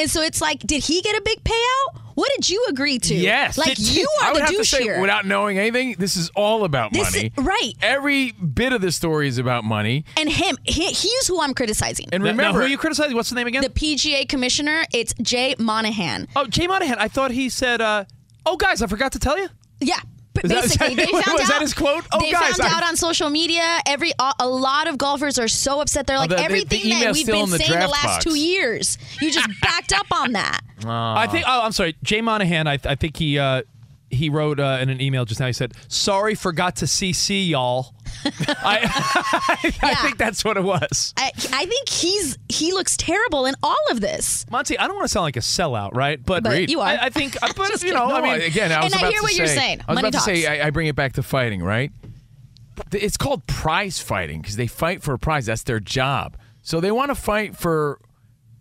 and 0.00 0.10
so 0.10 0.22
it's 0.22 0.40
like, 0.40 0.60
did 0.60 0.82
he 0.84 1.00
get 1.02 1.14
a 1.16 1.22
big 1.24 1.42
payout? 1.44 2.00
What 2.14 2.28
did 2.36 2.50
you 2.50 2.66
agree 2.68 2.98
to? 2.98 3.14
Yes. 3.14 3.56
like 3.56 3.78
you 3.78 4.06
I 4.22 4.26
are 4.28 4.32
would 4.32 4.42
the 4.42 4.46
have 4.46 4.56
to 4.56 4.64
say, 4.64 4.82
here. 4.82 5.00
without 5.00 5.24
knowing 5.24 5.58
anything, 5.58 5.94
this 5.98 6.16
is 6.16 6.30
all 6.34 6.64
about 6.64 6.92
This 6.92 7.14
money. 7.14 7.32
is- 7.36 7.44
right. 7.44 7.72
Every 7.80 8.32
bit 8.32 8.72
of 8.72 8.80
the 8.82 8.92
story 8.92 9.28
is 9.28 9.38
about 9.38 9.64
money. 9.64 10.04
and 10.16 10.28
him, 10.28 10.56
he, 10.64 10.86
he's 10.88 11.26
who 11.26 11.40
I'm 11.40 11.54
criticizing. 11.54 12.08
And 12.12 12.22
Now- 12.24 12.32
now, 12.32 12.36
remember, 12.38 12.58
who 12.60 12.64
are 12.66 12.68
you 12.68 12.76
criticizing? 12.78 13.16
What's 13.16 13.30
the 13.30 13.36
name 13.36 13.46
again? 13.46 13.62
the 13.62 13.70
PGA 13.70 14.28
commissioner, 14.28 14.84
it's 14.92 15.14
Jay 15.22 15.54
Monahan. 15.58 16.28
oh, 16.36 16.46
Jay 16.46 16.66
Monahan. 16.66 16.98
I 16.98 17.08
thought 17.08 17.30
he 17.30 17.48
said, 17.48 17.80
uh, 17.80 18.04
"Oh, 18.44 18.56
guys, 18.56 18.82
I 18.82 18.86
forgot 18.86 19.12
to 19.12 19.18
tell 19.18 19.38
you." 19.38 19.48
Yeah. 19.80 20.00
B- 20.42 20.54
Is 20.54 20.62
Basically, 20.62 20.94
that- 20.94 21.06
they 21.06 21.12
was 21.12 21.24
found 21.24 21.38
that 21.40 21.50
out. 21.56 21.60
his 21.62 21.74
quote? 21.74 22.04
Oh, 22.12 22.20
they 22.20 22.30
guys, 22.32 22.56
found 22.56 22.72
I- 22.72 22.76
out 22.76 22.82
on 22.84 22.96
social 22.96 23.30
media. 23.30 23.78
Every 23.86 24.12
a, 24.18 24.32
a 24.40 24.48
lot 24.48 24.88
of 24.88 24.98
golfers 24.98 25.38
are 25.38 25.48
so 25.48 25.80
upset. 25.80 26.06
They're 26.06 26.18
like 26.18 26.30
the- 26.30 26.36
the- 26.36 26.40
the 26.42 26.44
everything 26.44 26.90
that 27.00 27.12
we've 27.12 27.26
been 27.26 27.50
the 27.50 27.58
saying 27.58 27.78
the 27.80 27.88
last 27.88 28.04
box. 28.04 28.24
two 28.24 28.34
years. 28.36 28.98
You 29.20 29.30
just 29.30 29.48
backed 29.60 29.92
up 29.92 30.06
on 30.12 30.32
that. 30.32 30.60
I 30.86 31.26
think. 31.26 31.44
Oh, 31.46 31.62
I'm 31.62 31.72
sorry, 31.72 31.96
Jay 32.02 32.20
Monahan. 32.20 32.66
I, 32.66 32.78
I 32.84 32.94
think 32.94 33.16
he 33.16 33.38
uh, 33.38 33.62
he 34.10 34.28
wrote 34.28 34.58
uh, 34.60 34.78
in 34.80 34.88
an 34.88 35.00
email 35.00 35.24
just 35.24 35.40
now. 35.40 35.46
He 35.46 35.52
said, 35.52 35.72
"Sorry, 35.88 36.34
forgot 36.34 36.76
to 36.76 36.84
CC 36.86 37.48
y'all." 37.48 37.94
I, 38.24 39.70
I 39.82 39.88
Yeah. 39.90 39.94
think 40.02 40.18
that's 40.18 40.44
what 40.44 40.56
it 40.56 40.64
was. 40.64 41.14
I, 41.16 41.30
I 41.52 41.66
think 41.66 41.88
he's 41.88 42.36
he 42.48 42.72
looks 42.72 42.96
terrible 42.96 43.46
in 43.46 43.54
all 43.62 43.76
of 43.90 44.00
this. 44.00 44.44
Monty, 44.50 44.78
I 44.78 44.86
don't 44.86 44.96
want 44.96 45.04
to 45.04 45.12
sound 45.12 45.22
like 45.24 45.36
a 45.36 45.40
sellout, 45.40 45.94
right? 45.94 46.24
But, 46.24 46.42
But 46.42 46.68
you 46.68 46.80
are. 46.80 46.88
I, 46.88 46.96
I 47.06 47.08
think, 47.10 47.36
but 47.40 47.56
Just 47.68 47.84
you 47.84 47.92
know, 47.94 48.08
kidding. 48.08 48.24
I 48.30 48.38
mean, 48.38 48.46
again, 48.46 48.72
I 48.72 48.84
was 48.84 48.92
And 48.92 48.94
I 48.94 48.98
about 49.06 49.10
hear 49.12 49.20
to 49.20 49.22
what 49.24 49.36
you're 49.36 49.46
say- 49.46 49.54
saying. 49.56 49.80
I 49.86 49.92
was 49.92 49.94
Money 49.96 50.08
about 50.08 50.18
to 50.18 50.24
say, 50.24 50.42
talks. 50.44 50.60
I, 50.60 50.66
I 50.66 50.70
bring 50.70 50.88
it 50.88 50.96
back 50.96 51.12
to 51.14 51.22
fighting, 51.22 51.62
right? 51.62 51.92
It's 52.92 53.16
called 53.16 53.46
prize 53.46 54.00
fighting 54.00 54.40
because 54.40 54.56
they 54.56 54.66
fight 54.66 55.02
for 55.02 55.14
a 55.14 55.18
prize. 55.18 55.46
That's 55.46 55.62
their 55.62 55.80
job. 55.80 56.36
So 56.62 56.80
they 56.80 56.90
want 56.90 57.10
to 57.10 57.14
fight 57.14 57.56
for 57.56 58.00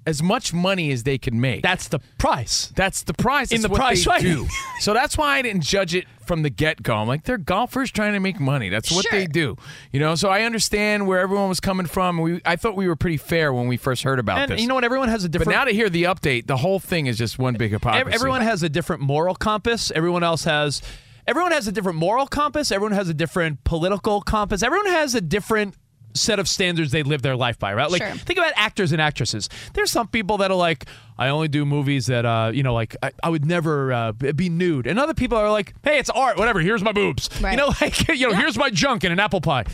as 0.09 0.21
much 0.23 0.53
money 0.53 0.91
as 0.91 1.03
they 1.03 1.17
can 1.17 1.39
make. 1.39 1.61
that's 1.63 1.87
the 1.87 1.99
price. 2.17 2.71
That's 2.75 3.03
the 3.03 3.13
price. 3.13 3.51
In 3.51 3.61
That's 3.61 3.71
the 3.71 3.75
price 3.77 4.05
they 4.05 4.19
do. 4.21 4.47
So 4.79 4.93
that's 4.93 5.17
why 5.17 5.37
I 5.37 5.41
didn't 5.41 5.63
judge 5.63 5.93
it 5.93 6.05
from 6.25 6.41
the 6.41 6.49
get 6.49 6.81
go. 6.83 6.95
I'm 6.95 7.07
like, 7.07 7.23
they're 7.23 7.37
golfers 7.37 7.91
trying 7.91 8.13
to 8.13 8.19
make 8.19 8.39
money. 8.39 8.69
That's 8.69 8.91
what 8.91 9.05
Sure. 9.05 9.19
they 9.19 9.25
do. 9.25 9.57
You 9.91 9.99
know, 9.99 10.15
so 10.15 10.29
I 10.29 10.43
understand 10.43 11.05
where 11.07 11.19
everyone 11.19 11.49
was 11.49 11.59
coming 11.59 11.85
from. 11.85 12.19
We, 12.19 12.41
I 12.45 12.55
thought 12.55 12.75
we 12.75 12.87
were 12.87 12.95
pretty 12.95 13.17
fair 13.17 13.51
when 13.53 13.67
we 13.67 13.77
first 13.77 14.03
heard 14.03 14.19
about 14.19 14.39
And 14.39 14.51
this. 14.51 14.61
you 14.61 14.67
know 14.67 14.75
what? 14.75 14.83
Everyone 14.83 15.09
has 15.09 15.23
a 15.25 15.27
but 15.27 15.33
different. 15.39 15.51
now 15.57 15.65
to 15.65 15.71
hear 15.71 15.89
the 15.89 16.03
update, 16.03 16.47
the 16.47 16.57
whole 16.57 16.79
thing 16.79 17.07
is 17.07 17.17
just 17.17 17.37
one 17.39 17.55
big 17.55 17.71
hypocrisy. 17.71 18.13
Everyone 18.13 18.41
has 18.41 18.63
a 18.63 18.69
different 18.69 19.01
moral 19.01 19.35
compass. 19.35 19.91
Everyone 19.91 20.23
else 20.23 20.43
has. 20.45 20.81
Everyone 21.27 21.51
has 21.51 21.67
a 21.67 21.71
different 21.71 21.97
moral 21.99 22.25
compass. 22.25 22.71
Everyone 22.71 22.93
has 22.95 23.07
a 23.09 23.13
different 23.13 23.63
political 23.63 24.21
compass. 24.21 24.63
Everyone 24.63 24.87
has 24.87 25.13
a 25.13 25.21
different 25.21 25.75
set 26.13 26.39
of 26.39 26.47
standards 26.47 26.91
they 26.91 27.03
live 27.03 27.21
their 27.21 27.35
life 27.35 27.59
by, 27.59 27.73
right? 27.73 27.89
Like 27.89 28.01
Sure. 28.01 28.11
think 28.15 28.39
about 28.39 28.53
actors 28.55 28.91
and 28.91 29.01
actresses. 29.01 29.47
There's 29.73 29.91
some 29.91 30.07
people 30.07 30.37
that 30.37 30.49
are 30.51 30.57
like, 30.57 30.85
I 31.17 31.29
only 31.29 31.47
do 31.47 31.65
movies 31.65 32.07
that, 32.07 32.25
uh, 32.25 32.51
you 32.53 32.63
know, 32.63 32.73
like 32.73 32.95
I, 33.03 33.11
I 33.21 33.29
would 33.29 33.45
never 33.45 33.93
uh, 33.93 34.11
be 34.13 34.49
nude, 34.49 34.87
and 34.87 34.97
other 34.99 35.13
people 35.13 35.37
are 35.37 35.51
like, 35.51 35.73
Hey, 35.83 35.99
it's 35.99 36.09
art, 36.09 36.37
whatever. 36.37 36.59
Here's 36.59 36.81
my 36.83 36.91
boobs. 36.91 37.29
You 37.41 37.55
know, 37.57 37.67
like 37.81 38.07
you 38.07 38.29
know, 38.29 38.35
here's 38.35 38.57
my 38.57 38.69
junk 38.69 39.03
in 39.03 39.11
an 39.11 39.19
apple 39.19 39.41
pie. 39.41 39.65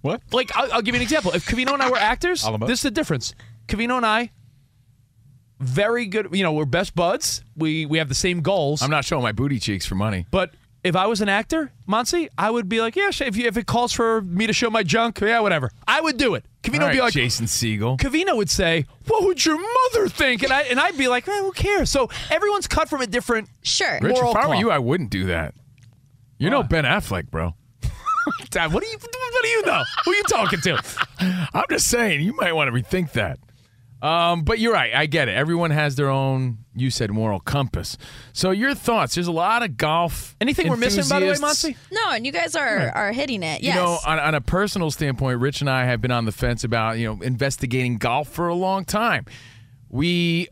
What? 0.00 0.22
Like 0.32 0.50
I'll, 0.56 0.72
I'll 0.74 0.82
give 0.82 0.94
you 0.94 1.00
an 1.00 1.02
example. 1.02 1.32
If 1.32 1.44
Covino 1.46 1.74
and 1.74 1.82
I 1.82 1.90
were 1.90 1.98
actors, 1.98 2.46
this 2.60 2.78
is 2.78 2.82
the 2.82 2.90
difference. 2.90 3.34
Covino 3.68 3.96
and 3.98 4.06
I, 4.06 4.30
very 5.60 6.06
good. 6.06 6.28
You 6.32 6.42
know, 6.42 6.52
we're 6.52 6.64
best 6.64 6.94
buds. 6.94 7.42
We 7.56 7.84
we 7.86 7.98
have 7.98 8.08
the 8.08 8.14
same 8.14 8.40
goals. 8.40 8.80
I'm 8.82 8.90
not 8.90 9.04
showing 9.04 9.22
my 9.22 9.32
booty 9.32 9.58
cheeks 9.58 9.84
for 9.84 9.94
money. 9.94 10.26
But 10.30 10.54
if 10.84 10.94
I 10.94 11.06
was 11.06 11.20
an 11.20 11.28
actor, 11.28 11.72
Monty, 11.86 12.28
I 12.38 12.50
would 12.50 12.68
be 12.68 12.80
like, 12.80 12.96
yeah, 12.96 13.10
if, 13.12 13.36
you, 13.36 13.46
if 13.46 13.56
it 13.56 13.66
calls 13.66 13.92
for 13.92 14.22
me 14.22 14.46
to 14.46 14.52
show 14.52 14.70
my 14.70 14.82
junk, 14.82 15.20
yeah, 15.20 15.40
whatever. 15.40 15.70
I 15.86 16.00
would 16.00 16.16
do 16.16 16.34
it. 16.34 16.44
Covino 16.62 16.80
All 16.80 16.86
would 16.86 16.92
be 16.92 17.00
like, 17.00 17.12
Jason 17.12 17.46
Segel. 17.46 17.98
Covino 17.98 18.36
would 18.36 18.50
say, 18.50 18.86
what 19.06 19.24
would 19.24 19.44
your 19.44 19.58
mother 19.58 20.08
think? 20.08 20.42
And, 20.42 20.52
I, 20.52 20.62
and 20.62 20.78
I'd 20.78 20.96
be 20.96 21.08
like, 21.08 21.26
eh, 21.28 21.40
who 21.40 21.52
cares? 21.52 21.90
So 21.90 22.08
everyone's 22.30 22.66
cut 22.66 22.88
from 22.88 23.00
a 23.00 23.06
different. 23.06 23.48
Sure. 23.62 23.98
Rich, 24.00 24.14
moral 24.14 24.30
if 24.30 24.36
I 24.36 24.48
were 24.48 24.54
you, 24.54 24.70
I 24.70 24.78
wouldn't 24.78 25.10
do 25.10 25.26
that. 25.26 25.54
You 26.38 26.50
know 26.50 26.62
Ben 26.62 26.84
Affleck, 26.84 27.30
bro. 27.30 27.54
Dad, 28.50 28.72
what 28.72 28.82
do 28.82 28.88
you 28.88 28.98
what 28.98 29.42
do 29.42 29.48
you 29.48 29.64
know? 29.64 29.82
Who 30.04 30.10
are 30.10 30.14
you 30.14 30.22
talking 30.24 30.60
to? 30.60 30.82
I'm 31.54 31.64
just 31.70 31.88
saying, 31.88 32.20
you 32.20 32.34
might 32.36 32.52
want 32.52 32.72
to 32.72 32.82
rethink 32.82 33.12
that. 33.12 33.38
Um, 34.02 34.42
but 34.42 34.58
you're 34.58 34.74
right. 34.74 34.94
I 34.94 35.06
get 35.06 35.28
it. 35.28 35.32
Everyone 35.32 35.70
has 35.70 35.96
their 35.96 36.10
own, 36.10 36.58
you 36.74 36.90
said, 36.90 37.10
moral 37.10 37.40
compass. 37.40 37.96
So 38.34 38.50
your 38.50 38.74
thoughts? 38.74 39.14
There's 39.14 39.26
a 39.26 39.32
lot 39.32 39.62
of 39.62 39.78
golf. 39.78 40.36
Anything 40.40 40.68
we're 40.68 40.76
missing, 40.76 41.04
by 41.08 41.20
the 41.20 41.26
way. 41.26 41.38
Monty? 41.40 41.76
No, 41.90 42.10
and 42.10 42.26
you 42.26 42.30
guys 42.30 42.54
are 42.54 42.90
are 42.94 43.12
hitting 43.12 43.42
it. 43.42 43.62
Yes. 43.62 43.74
You 43.74 43.80
know, 43.80 43.98
on, 44.06 44.18
on 44.18 44.34
a 44.34 44.40
personal 44.42 44.90
standpoint, 44.90 45.40
Rich 45.40 45.62
and 45.62 45.70
I 45.70 45.86
have 45.86 46.02
been 46.02 46.10
on 46.10 46.26
the 46.26 46.32
fence 46.32 46.62
about, 46.62 46.98
you 46.98 47.06
know, 47.06 47.22
investigating 47.22 47.96
golf 47.96 48.28
for 48.28 48.48
a 48.48 48.54
long 48.54 48.84
time. 48.84 49.24
We 49.88 50.48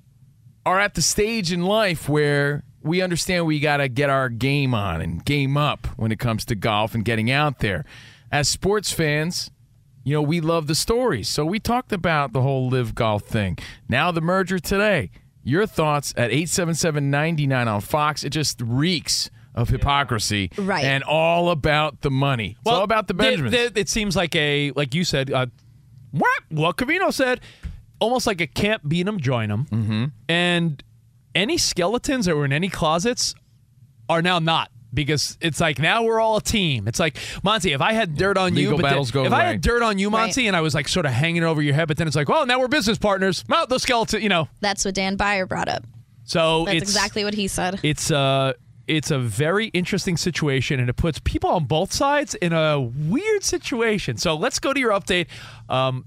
are 0.65 0.81
at 0.81 0.95
the 0.95 1.03
stage 1.03 1.53
in 1.53 1.63
life 1.63 2.09
where 2.09 2.65
we 2.83 3.03
understand 3.03 3.47
we 3.47 3.61
got 3.61 3.79
to 3.79 3.89
get 3.89 4.09
our 4.09 4.31
game 4.31 4.75
on 4.75 5.03
and 5.03 5.25
game 5.25 5.57
up 5.57 5.87
when 5.99 6.13
it 6.13 6.19
comes 6.19 6.47
to 6.47 6.55
golf 6.55 6.95
and 6.95 7.05
getting 7.05 7.31
out 7.31 7.59
there. 7.59 7.85
As 8.33 8.49
sports 8.49 8.91
fans, 8.91 9.51
you 10.05 10.13
know, 10.15 10.23
we 10.23 10.41
love 10.41 10.67
the 10.67 10.75
stories. 10.75 11.29
So 11.29 11.45
we 11.45 11.59
talked 11.59 11.93
about 11.93 12.33
the 12.33 12.43
whole 12.43 12.69
LIV 12.69 12.95
golf 12.95 13.23
thing. 13.25 13.59
Now 13.89 14.11
the 14.13 14.21
merger 14.21 14.59
today. 14.59 15.11
Your 15.43 15.67
thoughts 15.67 16.15
at 16.17 16.31
877-99 16.31 17.67
on 17.67 17.81
Fox. 17.81 18.25
It 18.25 18.31
just 18.31 18.61
reeks 18.63 19.31
of 19.55 19.69
hypocrisy 19.69 20.51
Right. 20.57 20.85
and 20.85 21.05
all 21.05 21.51
about 21.51 22.01
the 22.01 22.11
money. 22.11 22.57
It's 22.61 22.67
all 22.71 22.83
about 22.83 23.07
the 23.09 23.15
th- 23.15 23.31
Benjamins. 23.31 23.55
th- 23.55 23.73
it 23.77 23.89
seems 23.89 24.17
like 24.17 24.35
a, 24.35 24.73
like 24.73 24.95
you 24.95 25.05
said, 25.05 25.31
uh, 25.31 25.47
what? 26.11 26.43
What 26.49 26.77
Covino 26.77 27.13
said, 27.13 27.41
almost 28.01 28.27
like 28.27 28.41
a 28.41 28.47
can't 28.47 28.89
beat 28.89 29.07
'em, 29.07 29.21
join 29.21 29.51
'em. 29.53 29.67
Mm-hmm. 29.67 30.05
And 30.29 30.83
any 31.35 31.57
skeletons 31.59 32.27
that 32.27 32.37
were 32.37 32.45
in 32.45 32.53
any 32.53 32.69
closets 32.69 33.35
are 34.09 34.23
now 34.23 34.39
not. 34.39 34.71
Because 34.95 35.37
it's 35.41 35.61
like 35.61 35.79
now 35.79 36.03
we're 36.05 36.21
all 36.21 36.37
a 36.37 36.43
team. 36.43 36.87
It's 36.89 37.01
like 37.01 37.17
Monty, 37.43 37.73
if 37.73 37.81
I 37.81 37.93
had 37.93 38.17
dirt 38.17 38.37
on 38.39 38.55
you, 38.55 38.71
Legal 38.71 38.77
but 38.79 38.83
then- 38.83 38.91
battles 38.93 39.11
go 39.11 39.25
if 39.25 39.33
I 39.33 39.45
had 39.45 39.61
dirt 39.61 39.83
on 39.83 39.99
you, 39.99 40.11
Monty, 40.11 40.47
and 40.47 40.57
I 40.57 40.61
was 40.61 40.75
like 40.75 40.89
sort 40.89 41.07
of 41.07 41.13
hanging 41.13 41.43
over 41.43 41.61
your 41.61 41.75
head, 41.75 41.89
but 41.89 41.97
then 41.97 42.07
it's 42.07 42.17
like, 42.17 42.31
oh, 42.31 42.45
now 42.45 42.61
we're 42.61 42.69
business 42.69 42.99
partners. 42.99 43.45
Well, 43.49 43.67
the 43.67 43.79
skeleton, 43.79 44.23
you 44.23 44.29
know. 44.29 44.49
That's 44.61 44.85
what 44.85 44.95
Dan 44.95 45.17
Beyer 45.17 45.47
brought 45.47 45.69
up. 45.69 45.85
So 46.25 46.65
That's 46.65 46.79
it's 46.83 46.91
exactly 46.91 47.25
what 47.25 47.35
he 47.35 47.49
said. 47.49 47.81
it's 47.83 48.11
a 48.11 48.55
it's 48.87 49.11
a 49.11 49.19
very 49.19 49.67
interesting 49.69 50.17
situation, 50.17 50.79
and 50.79 50.89
it 50.91 50.97
puts 50.97 51.19
people 51.19 51.51
on 51.51 51.65
both 51.65 51.93
sides 51.93 52.35
in 52.35 52.53
a 52.53 52.79
weird 52.81 53.43
situation. 53.43 54.17
So 54.19 54.35
let's 54.35 54.59
go 54.59 54.73
to 54.75 54.81
your 54.81 54.93
update. 54.93 55.27
Um, 55.69 56.05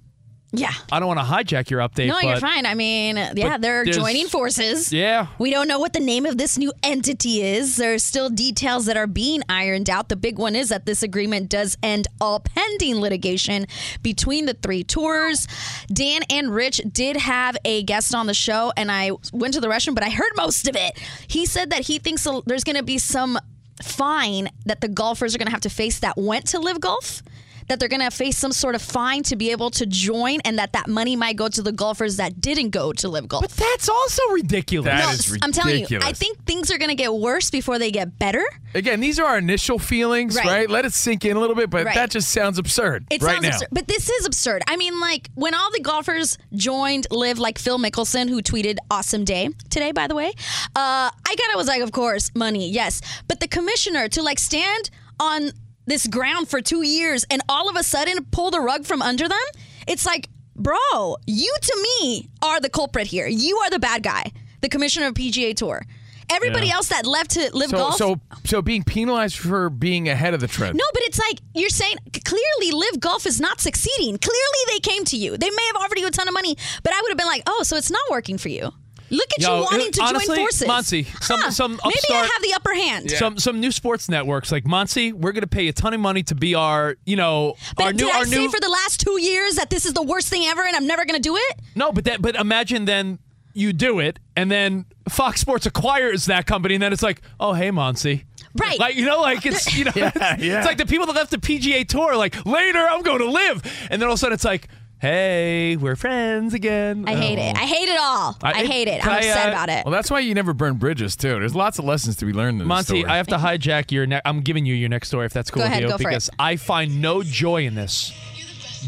Yeah. 0.53 0.71
I 0.91 0.99
don't 0.99 1.07
want 1.09 1.19
to 1.19 1.25
hijack 1.25 1.69
your 1.69 1.81
update. 1.81 2.07
No, 2.07 2.13
but 2.13 2.23
you're 2.23 2.39
fine. 2.39 2.65
I 2.65 2.73
mean, 2.73 3.17
yeah, 3.35 3.57
they're 3.57 3.83
joining 3.83 4.27
forces. 4.27 4.93
Yeah. 4.93 5.27
We 5.39 5.51
don't 5.51 5.67
know 5.67 5.77
what 5.77 5.91
the 5.91 5.99
name 5.99 6.25
of 6.25 6.37
this 6.37 6.57
new 6.57 6.71
entity 6.83 7.41
is. 7.41 7.75
There's 7.75 8.01
still 8.01 8.29
details 8.29 8.85
that 8.85 8.95
are 8.95 9.07
being 9.07 9.41
ironed 9.49 9.89
out. 9.89 10.07
The 10.07 10.15
big 10.15 10.39
one 10.39 10.55
is 10.55 10.69
that 10.69 10.85
this 10.85 11.03
agreement 11.03 11.49
does 11.49 11.77
end 11.83 12.07
all 12.21 12.39
pending 12.39 13.01
litigation 13.01 13.67
between 14.01 14.45
the 14.45 14.53
three 14.53 14.85
tours. 14.85 15.47
Dan 15.91 16.21
and 16.29 16.55
Rich 16.55 16.81
did 16.93 17.17
have 17.17 17.57
a 17.65 17.83
guest 17.83 18.15
on 18.15 18.27
the 18.27 18.33
show, 18.33 18.71
and 18.77 18.89
I 18.89 19.11
went 19.33 19.53
to 19.55 19.59
the 19.59 19.67
restroom, 19.67 19.95
but 19.95 20.03
I 20.05 20.09
heard 20.09 20.31
most 20.37 20.69
of 20.69 20.77
it. 20.77 20.97
He 21.27 21.45
said 21.45 21.71
that 21.71 21.87
he 21.87 21.99
thinks 21.99 22.25
there's 22.45 22.63
going 22.63 22.77
to 22.77 22.83
be 22.83 22.99
some 22.99 23.37
fine 23.83 24.49
that 24.65 24.81
the 24.81 24.87
golfers 24.87 25.35
are 25.35 25.37
going 25.37 25.47
to 25.47 25.51
have 25.51 25.61
to 25.61 25.69
face 25.69 25.99
that 25.99 26.17
went 26.17 26.47
to 26.47 26.59
LIV 26.59 26.79
golf 26.79 27.21
that 27.67 27.79
they're 27.79 27.89
going 27.89 28.01
to 28.01 28.11
face 28.11 28.37
some 28.37 28.51
sort 28.51 28.75
of 28.75 28.81
fine 28.81 29.23
to 29.23 29.35
be 29.35 29.51
able 29.51 29.69
to 29.71 29.85
join 29.85 30.39
and 30.45 30.57
that 30.57 30.73
that 30.73 30.87
money 30.87 31.15
might 31.15 31.35
go 31.35 31.47
to 31.49 31.61
the 31.61 31.71
golfers 31.71 32.17
that 32.17 32.39
didn't 32.39 32.69
go 32.69 32.93
to 32.93 33.07
LIV 33.09 33.27
golf 33.27 33.41
But 33.43 33.51
that's 33.51 33.89
also 33.89 34.21
ridiculous. 34.31 34.85
That 34.85 35.05
no, 35.05 35.11
is 35.11 35.37
I'm 35.41 35.51
telling 35.51 35.85
you, 35.87 35.99
I 36.01 36.13
think 36.13 36.45
things 36.45 36.71
are 36.71 36.77
going 36.77 36.89
to 36.89 36.95
get 36.95 37.13
worse 37.13 37.49
before 37.49 37.77
they 37.79 37.91
get 37.91 38.17
better. 38.19 38.43
Again, 38.73 38.99
these 38.99 39.19
are 39.19 39.25
our 39.25 39.37
initial 39.37 39.79
feelings, 39.79 40.35
Right. 40.35 40.45
right? 40.45 40.69
Let 40.69 40.85
it 40.85 40.93
sink 40.93 41.25
in 41.25 41.35
a 41.35 41.39
little 41.39 41.55
bit, 41.55 41.69
but 41.69 41.85
Right. 41.85 41.95
that 41.95 42.11
just 42.11 42.29
sounds 42.29 42.57
absurd 42.57 43.05
It 43.09 43.21
right 43.21 43.33
sounds 43.33 43.43
now. 43.43 43.49
absurd, 43.49 43.67
but 43.71 43.87
this 43.87 44.09
is 44.09 44.25
absurd. 44.25 44.63
I 44.67 44.77
mean, 44.77 44.99
like 44.99 45.29
when 45.35 45.53
all 45.53 45.71
the 45.71 45.79
golfers 45.81 46.37
joined 46.53 47.07
LIV, 47.11 47.39
like 47.39 47.57
Phil 47.59 47.79
Mickelson, 47.79 48.29
who 48.29 48.41
tweeted 48.41 48.77
"Awesome 48.91 49.25
day" 49.25 49.49
today, 49.69 49.91
by 49.91 50.07
the 50.07 50.15
way. 50.15 50.27
Uh, 50.75 51.09
I 51.09 51.35
kind 51.35 51.51
of 51.53 51.57
was 51.57 51.67
like, 51.67 51.81
of 51.81 51.91
course, 51.91 52.31
money, 52.35 52.69
yes, 52.69 53.01
but 53.27 53.39
the 53.39 53.47
commissioner 53.47 54.07
to 54.09 54.21
like 54.21 54.39
stand 54.39 54.89
on 55.19 55.51
this 55.87 56.05
ground 56.05 56.47
for 56.47 56.61
two 56.61 56.83
years 56.83 57.25
and 57.31 57.41
all 57.49 57.67
of 57.69 57.75
a 57.75 57.81
sudden 57.83 58.25
pull 58.25 58.51
the 58.51 58.59
rug 58.59 58.85
from 58.85 59.01
under 59.01 59.27
them. 59.27 59.39
It's 59.87 60.05
like, 60.05 60.29
bro, 60.55 61.15
you 61.25 61.55
to 61.61 61.87
me 62.01 62.29
are 62.43 62.59
the 62.59 62.69
culprit 62.69 63.07
here. 63.07 63.25
You 63.27 63.57
are 63.57 63.69
the 63.71 63.79
bad 63.79 64.03
guy, 64.03 64.31
the 64.61 64.69
commissioner 64.69 65.07
of 65.07 65.15
PGA 65.15 65.55
Tour. 65.55 65.83
Everybody 66.29 66.69
else 66.69 66.89
that 66.89 67.05
left 67.05 67.31
to 67.31 67.49
LIV 67.55 67.69
So, 67.69 67.77
golf. 67.77 67.95
so, 67.95 68.19
so 68.43 68.61
being 68.61 68.83
penalized 68.83 69.37
for 69.37 69.69
being 69.69 70.09
ahead 70.09 70.33
of 70.33 70.41
the 70.41 70.47
trend. 70.47 70.75
No, 70.75 70.83
but 70.93 71.03
it's 71.03 71.17
like 71.17 71.39
you're 71.55 71.69
saying 71.69 71.95
clearly 72.25 72.71
LIV 72.73 72.99
Golf 72.99 73.25
is 73.25 73.39
not 73.39 73.61
succeeding. 73.61 74.17
Clearly 74.17 74.59
they 74.67 74.79
came 74.79 75.05
to 75.05 75.15
you. 75.15 75.37
They 75.37 75.49
may 75.49 75.65
have 75.67 75.77
offered 75.81 75.99
you 75.99 76.05
a 76.05 76.11
ton 76.11 76.27
of 76.27 76.33
money, 76.33 76.57
but 76.83 76.91
I 76.93 76.99
would 77.01 77.09
have 77.11 77.17
been 77.17 77.27
like, 77.27 77.43
oh, 77.47 77.63
so 77.63 77.77
it's 77.77 77.89
not 77.89 78.01
working 78.11 78.37
for 78.37 78.49
you. 78.49 78.73
Look 79.09 79.27
at 79.37 79.41
Yo, 79.41 79.57
you 79.57 79.63
wanting 79.63 79.91
to 79.93 80.01
honestly, 80.03 80.35
join 80.35 80.45
forces. 80.45 80.67
Monse, 80.67 81.23
some- 81.23 81.39
Huh, 81.39 81.51
some 81.51 81.71
maybe 81.83 81.97
I 82.11 82.29
have 82.33 82.41
the 82.41 82.53
upper 82.55 82.73
hand. 82.73 83.11
Some 83.11 83.37
some 83.37 83.59
new 83.59 83.71
sports 83.71 84.09
networks 84.09 84.51
like 84.51 84.65
Monse, 84.65 85.13
we're 85.13 85.31
going 85.31 85.41
to 85.41 85.47
pay 85.47 85.67
a 85.67 85.73
ton 85.73 85.93
of 85.93 85.99
money 85.99 86.23
to 86.23 86.35
be 86.35 86.55
our, 86.55 86.97
you 87.05 87.15
know, 87.15 87.55
But 87.75 87.83
our 87.85 87.93
did 87.93 88.01
new 88.05 88.09
I 88.11 88.17
our 88.17 88.25
say 88.25 88.37
new 88.37 88.51
for 88.51 88.59
the 88.59 88.69
last 88.69 88.99
two 88.99 89.19
years 89.21 89.55
that 89.55 89.69
this 89.69 89.85
is 89.85 89.93
the 89.93 90.03
worst 90.03 90.27
thing 90.29 90.43
ever 90.45 90.61
and 90.63 90.75
I'm 90.75 90.87
never 90.87 91.05
going 91.05 91.21
to 91.21 91.27
do 91.29 91.35
it? 91.37 91.59
No, 91.75 91.91
but 91.91 92.05
that 92.05 92.21
but 92.21 92.35
imagine 92.35 92.85
then 92.85 93.19
you 93.53 93.73
do 93.73 93.99
it 93.99 94.19
and 94.35 94.51
then 94.51 94.85
Fox 95.09 95.41
Sports 95.41 95.65
acquires 95.65 96.25
that 96.25 96.45
company 96.45 96.75
and 96.75 96.83
then 96.83 96.93
it's 96.93 97.01
like, 97.01 97.21
"Oh, 97.39 97.53
hey, 97.53 97.71
Monty." 97.71 98.25
Right. 98.55 98.79
Like, 98.79 98.95
you 98.95 99.05
know, 99.05 99.21
like 99.21 99.45
it's, 99.45 99.75
you 99.77 99.85
know, 99.85 99.91
it's, 99.95 100.15
yeah. 100.43 100.57
it's 100.57 100.65
like 100.67 100.77
the 100.77 100.85
people 100.85 101.05
that 101.07 101.15
left 101.15 101.31
the 101.31 101.37
PGA 101.37 101.87
Tour 101.87 102.15
like, 102.15 102.45
"Later, 102.45 102.79
I'm 102.79 103.01
going 103.03 103.19
to 103.19 103.29
LIV." 103.29 103.87
And 103.89 104.01
then 104.01 104.07
all 104.07 104.13
of 104.13 104.17
a 104.17 104.19
sudden 104.19 104.33
it's 104.33 104.45
like, 104.45 104.67
"Hey, 104.99 105.77
we're 105.77 105.95
friends 105.95 106.53
again." 106.53 107.05
I 107.07 107.15
hate 107.15 107.37
it. 107.39 107.55
I 107.55 107.65
hate 107.65 107.89
it 107.89 107.99
all. 107.99 108.37
I, 108.41 108.51
I- 108.51 108.65
hate 108.65 108.87
it. 108.87 109.05
I'm 109.05 109.11
I, 109.11 109.17
upset 109.17 109.47
uh, 109.47 109.49
about 109.51 109.69
it. 109.69 109.85
Well, 109.85 109.91
that's 109.91 110.09
why 110.11 110.19
you 110.19 110.33
never 110.33 110.53
burn 110.53 110.75
bridges, 110.75 111.15
too. 111.15 111.39
There's 111.39 111.55
lots 111.55 111.79
of 111.79 111.85
lessons 111.85 112.15
to 112.17 112.25
be 112.25 112.33
learned 112.33 112.53
in 112.55 112.57
this 112.59 112.67
Monty, 112.67 113.01
story. 113.01 113.05
I 113.05 113.17
have 113.17 113.27
to 113.27 113.37
hijack 113.37 113.91
your 113.91 114.05
ne- 114.05 114.21
I'm 114.25 114.41
giving 114.41 114.65
you 114.65 114.73
your 114.75 114.89
next 114.89 115.07
story 115.09 115.25
if 115.25 115.33
that's 115.33 115.51
cool 115.51 115.61
Go 115.61 115.65
with 115.65 115.71
ahead, 115.71 115.83
you 115.83 115.89
go 115.89 115.97
for 115.97 116.03
it. 116.03 116.05
because 116.11 116.29
I 116.39 116.55
find 116.55 117.01
no 117.01 117.23
joy 117.23 117.65
in 117.65 117.75
this. 117.75 118.11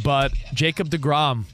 But 0.04 0.34
Jacob 0.54 0.90
DeGrom 0.90 1.46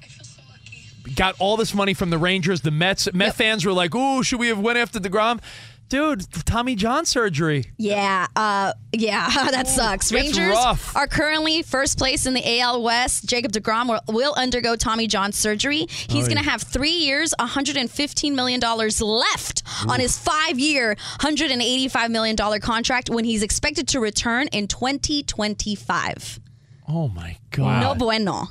got 1.16 1.36
all 1.40 1.56
this 1.58 1.74
money 1.74 1.94
from 1.94 2.10
the 2.10 2.18
Rangers, 2.18 2.62
the 2.62 2.72
Mets. 2.72 3.12
Met 3.14 3.36
fans 3.36 3.66
were 3.66 3.72
like, 3.74 3.94
"Ooh, 3.96 4.24
should 4.24 4.40
we 4.40 4.48
have 4.48 4.60
went 4.60 4.78
after 4.78 5.00
DeGrom?" 5.00 5.40
Dude, 5.88 6.26
Tommy 6.46 6.76
John 6.76 7.06
surgery. 7.06 7.66
Yeah, 7.78 8.28
uh, 8.36 8.74
yeah, 8.92 9.30
that 9.52 9.68
sucks. 9.68 10.12
It's 10.12 10.14
Rangers 10.14 10.58
are 10.96 11.08
currently 11.08 11.62
first 11.62 11.98
place 11.98 12.26
in 12.26 12.34
the 12.34 12.60
AL 12.60 12.82
West. 12.82 13.26
Jacob 13.26 13.52
DeGrom 13.52 13.88
will, 13.90 14.02
will 14.14 14.34
undergo 14.36 14.76
Tommy 14.76 15.06
John 15.08 15.32
surgery. 15.32 15.86
He's 15.90 16.28
going 16.28 16.38
to 16.38 16.50
have 16.50 16.64
three 16.64 16.90
years, 16.90 17.34
$115 17.40 18.34
million 18.34 18.60
left 18.60 19.64
on 19.88 20.00
his 20.00 20.18
five 20.18 20.58
year, 20.58 20.96
$185 21.20 22.10
million 22.10 22.36
contract 22.60 23.10
when 23.10 23.26
he's 23.26 23.44
expected 23.44 23.88
to 23.90 24.00
return 24.00 24.48
in 24.48 24.68
2025. 24.68 26.40
Oh 26.88 27.08
my 27.10 27.38
god. 27.52 27.82
No 27.82 27.96
bueno. 27.96 28.48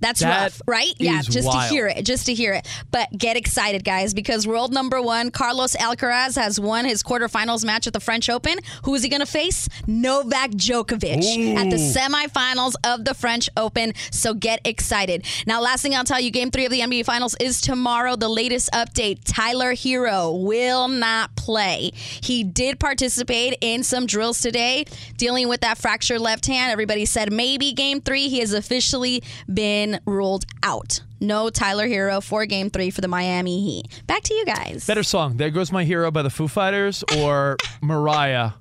That's 0.00 0.20
That 0.20 0.42
rough, 0.42 0.62
right? 0.66 0.92
Yeah, 0.98 1.22
just 1.22 1.46
wild. 1.46 1.68
to 1.68 1.74
hear 1.74 1.88
it, 1.88 2.04
just 2.04 2.26
to 2.26 2.34
hear 2.34 2.52
it. 2.52 2.66
But 2.90 3.08
get 3.16 3.36
excited, 3.36 3.84
guys, 3.84 4.14
because 4.14 4.46
world 4.46 4.72
number 4.72 5.02
one, 5.02 5.30
Carlos 5.30 5.74
Alcaraz, 5.76 6.36
has 6.36 6.60
won 6.60 6.84
his 6.84 7.02
quarterfinals 7.02 7.64
match 7.64 7.86
at 7.86 7.92
the 7.92 8.00
French 8.00 8.30
Open. 8.30 8.58
Who 8.84 8.94
is 8.94 9.02
he 9.02 9.08
going 9.08 9.20
to 9.20 9.26
face? 9.26 9.68
Novak 9.86 10.50
Djokovic 10.52 11.56
at 11.56 11.70
the 11.70 11.76
semifinals 11.76 12.74
of 12.84 13.04
the 13.04 13.14
French 13.14 13.50
Open. 13.56 13.92
So 14.12 14.34
get 14.34 14.60
excited. 14.64 15.24
Now, 15.46 15.60
last 15.60 15.82
thing 15.82 15.94
I'll 15.94 16.04
tell 16.04 16.20
you 16.20 16.30
game 16.30 16.50
three 16.50 16.64
of 16.64 16.70
the 16.70 16.80
NBA 16.80 17.04
Finals 17.04 17.36
is 17.40 17.60
tomorrow. 17.60 18.16
The 18.16 18.28
latest 18.28 18.70
update 18.72 19.20
Tyler 19.24 19.74
Herro 19.74 20.44
will 20.44 20.88
not 20.88 21.34
play. 21.36 21.90
He 21.94 22.44
did 22.44 22.78
participate 22.78 23.56
in 23.60 23.82
some 23.82 24.06
drills 24.06 24.40
today, 24.40 24.84
dealing 25.16 25.48
with 25.48 25.60
that 25.62 25.78
fractured 25.78 26.20
left 26.20 26.46
hand. 26.46 26.70
Everybody 26.70 27.04
said 27.04 27.32
maybe 27.32 27.72
game 27.72 28.00
three. 28.00 28.28
He 28.28 28.38
has 28.40 28.52
officially 28.52 29.22
been 29.52 29.87
ruled 30.06 30.44
out. 30.62 31.00
No 31.20 31.50
Tyler 31.50 31.86
Herro 31.88 32.22
for 32.22 32.46
game 32.46 32.70
three 32.70 32.90
for 32.90 33.00
the 33.00 33.08
Miami 33.08 33.60
Heat. 33.64 34.02
Back 34.06 34.22
to 34.24 34.34
you 34.34 34.44
guys. 34.44 34.86
Better 34.86 35.02
song. 35.02 35.36
There 35.36 35.50
goes 35.50 35.72
my 35.72 35.84
hero 35.84 36.10
by 36.10 36.22
the 36.22 36.30
Foo 36.30 36.48
Fighters 36.48 37.02
or 37.18 37.56
Mariah. 37.82 38.52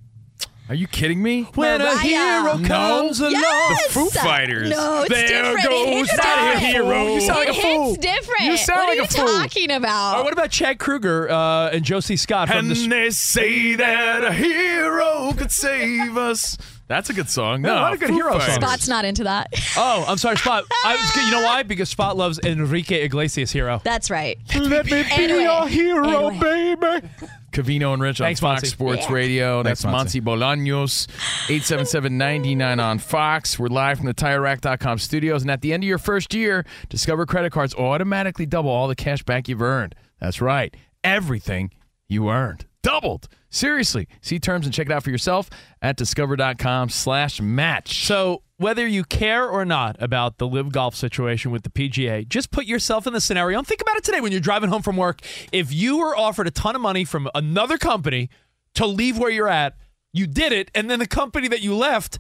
Are 0.69 0.75
you 0.75 0.85
kidding 0.85 1.23
me? 1.23 1.43
When 1.55 1.79
a 1.79 1.83
Mariah. 1.85 1.97
hero 1.99 2.57
No. 2.57 2.67
comes 2.67 3.19
along. 3.21 3.31
Yes! 3.31 3.87
The 3.87 3.93
Foo 3.93 4.09
Fighters. 4.09 4.69
No, 4.69 5.03
it's 5.03 5.09
There 5.09 5.27
different. 5.27 5.63
goes 5.63 5.87
it 5.87 5.87
hits 5.95 6.17
that 6.17 6.53
different. 6.59 6.73
hero. 6.75 7.13
You 7.13 7.21
sound 7.21 7.39
like 7.39 7.47
it 7.47 7.57
a 7.57 7.61
fool. 7.61 7.85
hits 7.93 7.97
different. 7.99 8.41
You 8.41 8.57
sound 8.57 8.79
what 8.79 8.89
like 8.89 8.97
are 8.97 9.01
a 9.01 9.03
you 9.05 9.07
fool. 9.31 9.39
talking 9.43 9.71
about? 9.71 10.17
Or 10.19 10.23
what 10.25 10.33
about 10.33 10.51
Chad 10.51 10.77
Kroeger 10.77 11.29
uh, 11.29 11.69
and 11.73 11.85
Josie 11.85 12.17
Scott 12.17 12.49
from 12.49 12.57
And 12.57 12.69
the 12.71 12.87
they 12.87 13.09
say 13.11 13.75
that 13.75 14.25
a 14.25 14.33
hero 14.33 15.31
could 15.37 15.51
save 15.53 16.17
us. 16.17 16.57
That's 16.87 17.09
a 17.09 17.13
good 17.13 17.29
song. 17.29 17.61
No, 17.61 17.75
Yeah, 17.75 17.81
what 17.81 17.93
a 17.93 17.97
good 17.97 18.09
hero 18.11 18.39
song. 18.39 18.61
Spot's 18.61 18.87
not 18.87 19.03
into 19.03 19.25
that. 19.25 19.49
Oh, 19.75 20.05
I'm 20.07 20.17
sorry, 20.17 20.37
Spot. 20.37 20.63
I 20.85 20.95
was, 20.95 21.15
you 21.25 21.31
know 21.31 21.43
why? 21.43 21.63
Because 21.63 21.89
Spot 21.89 22.15
loves 22.15 22.39
Enrique 22.43 23.03
Iglesias' 23.03 23.51
hero. 23.51 23.81
That's 23.83 24.09
right. 24.09 24.37
Let 24.55 24.85
me 24.85 25.03
be 25.03 25.09
Anyway. 25.11 25.41
Your 25.43 25.67
hero, 25.67 26.27
Anyway. 26.29 26.75
baby. 26.75 27.07
Covino 27.51 27.93
and 27.93 28.01
Rich 28.01 28.21
on 28.21 28.25
Thanks, 28.27 28.39
Fox 28.39 28.61
Monty. 28.61 28.67
Sports 28.67 29.09
Radio. 29.09 29.63
That's 29.63 29.81
Thanks, 29.81 29.91
Monty 29.91 30.21
Bolaños, 30.21 31.07
877-99 31.47 32.81
on 32.83 32.99
Fox. 32.99 33.57
We're 33.59 33.67
live 33.67 33.97
from 33.97 34.07
the 34.07 34.13
TireRack.com 34.13 34.97
studios. 34.99 35.41
And 35.41 35.51
at 35.51 35.61
the 35.61 35.73
end 35.73 35.83
of 35.83 35.87
your 35.87 35.97
first 35.97 36.33
year, 36.33 36.65
Discover 36.89 37.25
credit 37.25 37.51
cards 37.51 37.73
automatically 37.75 38.45
double 38.45 38.69
all 38.69 38.87
the 38.87 38.95
cash 38.95 39.23
back 39.23 39.47
you've 39.47 39.61
earned. 39.61 39.95
That's 40.19 40.41
right. 40.41 40.75
Everything 41.03 41.71
you 42.07 42.29
earned. 42.29 42.65
Doubled. 42.83 43.27
Seriously. 43.57 44.07
See 44.21 44.39
terms 44.39 44.65
and 44.65 44.73
check 44.73 44.85
it 44.85 44.91
out 44.91 45.03
for 45.03 45.09
yourself 45.09 45.49
at 45.81 45.97
discover.com 45.97 46.89
slash 46.89 47.41
match. 47.41 48.05
So, 48.05 48.43
whether 48.57 48.85
you 48.87 49.03
care 49.03 49.47
or 49.47 49.65
not 49.65 49.95
about 49.99 50.37
the 50.37 50.47
LIV 50.47 50.71
golf 50.71 50.95
situation 50.95 51.51
with 51.51 51.63
the 51.63 51.69
PGA, 51.69 52.27
just 52.27 52.51
put 52.51 52.65
yourself 52.65 53.05
in 53.07 53.13
the 53.13 53.21
scenario 53.21 53.57
and 53.57 53.67
think 53.67 53.81
about 53.81 53.97
it 53.97 54.03
today 54.03 54.21
when 54.21 54.31
you're 54.31 54.41
driving 54.41 54.69
home 54.69 54.81
from 54.81 54.97
work. 54.97 55.21
If 55.51 55.73
you 55.73 55.97
were 55.97 56.15
offered 56.15 56.47
a 56.47 56.51
ton 56.51 56.75
of 56.75 56.81
money 56.81 57.03
from 57.03 57.29
another 57.35 57.77
company 57.77 58.29
to 58.75 58.85
leave 58.85 59.17
where 59.17 59.29
you're 59.29 59.49
at, 59.49 59.75
you 60.13 60.25
did 60.27 60.51
it, 60.53 60.71
and 60.73 60.89
then 60.89 60.99
the 60.99 61.07
company 61.07 61.47
that 61.47 61.61
you 61.61 61.75
left 61.75 62.17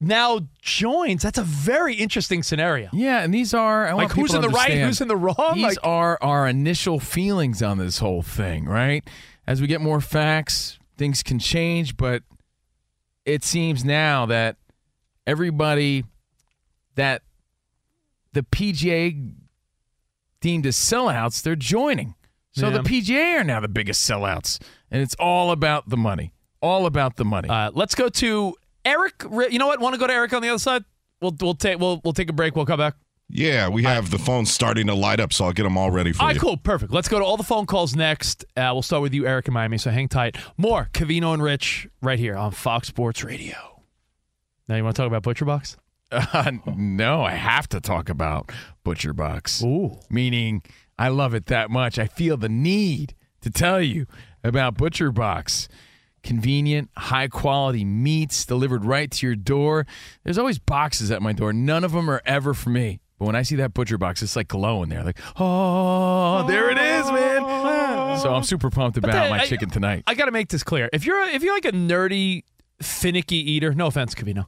now 0.00 0.40
joins. 0.62 1.22
That's 1.22 1.38
a 1.38 1.42
very 1.42 1.94
interesting 1.94 2.42
scenario. 2.42 2.88
Yeah, 2.92 3.20
and 3.20 3.32
these 3.34 3.52
are 3.52 3.86
I 3.86 3.92
Like, 3.92 4.12
who's 4.12 4.32
in 4.34 4.40
the 4.40 4.48
right, 4.48 4.72
who's 4.78 5.00
in 5.00 5.08
the 5.08 5.16
wrong? 5.16 5.52
These 5.54 5.62
Like- 5.64 5.78
are 5.82 6.18
our 6.22 6.46
initial 6.48 6.98
feelings 7.00 7.62
on 7.62 7.78
this 7.78 7.98
whole 7.98 8.22
thing, 8.22 8.64
right? 8.64 9.06
As 9.46 9.60
we 9.60 9.66
get 9.66 9.80
more 9.80 10.00
facts, 10.00 10.78
things 10.96 11.22
can 11.22 11.38
change, 11.38 11.96
but 11.96 12.22
it 13.24 13.42
seems 13.44 13.84
now 13.84 14.26
that 14.26 14.56
everybody 15.26 16.04
that 16.94 17.22
the 18.32 18.42
PGA 18.42 19.32
deemed 20.40 20.66
as 20.66 20.76
sellouts, 20.76 21.42
they're 21.42 21.56
joining. 21.56 22.14
So 22.52 22.68
Yeah. 22.68 22.78
the 22.78 22.82
PGA 22.88 23.36
are 23.40 23.44
now 23.44 23.60
the 23.60 23.68
biggest 23.68 24.08
sellouts, 24.08 24.60
and 24.90 25.02
it's 25.02 25.14
all 25.16 25.50
about 25.50 25.88
the 25.88 25.96
money. 25.96 26.32
All 26.60 26.86
about 26.86 27.16
the 27.16 27.24
money. 27.24 27.48
Uh, 27.48 27.70
let's 27.72 27.94
go 27.94 28.08
to 28.08 28.54
Eric. 28.84 29.22
You 29.50 29.58
know 29.58 29.66
what? 29.66 29.80
Want 29.80 29.94
to 29.94 29.98
go 29.98 30.06
to 30.06 30.12
Eric 30.12 30.32
on 30.32 30.42
the 30.42 30.48
other 30.48 30.58
side? 30.58 30.84
We'll 31.20 31.34
we'll 31.40 31.54
take 31.54 31.78
we'll 31.78 32.00
we'll 32.04 32.12
take 32.12 32.28
a 32.28 32.32
break. 32.32 32.56
We'll 32.56 32.66
come 32.66 32.78
back. 32.78 32.94
Yeah, 33.32 33.68
we 33.68 33.84
have 33.84 34.10
the 34.10 34.18
phones 34.18 34.52
starting 34.52 34.88
to 34.88 34.94
light 34.94 35.20
up, 35.20 35.32
so 35.32 35.44
I'll 35.44 35.52
get 35.52 35.62
them 35.62 35.78
all 35.78 35.90
ready 35.90 36.12
for 36.12 36.22
All 36.22 36.28
right, 36.28 36.34
you. 36.34 36.40
cool, 36.40 36.56
perfect. 36.56 36.92
Let's 36.92 37.08
go 37.08 37.18
to 37.20 37.24
all 37.24 37.36
the 37.36 37.44
phone 37.44 37.64
calls 37.66 37.94
next. 37.94 38.44
Uh, 38.56 38.70
we'll 38.72 38.82
start 38.82 39.02
with 39.02 39.14
you, 39.14 39.26
Eric 39.26 39.46
in 39.46 39.54
Miami. 39.54 39.78
So 39.78 39.90
hang 39.90 40.08
tight. 40.08 40.36
More 40.56 40.88
Covino 40.92 41.32
and 41.32 41.42
Rich 41.42 41.88
right 42.02 42.18
here 42.18 42.36
on 42.36 42.50
Fox 42.50 42.88
Sports 42.88 43.22
Radio. 43.22 43.82
Now 44.68 44.76
you 44.76 44.84
want 44.84 44.96
to 44.96 45.02
talk 45.02 45.06
about 45.06 45.22
Butcher 45.22 45.44
Box? 45.44 45.76
Uh, 46.10 46.50
no, 46.76 47.22
I 47.22 47.32
have 47.32 47.68
to 47.68 47.80
talk 47.80 48.08
about 48.08 48.50
Butcher 48.82 49.12
Box. 49.12 49.62
Ooh. 49.62 49.98
Meaning, 50.10 50.62
I 50.98 51.08
love 51.08 51.32
it 51.34 51.46
that 51.46 51.70
much. 51.70 51.98
I 51.98 52.06
feel 52.06 52.36
the 52.36 52.48
need 52.48 53.14
to 53.42 53.50
tell 53.50 53.80
you 53.80 54.06
about 54.42 54.76
Butcher 54.76 55.12
Box. 55.12 55.68
Convenient, 56.22 56.90
high 56.96 57.28
quality 57.28 57.84
meats 57.84 58.44
delivered 58.44 58.84
right 58.84 59.10
to 59.10 59.26
your 59.26 59.36
door. 59.36 59.86
There's 60.24 60.36
always 60.36 60.58
boxes 60.58 61.10
at 61.10 61.22
my 61.22 61.32
door. 61.32 61.52
None 61.52 61.84
of 61.84 61.92
them 61.92 62.10
are 62.10 62.20
ever 62.26 62.52
for 62.54 62.70
me. 62.70 63.00
But 63.20 63.26
when 63.26 63.36
I 63.36 63.42
see 63.42 63.56
that 63.56 63.74
Butcher 63.74 63.98
Box, 63.98 64.22
it's 64.22 64.34
like 64.34 64.48
glowing 64.48 64.88
there. 64.88 65.04
Like, 65.04 65.18
oh, 65.38 66.46
there 66.48 66.70
it 66.70 66.78
is, 66.78 67.06
man. 67.12 68.18
So 68.18 68.32
I'm 68.34 68.42
super 68.44 68.70
pumped 68.70 68.96
about 68.96 69.12
then 69.12 69.30
my 69.30 69.40
I- 69.40 69.46
chicken 69.46 69.68
tonight. 69.68 70.04
I 70.06 70.14
got 70.14 70.24
to 70.24 70.30
make 70.32 70.48
this 70.48 70.62
clear. 70.62 70.88
If 70.92 71.04
you're 71.04 71.22
a, 71.22 71.26
if 71.28 71.42
you're 71.42 71.52
like 71.54 71.66
a 71.66 71.72
nerdy, 71.72 72.44
finicky 72.82 73.36
eater, 73.52 73.74
no 73.74 73.86
offense, 73.88 74.14
Covino. 74.14 74.46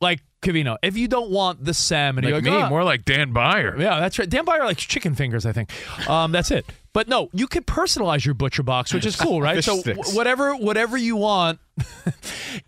like 0.00 0.20
Covino, 0.40 0.76
if 0.82 0.96
you 0.96 1.06
don't 1.06 1.30
want 1.30 1.64
the 1.66 1.74
salmon, 1.74 2.24
like 2.24 2.32
you're 2.32 2.40
me, 2.42 2.50
"Oh, 2.50 2.68
more 2.70 2.82
like 2.82 3.04
Dan 3.04 3.32
Beyer. 3.34 3.76
Yeah, 3.78 4.00
that's 4.00 4.18
right. 4.18 4.28
Dan 4.28 4.46
Beyer 4.46 4.64
likes 4.64 4.82
chicken 4.82 5.14
fingers, 5.14 5.44
I 5.44 5.52
think. 5.52 5.70
Um, 6.08 6.32
that's 6.32 6.50
it. 6.50 6.64
But 6.94 7.08
no, 7.08 7.28
you 7.34 7.46
can 7.46 7.62
personalize 7.62 8.24
your 8.24 8.34
butcher 8.34 8.62
box, 8.62 8.94
which 8.94 9.04
is 9.04 9.16
cool, 9.16 9.42
right? 9.42 9.56
Fish 9.56 9.66
so 9.66 9.82
w- 9.82 10.16
whatever 10.16 10.56
whatever 10.56 10.96
you 10.96 11.16
want 11.16 11.58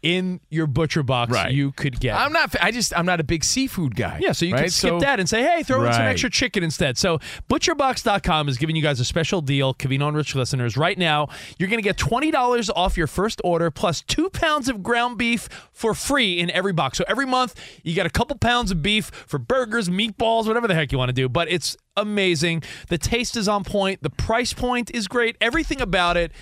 in 0.02 0.40
your 0.50 0.66
butcher 0.66 1.02
box, 1.02 1.32
Right. 1.32 1.52
you 1.52 1.72
could 1.72 1.98
get. 2.00 2.14
I'm 2.16 2.32
not. 2.32 2.54
I 2.62 2.70
just. 2.70 2.96
I'm 2.96 3.06
not 3.06 3.20
a 3.20 3.24
big 3.24 3.44
seafood 3.44 3.94
guy. 3.96 4.18
yeah, 4.20 4.32
so 4.32 4.44
you 4.46 4.52
right? 4.54 4.62
can 4.62 4.70
skip 4.70 4.90
So- 4.90 5.00
that 5.00 5.18
and 5.20 5.28
say, 5.28 5.42
hey, 5.42 5.62
throw 5.62 5.84
in 5.84 5.92
some 5.92 6.02
extra 6.02 6.30
chicken 6.30 6.62
instead. 6.62 6.98
So 6.98 7.18
butcherbox.com 7.50 8.48
is 8.48 8.58
giving 8.58 8.76
you 8.76 8.82
guys 8.82 9.00
a 9.00 9.04
special 9.04 9.40
deal, 9.40 9.74
Covino 9.74 10.08
and 10.08 10.16
Rich 10.16 10.34
listeners. 10.34 10.76
Right 10.76 10.98
now, 10.98 11.28
you're 11.58 11.68
going 11.68 11.78
to 11.82 11.84
get 11.88 11.96
$20 11.96 12.70
off 12.74 12.96
your 12.96 13.06
first 13.06 13.40
order 13.44 13.70
plus 13.70 14.02
two 14.02 14.30
pounds 14.30 14.68
of 14.68 14.82
ground 14.82 15.18
beef 15.18 15.48
for 15.72 15.94
free 15.94 16.38
in 16.38 16.50
every 16.50 16.72
box. 16.72 16.98
So 16.98 17.04
every 17.08 17.26
month, 17.26 17.54
you 17.82 17.94
get 17.94 18.06
a 18.06 18.10
couple 18.10 18.36
pounds 18.36 18.70
of 18.70 18.82
beef 18.82 19.06
for 19.26 19.38
burgers, 19.38 19.88
meatballs, 19.88 20.46
whatever 20.46 20.66
the 20.68 20.74
heck 20.74 20.92
you 20.92 20.98
want 20.98 21.08
to 21.08 21.12
do. 21.14 21.28
But 21.28 21.50
it's 21.50 21.76
amazing. 21.96 22.62
The 22.88 22.98
taste 22.98 23.36
is 23.36 23.48
on 23.48 23.64
point. 23.64 24.02
The 24.02 24.10
price 24.10 24.52
point 24.52 24.90
is 24.94 25.08
great. 25.08 25.36
Everything 25.40 25.80
about 25.80 26.16
it 26.16 26.32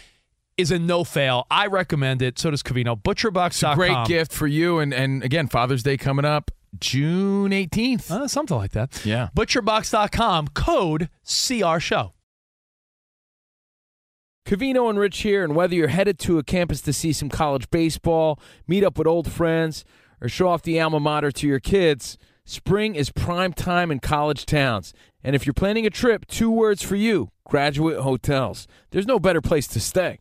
is 0.57 0.71
a 0.71 0.79
no 0.79 1.05
fail. 1.05 1.47
I 1.51 1.67
recommend 1.67 2.23
it. 2.23 2.39
So 2.39 2.51
does 2.51 2.63
Covino. 2.63 3.01
Butcherbox.com. 3.01 3.77
Great 3.77 4.07
gift 4.07 4.33
for 4.33 4.47
you, 4.47 4.79
and 4.79 4.93
and 4.93 5.23
again, 5.23 5.49
Father's 5.49 5.83
Day 5.83 5.97
coming 5.97 6.25
up, 6.25 6.51
June 6.79 7.51
18th. 7.51 8.11
Uh, 8.11 8.29
something 8.29 8.57
like 8.57 8.73
that. 8.73 9.05
Yeah. 9.05 9.29
Butcherbox.com, 9.37 10.49
code 10.49 11.09
CR 11.25 11.79
Show. 11.79 12.13
Covino 14.47 14.89
and 14.89 14.99
Rich 14.99 15.19
here, 15.19 15.43
and 15.43 15.57
whether 15.57 15.75
you're 15.75 15.89
headed 15.89 16.21
to 16.21 16.39
a 16.39 16.45
campus 16.45 16.81
to 16.83 16.93
see 16.93 17.13
some 17.13 17.29
college 17.29 17.69
baseball, 17.71 18.39
meet 18.69 18.85
up 18.85 18.97
with 18.97 19.09
old 19.09 19.31
friends, 19.31 19.85
or 20.21 20.29
show 20.29 20.49
off 20.49 20.63
the 20.63 20.81
alma 20.81 21.01
mater 21.01 21.33
to 21.33 21.49
your 21.49 21.59
kids, 21.59 22.17
spring 22.45 22.95
is 22.95 23.11
prime 23.11 23.53
time 23.53 23.91
in 23.91 23.99
college 23.99 24.47
towns. 24.47 24.95
And 25.25 25.35
if 25.35 25.45
you're 25.47 25.53
planning 25.53 25.85
a 25.85 25.91
trip, 25.91 26.27
two 26.27 26.51
words 26.51 26.81
for 26.81 26.95
you 26.95 27.31
graduate 27.45 27.99
hotels. 27.99 28.69
There's 28.91 29.07
no 29.07 29.19
better 29.19 29.41
place 29.41 29.67
to 29.69 29.81
stay. 29.81 30.21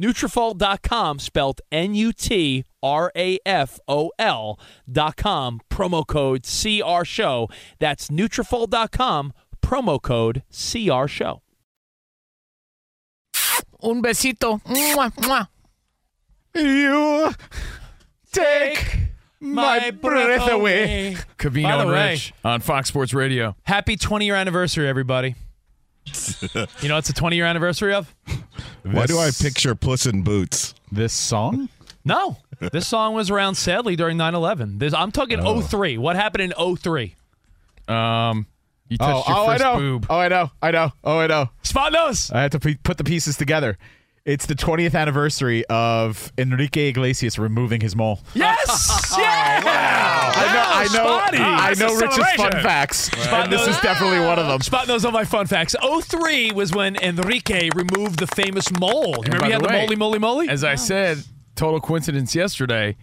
Nutrafol.com, 0.00 1.18
spelled 1.18 1.60
N-U-T-R-A-F-O-L 1.70 2.64
dot 4.90 5.16
com, 5.16 5.60
promo 5.70 6.06
code 6.06 6.44
CR 6.44 7.04
Show. 7.04 7.48
That's 7.78 8.08
Nutrafol.com, 8.08 9.32
promo 9.62 10.00
code 10.02 10.42
CR 10.50 11.06
Show. 11.06 11.42
Un 13.82 14.00
besito. 14.02 14.60
Mwah, 14.64 15.12
mwah. 15.16 15.48
You 16.54 17.34
take 18.32 18.98
my 19.40 19.90
breath 19.90 20.48
away. 20.50 21.16
Covino 21.38 21.62
By 21.64 21.76
the 21.76 21.82
and 21.82 21.90
way- 21.90 22.10
Rich 22.12 22.32
on 22.44 22.60
Fox 22.60 22.88
Sports 22.88 23.12
Radio. 23.12 23.56
Happy 23.64 23.96
20 23.96 24.24
year 24.26 24.36
anniversary, 24.36 24.88
everybody. 24.88 25.34
You 26.80 26.88
know, 26.88 26.98
it's 26.98 27.08
a 27.08 27.12
20 27.12 27.36
year 27.36 27.44
anniversary 27.46 27.94
of? 27.94 28.14
Why 28.82 29.06
do 29.06 29.18
I 29.18 29.30
picture 29.30 29.74
Puss 29.74 30.06
in 30.06 30.22
Boots? 30.22 30.74
This 30.90 31.12
song? 31.12 31.68
No. 32.04 32.38
This 32.72 32.86
song 32.86 33.14
was 33.14 33.30
around 33.30 33.54
sadly 33.56 33.96
during 33.96 34.16
9 34.16 34.34
11. 34.34 34.78
I'm 34.94 35.12
talking 35.12 35.38
Oh. 35.40 35.60
03. 35.60 35.98
What 35.98 36.16
happened 36.16 36.52
in 36.52 36.76
03? 36.76 37.14
Um, 37.88 38.46
you 38.88 38.98
touched 38.98 39.28
Oh, 39.28 39.32
your 39.32 39.38
oh 39.38 39.46
I 39.46 39.54
first 39.54 39.64
know. 39.64 39.76
boob. 39.78 40.06
Oh, 40.10 40.18
I 40.18 40.28
know. 40.28 40.50
I 40.60 40.70
know. 40.70 40.92
Oh, 41.04 41.18
I 41.18 41.26
know. 41.26 41.50
Spot 41.62 41.92
knows. 41.92 42.30
I 42.30 42.42
had 42.42 42.52
to 42.52 42.60
p- 42.60 42.76
put 42.82 42.98
the 42.98 43.04
pieces 43.04 43.36
together. 43.36 43.78
It's 44.24 44.46
the 44.46 44.54
20th 44.54 44.94
anniversary 44.94 45.64
of 45.66 46.32
Enrique 46.38 46.90
Iglesias 46.90 47.40
removing 47.40 47.80
his 47.80 47.96
mole. 47.96 48.20
Yes! 48.34 49.12
yeah! 49.18 49.64
Wow! 49.64 50.32
I 50.32 50.44
know. 50.54 50.62
I 50.64 50.82
know. 50.84 51.18
Spotty. 51.18 51.38
I 51.38 51.74
know 51.74 51.96
a 51.96 52.00
Rich's 52.00 52.32
fun 52.36 52.52
facts, 52.62 52.98
Spot 53.10 53.44
and 53.44 53.52
this 53.52 53.66
is 53.66 53.76
definitely 53.80 54.20
one 54.20 54.38
of 54.38 54.46
them. 54.46 54.60
Spot 54.60 54.86
knows 54.86 55.04
all 55.04 55.10
my 55.10 55.24
fun 55.24 55.48
facts. 55.48 55.74
03 55.82 56.52
was 56.52 56.72
when 56.72 56.94
Enrique 57.02 57.70
removed 57.74 58.20
the 58.20 58.28
famous 58.28 58.70
mole. 58.78 59.16
And 59.24 59.34
Remember 59.34 59.40
by 59.40 59.46
he 59.46 59.52
had 59.54 59.62
the, 59.62 59.68
way, 59.68 59.80
moly 59.82 59.96
moly 59.96 60.18
moly? 60.20 60.48
As 60.48 60.62
I 60.62 60.76
said, 60.76 61.18
total 61.56 61.80
coincidence 61.80 62.32
yesterday. 62.36 62.96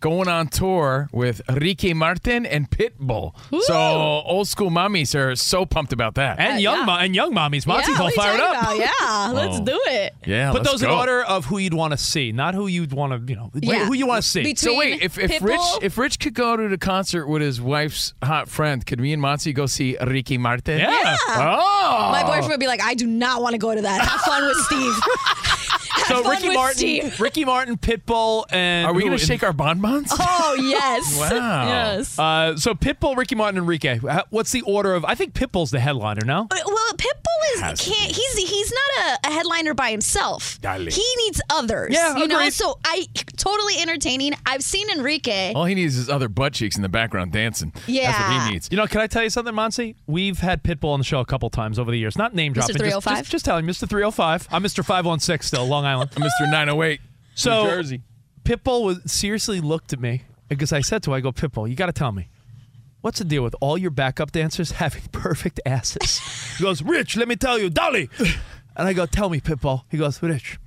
Going 0.00 0.28
on 0.28 0.46
tour 0.48 1.08
with 1.12 1.40
Ricky 1.48 1.92
Martin 1.92 2.46
and 2.46 2.70
Pitbull. 2.70 3.32
So 3.62 3.74
old 3.76 4.46
school 4.46 4.70
mommies 4.70 5.14
are 5.18 5.34
so 5.34 5.66
pumped 5.66 5.92
about 5.92 6.14
that. 6.14 6.38
and 6.38 6.54
uh, 6.54 6.58
young 6.60 6.86
mo- 6.86 6.96
and 6.98 7.14
young 7.14 7.32
mommies. 7.34 7.66
Monty's 7.66 7.88
yeah, 7.90 7.98
all 7.98 8.04
what 8.04 8.14
fired 8.14 8.40
up. 8.40 8.62
about? 8.62 8.76
Yeah, 8.78 9.30
let's 9.34 9.58
Oh. 9.58 9.64
do 9.64 9.80
it. 9.86 10.14
yeah, 10.24 10.52
Put 10.52 10.62
let's 10.62 10.70
those 10.72 10.82
in 10.84 10.90
order 10.90 11.22
of 11.24 11.46
who 11.46 11.58
you'd 11.58 11.74
want 11.74 11.92
to 11.92 11.96
see, 11.96 12.30
not 12.30 12.54
who 12.54 12.66
you'd 12.68 12.92
want 12.92 13.12
to, 13.26 13.32
you 13.32 13.36
know, 13.36 13.50
Yeah. 13.54 13.86
who 13.86 13.94
you 13.94 14.06
want 14.06 14.22
to 14.22 14.28
see. 14.28 14.42
Between 14.42 14.56
So 14.56 14.78
wait, 14.78 15.02
if, 15.02 15.18
if 15.18 15.42
Rich 15.42 15.60
if 15.82 15.98
Rich 15.98 16.20
could 16.20 16.34
go 16.34 16.56
to 16.56 16.68
the 16.68 16.78
concert 16.78 17.26
with 17.26 17.42
his 17.42 17.60
wife's 17.60 18.14
hot 18.22 18.48
friend, 18.48 18.86
could 18.86 19.00
me 19.00 19.12
and 19.12 19.20
Monty 19.20 19.52
go 19.52 19.66
see 19.66 19.96
Ricky 20.06 20.38
Martin? 20.38 20.78
yeah. 20.78 21.16
Oh, 21.28 22.08
My 22.12 22.22
boyfriend 22.22 22.48
would 22.50 22.60
be 22.60 22.66
like, 22.68 22.82
I 22.82 22.94
do 22.94 23.06
not 23.06 23.42
want 23.42 23.54
to 23.54 23.58
go 23.58 23.74
to 23.74 23.82
that. 23.82 24.00
Have 24.00 24.20
fun 24.20 24.46
with 24.46 24.56
Steve. 24.58 24.94
Have 26.08 26.16
So 26.18 26.22
fun 26.24 26.30
Ricky 26.32 26.48
with 26.48 26.54
Martin, 26.56 26.76
Steve. 26.78 27.20
Ricky 27.20 27.44
Martin, 27.44 27.76
Pitbull, 27.76 28.44
and 28.50 28.86
Are 28.86 28.92
we 28.94 29.02
going 29.04 29.16
to 29.18 29.24
shake 29.24 29.42
our 29.42 29.52
bonbons? 29.52 30.10
Oh 30.18 30.56
yes. 30.60 31.16
Wow. 31.18 31.66
Yes. 31.66 32.18
Uh, 32.18 32.56
so 32.56 32.74
Pitbull, 32.74 33.16
Ricky 33.16 33.34
Martin, 33.34 33.58
Enrique. 33.58 33.98
What's 34.30 34.52
the 34.52 34.62
order 34.62 34.94
of? 34.94 35.04
I 35.04 35.14
think 35.14 35.34
Pitbull's 35.34 35.70
the 35.70 35.80
headliner. 35.80 36.24
now. 36.24 36.46
Well, 36.50 36.92
Pitbull 36.94 37.72
is 37.72 37.80
can't. 37.80 38.12
He's 38.12 38.36
he's 38.36 38.72
not 38.72 39.18
a, 39.24 39.28
a 39.28 39.32
headliner 39.32 39.74
by 39.74 39.90
himself. 39.90 40.60
Dale. 40.60 40.86
He 40.86 41.04
needs 41.26 41.40
others. 41.50 41.92
Yeah, 41.92 42.16
you 42.16 42.26
know. 42.28 42.48
So 42.50 42.78
I 42.84 43.06
totally 43.36 43.74
entertaining. 43.80 44.32
I've 44.46 44.62
seen 44.62 44.88
Enrique. 44.90 45.52
All 45.54 45.64
he 45.64 45.74
needs 45.74 45.96
is 45.96 46.08
other 46.08 46.28
butt 46.28 46.52
cheeks 46.54 46.76
in 46.76 46.82
the 46.82 46.88
background 46.88 47.32
dancing. 47.32 47.72
Yeah. 47.86 48.10
That's 48.12 48.28
what 48.28 48.46
he 48.46 48.52
needs. 48.52 48.68
You 48.70 48.76
know, 48.76 48.86
can 48.86 49.00
I 49.00 49.06
tell 49.06 49.22
you 49.22 49.30
something, 49.30 49.54
Monty? 49.54 49.96
We've 50.06 50.38
had 50.38 50.62
Pitbull 50.62 50.90
on 50.92 51.00
the 51.00 51.04
show 51.04 51.20
a 51.20 51.24
couple 51.26 51.50
times 51.50 51.78
over 51.78 51.90
the 51.90 51.98
years. 51.98 52.16
Not 52.16 52.34
name 52.34 52.52
dropping. 52.52 52.68
just- 52.76 52.78
305? 52.80 53.18
Just, 53.18 53.30
just 53.30 53.44
telling 53.44 53.64
Mr. 53.66 53.88
305. 53.88 54.48
I'm 54.50 54.62
Mr. 54.62 54.84
516 54.84 55.46
still, 55.46 55.66
Long 55.66 55.84
Island. 55.84 55.97
Mr. 56.06 56.50
908, 56.50 57.00
So 57.34 57.64
New 57.64 57.70
Jersey. 57.70 58.02
Pitbull 58.44 58.84
was 58.84 58.98
seriously 59.10 59.60
looked 59.60 59.92
at 59.92 60.00
me 60.00 60.22
because 60.48 60.72
I 60.72 60.80
said 60.80 61.02
to 61.04 61.10
him, 61.10 61.14
I 61.14 61.20
go, 61.20 61.32
Pitbull, 61.32 61.68
you 61.68 61.76
got 61.76 61.86
to 61.86 61.92
tell 61.92 62.12
me. 62.12 62.28
What's 63.00 63.18
the 63.18 63.24
deal 63.24 63.42
with 63.44 63.54
all 63.60 63.78
your 63.78 63.90
backup 63.90 64.32
dancers 64.32 64.70
having 64.82 65.02
perfect 65.12 65.60
asses? 65.66 66.56
he 66.56 66.64
goes, 66.64 66.82
Rich, 66.82 67.16
let 67.16 67.28
me 67.28 67.36
tell 67.36 67.58
you, 67.58 67.70
Dolly. 67.70 68.08
And 68.76 68.88
I 68.88 68.92
go, 68.92 69.06
tell 69.06 69.28
me, 69.28 69.40
Pitbull. 69.40 69.82
He 69.90 69.98
goes, 69.98 70.22
Rich, 70.22 70.58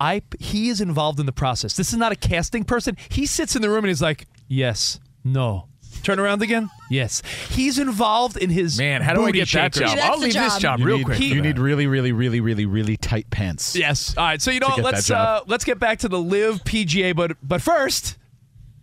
I 0.00 0.22
he 0.38 0.68
is 0.68 0.80
involved 0.80 1.18
in 1.20 1.26
the 1.26 1.32
process. 1.32 1.76
This 1.76 1.92
is 1.92 1.98
not 1.98 2.12
a 2.12 2.16
casting 2.16 2.64
person. 2.64 2.96
He 3.08 3.26
sits 3.26 3.56
in 3.56 3.62
the 3.62 3.68
room 3.68 3.78
and 3.84 3.88
he's 3.88 4.02
like, 4.02 4.26
yes, 4.46 5.00
no. 5.24 5.66
Turn 6.02 6.18
around 6.18 6.42
again. 6.42 6.70
Yes, 6.90 7.22
he's 7.50 7.78
involved 7.78 8.36
in 8.36 8.50
his 8.50 8.78
Man, 8.78 9.02
how 9.02 9.14
do 9.14 9.22
I 9.22 9.26
booty 9.26 9.40
get 9.40 9.48
that 9.52 9.74
shakers. 9.74 9.90
job? 9.90 9.98
That's 9.98 10.08
I'll 10.10 10.16
the 10.18 10.24
leave 10.24 10.34
this 10.34 10.52
job. 10.54 10.60
job 10.60 10.80
You 10.80 10.86
real 10.86 10.96
need, 10.98 11.04
quick. 11.04 11.20
you 11.20 11.42
need 11.42 11.58
really, 11.58 11.86
really, 11.86 12.12
really, 12.12 12.40
really, 12.40 12.66
really 12.66 12.96
tight 12.96 13.28
pants. 13.30 13.76
Yes. 13.76 14.16
All 14.16 14.24
right. 14.24 14.40
So 14.40 14.50
you 14.50 14.60
know 14.60 14.68
what? 14.68 14.76
get 14.76 14.84
Let's 14.84 15.06
that 15.08 15.14
job. 15.14 15.42
uh, 15.42 15.44
let's 15.46 15.64
get 15.64 15.78
back 15.78 15.98
to 16.00 16.08
the 16.08 16.18
LIV 16.20 16.64
PGA, 16.64 17.14
but 17.14 17.36
but 17.42 17.60
first, 17.60 18.16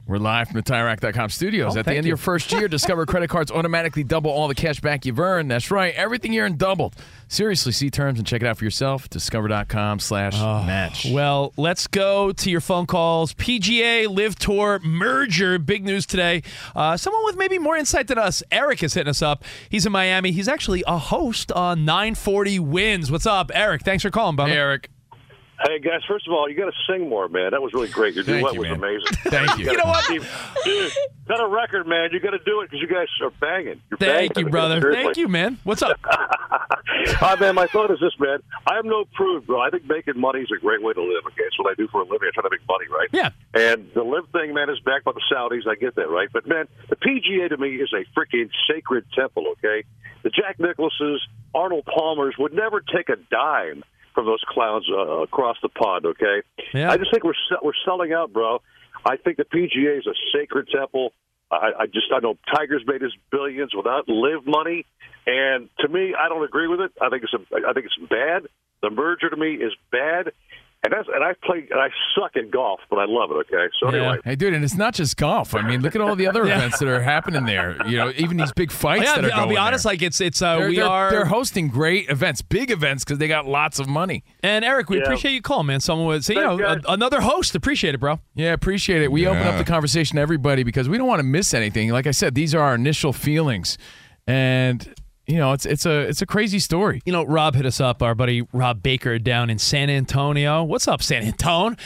We're 0.07 0.17
live 0.19 0.49
from 0.49 0.57
the 0.57 0.63
TireRack.com 0.71 1.29
studios. 1.29 1.75
Oh, 1.75 1.79
At 1.79 1.85
the 1.85 1.95
end 1.95 2.05
you. 2.05 2.13
of 2.13 2.17
your 2.17 2.17
first 2.17 2.51
year, 2.51 2.67
Discover 2.67 3.05
credit 3.07 3.27
cards 3.27 3.49
automatically 3.51 4.03
double 4.03 4.29
all 4.29 4.47
the 4.47 4.53
cash 4.53 4.79
back 4.79 5.03
you've 5.03 5.19
earned. 5.19 5.49
That's 5.49 5.71
right. 5.71 5.95
Everything 5.95 6.31
you 6.31 6.43
earned 6.43 6.59
doubled. 6.59 6.93
Seriously, 7.27 7.71
see 7.71 7.89
terms 7.89 8.19
and 8.19 8.27
check 8.27 8.43
it 8.43 8.47
out 8.47 8.55
for 8.57 8.65
yourself. 8.65 9.09
Discover.com 9.09 9.99
slash 9.99 10.33
match. 10.67 11.07
Well, 11.11 11.53
let's 11.57 11.87
go 11.87 12.31
to 12.33 12.51
your 12.51 12.61
phone 12.61 12.85
calls. 12.85 13.33
PGA 13.33 14.07
LIV 14.07 14.35
Tour 14.37 14.79
merger. 14.83 15.57
Big 15.57 15.83
news 15.83 16.05
today. 16.05 16.43
Uh, 16.75 16.97
someone 16.97 17.25
with 17.25 17.35
maybe 17.37 17.57
more 17.57 17.75
insight 17.75 18.05
than 18.07 18.19
us. 18.19 18.43
Eric 18.51 18.83
is 18.83 18.93
hitting 18.93 19.09
us 19.09 19.23
up. 19.23 19.43
He's 19.69 19.87
in 19.87 19.91
Miami. 19.91 20.31
He's 20.31 20.47
actually 20.47 20.83
a 20.85 20.99
host 20.99 21.51
on 21.53 21.83
940 21.83 22.59
WINZ. 22.59 23.09
What's 23.09 23.25
up, 23.25 23.49
Eric? 23.55 23.81
Thanks 23.81 24.03
for 24.03 24.11
calling, 24.11 24.35
buddy. 24.35 24.51
Hey, 24.51 24.57
Eric. 24.59 24.89
Hey 25.63 25.79
guys, 25.79 26.01
first 26.05 26.27
of 26.27 26.33
all, 26.33 26.49
you 26.49 26.55
got 26.55 26.65
to 26.65 26.73
sing 26.87 27.07
more, 27.07 27.29
man. 27.29 27.51
That 27.51 27.61
was 27.61 27.73
really 27.73 27.87
great. 27.87 28.13
Your 28.13 28.25
Thank 28.25 28.41
duet 28.41 28.53
you, 28.55 28.59
was 28.59 28.69
man. 28.69 28.77
amazing. 28.79 29.07
Thank 29.31 29.57
you. 29.57 29.71
You 29.71 29.77
know 29.77 29.85
what? 29.85 30.05
Dude, 30.65 30.91
got 31.27 31.39
a 31.39 31.47
record, 31.47 31.87
man. 31.87 32.09
You 32.11 32.19
got 32.19 32.31
to 32.31 32.39
do 32.39 32.59
it 32.61 32.69
because 32.69 32.81
you 32.81 32.93
guys 32.93 33.07
are 33.21 33.29
banging. 33.29 33.81
You're 33.89 33.97
Thank 33.97 34.33
banging. 34.33 34.47
you, 34.47 34.51
brother. 34.51 34.81
Seriously. 34.81 35.03
Thank 35.03 35.17
you, 35.17 35.27
man. 35.29 35.57
What's 35.63 35.81
up? 35.81 35.97
Hi, 36.03 37.33
uh, 37.33 37.37
man. 37.37 37.55
My 37.55 37.67
thought 37.67 37.89
is 37.89 37.99
this, 38.01 38.11
man. 38.19 38.39
I 38.67 38.75
have 38.75 38.83
no 38.83 39.05
proof, 39.13 39.45
bro. 39.45 39.61
I 39.61 39.69
think 39.69 39.87
making 39.87 40.19
money 40.19 40.41
is 40.41 40.51
a 40.55 40.59
great 40.59 40.83
way 40.83 40.91
to 40.91 41.01
live. 41.01 41.25
Okay, 41.27 41.43
it's 41.47 41.57
what 41.57 41.71
I 41.71 41.75
do 41.75 41.87
for 41.87 42.01
a 42.01 42.03
living. 42.03 42.27
I 42.27 42.31
try 42.33 42.43
to 42.43 42.49
make 42.51 42.67
money, 42.67 42.85
right? 42.89 43.09
Yeah. 43.13 43.29
And 43.53 43.89
the 43.93 44.03
LIV 44.03 44.29
thing, 44.33 44.53
man, 44.53 44.69
is 44.69 44.79
backed 44.81 45.05
by 45.05 45.13
the 45.13 45.21
Saudis. 45.31 45.67
I 45.69 45.75
get 45.75 45.95
that, 45.95 46.09
right? 46.09 46.27
But 46.33 46.47
man, 46.47 46.67
the 46.89 46.97
PGA 46.97 47.47
to 47.47 47.57
me 47.57 47.75
is 47.75 47.93
a 47.93 48.03
freaking 48.17 48.49
sacred 48.69 49.05
temple. 49.15 49.45
Okay, 49.53 49.85
the 50.23 50.31
Jack 50.31 50.57
Nicklauses, 50.57 51.19
Arnold 51.53 51.85
Palmers 51.85 52.35
would 52.37 52.51
never 52.53 52.81
take 52.81 53.07
a 53.07 53.15
dime 53.31 53.83
from 54.15 54.25
those 54.25 54.41
clowns 54.47 54.85
uh, 54.89 55.21
across 55.21 55.57
the 55.61 55.69
pond. 55.69 56.05
Okay, 56.05 56.41
Yeah. 56.73 56.89
I 56.89 56.97
just 56.97 57.11
think 57.11 57.23
we're 57.23 57.33
we're 57.61 57.77
selling 57.85 58.13
out, 58.13 58.33
bro. 58.33 58.61
I 59.05 59.17
think 59.17 59.37
the 59.37 59.43
PGA 59.43 59.99
is 59.99 60.07
a 60.07 60.15
sacred 60.35 60.69
temple. 60.75 61.13
I, 61.51 61.71
I 61.81 61.85
just 61.85 62.07
I 62.15 62.19
know 62.19 62.37
Tiger's 62.55 62.83
made 62.87 63.01
his 63.01 63.13
billions 63.29 63.75
without 63.75 64.07
LIV 64.07 64.47
money, 64.47 64.85
and 65.27 65.69
to 65.79 65.87
me, 65.87 66.15
I 66.17 66.29
don't 66.29 66.43
agree 66.43 66.67
with 66.67 66.79
it. 66.79 66.91
I 66.99 67.09
think 67.09 67.23
it's 67.23 67.33
a, 67.33 67.67
I 67.67 67.73
think 67.73 67.85
it's 67.85 68.09
bad. 68.09 68.47
The 68.81 68.89
merger 68.89 69.29
to 69.29 69.37
me 69.37 69.53
is 69.53 69.73
bad, 69.91 70.31
and 70.85 70.93
that's 70.93 71.07
and 71.13 71.23
I 71.23 71.33
play 71.43 71.67
and 71.69 71.79
I 71.79 71.89
suck 72.15 72.37
at 72.37 72.51
golf, 72.51 72.79
but 72.89 72.99
I 72.99 73.05
love 73.05 73.31
it. 73.31 73.33
Okay, 73.51 73.67
so 73.79 73.87
anyway, 73.89 74.19
Hey, 74.23 74.35
dude, 74.35 74.53
and 74.53 74.63
it's 74.63 74.75
not 74.75 74.93
just 74.93 75.17
golf. 75.17 75.53
I 75.55 75.61
mean, 75.67 75.81
look 75.81 75.95
at 75.95 76.01
all 76.01 76.15
the 76.15 76.27
other 76.27 76.45
Yeah. 76.47 76.57
events 76.57 76.79
that 76.79 76.87
are 76.87 77.01
happening 77.01 77.45
there. 77.45 77.75
You 77.87 77.97
know, 77.97 78.11
even 78.15 78.37
these 78.37 78.51
big 78.53 78.71
fights 78.71 79.03
yeah, 79.03 79.15
that 79.15 79.25
are 79.25 79.31
I'll 79.33 79.39
going 79.45 79.55
be 79.55 79.57
honest. 79.57 79.83
there. 79.83 79.93
Like 79.93 80.01
it's 80.03 80.21
it's 80.21 80.41
uh, 80.41 80.57
they're, 80.59 80.69
we 80.69 80.75
they're- 80.77 80.85
are 80.85 81.09
they're 81.11 81.25
hosting 81.25 81.67
great 81.67 82.09
events, 82.09 82.41
big 82.41 82.69
events, 82.71 83.03
because 83.03 83.17
they 83.17 83.27
got 83.27 83.45
lots 83.47 83.79
of 83.79 83.87
money. 83.89 84.23
and 84.43 84.63
Eric, 84.63 84.89
we 84.89 84.97
Yeah. 84.97 85.03
appreciate 85.03 85.31
you 85.33 85.41
calling, 85.41 85.65
man. 85.67 85.79
Someone 85.79 86.07
would 86.07 86.23
say, 86.23 86.35
you 86.35 86.41
know, 86.41 86.59
a, 86.63 86.79
another 86.87 87.19
host. 87.21 87.55
Appreciate 87.55 87.95
it, 87.95 87.99
bro. 87.99 88.19
Yeah, 88.35 88.53
appreciate 88.53 89.01
it. 89.01 89.11
We 89.11 89.25
open 89.27 89.41
up 89.47 89.57
the 89.57 89.63
conversation 89.65 90.17
to 90.17 90.21
everybody 90.21 90.63
because 90.63 90.87
we 90.87 90.97
don't 90.97 91.07
want 91.07 91.19
to 91.19 91.25
miss 91.25 91.53
anything. 91.53 91.89
Like 91.91 92.05
I 92.07 92.11
said, 92.11 92.35
these 92.35 92.53
are 92.53 92.61
our 92.61 92.75
initial 92.75 93.11
feelings, 93.11 93.77
and 94.27 94.93
you 95.27 95.37
know, 95.37 95.53
it's 95.53 95.65
it's 95.65 95.85
a 95.85 96.01
it's 96.01 96.21
a 96.21 96.25
crazy 96.25 96.59
story. 96.59 97.01
You 97.05 97.11
know, 97.11 97.23
Rob 97.23 97.55
hit 97.55 97.65
us 97.65 97.79
up, 97.79 98.01
our 98.03 98.15
buddy 98.15 98.43
Rob 98.53 98.83
Baker 98.83 99.17
down 99.19 99.49
in 99.49 99.57
San 99.57 99.89
Antonio. 99.89 100.63
What's 100.63 100.87
up, 100.87 101.01
San 101.01 101.23
Antonio? 101.23 101.77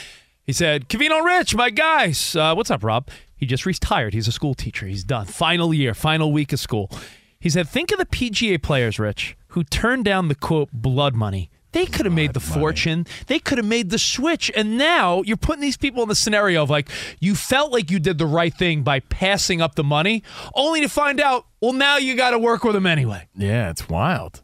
He 0.44 0.52
said, 0.52 0.88
Covino 0.88 1.24
Rich, 1.24 1.54
my 1.54 1.70
guys. 1.70 2.34
Uh, 2.34 2.54
what's 2.54 2.70
up, 2.70 2.82
Rob? 2.82 3.08
He 3.36 3.46
just 3.46 3.64
retired. 3.64 4.14
He's 4.14 4.26
a 4.26 4.32
school 4.32 4.54
teacher. 4.54 4.86
He's 4.86 5.04
done. 5.04 5.26
Final 5.26 5.72
year, 5.72 5.94
final 5.94 6.32
week 6.32 6.52
of 6.52 6.58
school. 6.58 6.90
He 7.38 7.48
said, 7.48 7.68
Think 7.68 7.92
of 7.92 7.98
the 7.98 8.06
PGA 8.06 8.60
players, 8.60 8.98
Rich, 8.98 9.36
who 9.48 9.62
turned 9.64 10.04
down 10.04 10.28
the 10.28 10.34
quote 10.34 10.68
blood 10.72 11.14
money. 11.14 11.50
They 11.72 11.86
could 11.86 12.06
have 12.06 12.14
made 12.14 12.32
the 12.32 12.40
fortune. 12.40 13.06
They 13.26 13.38
could 13.38 13.58
have 13.58 13.66
made 13.66 13.90
the 13.90 13.98
switch. 13.98 14.50
And 14.56 14.76
now 14.76 15.22
you're 15.22 15.36
putting 15.36 15.60
these 15.60 15.76
people 15.76 16.02
in 16.02 16.08
the 16.08 16.14
scenario 16.14 16.62
of 16.62 16.70
like, 16.70 16.88
you 17.20 17.34
felt 17.34 17.72
like 17.72 17.90
you 17.90 17.98
did 17.98 18.18
the 18.18 18.26
right 18.26 18.52
thing 18.52 18.82
by 18.82 19.00
passing 19.00 19.60
up 19.60 19.76
the 19.76 19.84
money, 19.84 20.22
only 20.54 20.80
to 20.80 20.88
find 20.88 21.20
out, 21.20 21.46
well, 21.60 21.72
now 21.72 21.96
you 21.96 22.16
got 22.16 22.30
to 22.30 22.38
work 22.38 22.64
with 22.64 22.74
them 22.74 22.86
anyway. 22.86 23.28
Yeah, 23.36 23.70
it's 23.70 23.88
wild. 23.88 24.42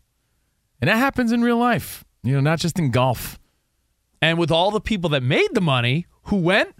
And 0.80 0.88
that 0.88 0.96
happens 0.96 1.32
in 1.32 1.42
real 1.42 1.58
life, 1.58 2.04
you 2.22 2.34
know, 2.34 2.40
not 2.40 2.58
just 2.58 2.78
in 2.78 2.90
golf. 2.90 3.38
And 4.22 4.38
with 4.38 4.50
all 4.50 4.70
the 4.70 4.80
people 4.80 5.10
that 5.10 5.22
made 5.22 5.48
the 5.52 5.60
money 5.60 6.06
who 6.24 6.36
went, 6.36 6.74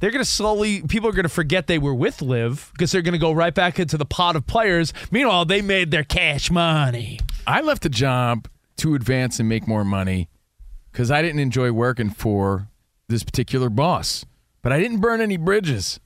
they're 0.00 0.10
going 0.10 0.24
to 0.24 0.30
slowly, 0.30 0.82
people 0.82 1.08
are 1.08 1.12
going 1.12 1.24
to 1.24 1.28
forget 1.28 1.66
they 1.66 1.78
were 1.78 1.94
with 1.94 2.22
LIV 2.22 2.70
because 2.72 2.90
they're 2.90 3.02
going 3.02 3.12
to 3.12 3.18
go 3.18 3.32
right 3.32 3.54
back 3.54 3.78
into 3.78 3.98
the 3.98 4.06
pot 4.06 4.34
of 4.34 4.46
players. 4.46 4.92
Meanwhile, 5.10 5.44
they 5.44 5.62
made 5.62 5.90
their 5.90 6.04
cash 6.04 6.50
money. 6.50 7.20
I 7.46 7.60
left 7.60 7.84
a 7.84 7.90
job 7.90 8.48
to 8.80 8.94
advance 8.94 9.38
and 9.38 9.48
make 9.48 9.68
more 9.68 9.84
money 9.84 10.28
because 10.90 11.10
I 11.10 11.22
didn't 11.22 11.40
enjoy 11.40 11.70
working 11.72 12.10
for 12.10 12.68
this 13.08 13.22
particular 13.22 13.68
boss, 13.68 14.24
but 14.62 14.72
I 14.72 14.80
didn't 14.80 15.00
burn 15.00 15.20
any 15.20 15.36
bridges. 15.36 16.00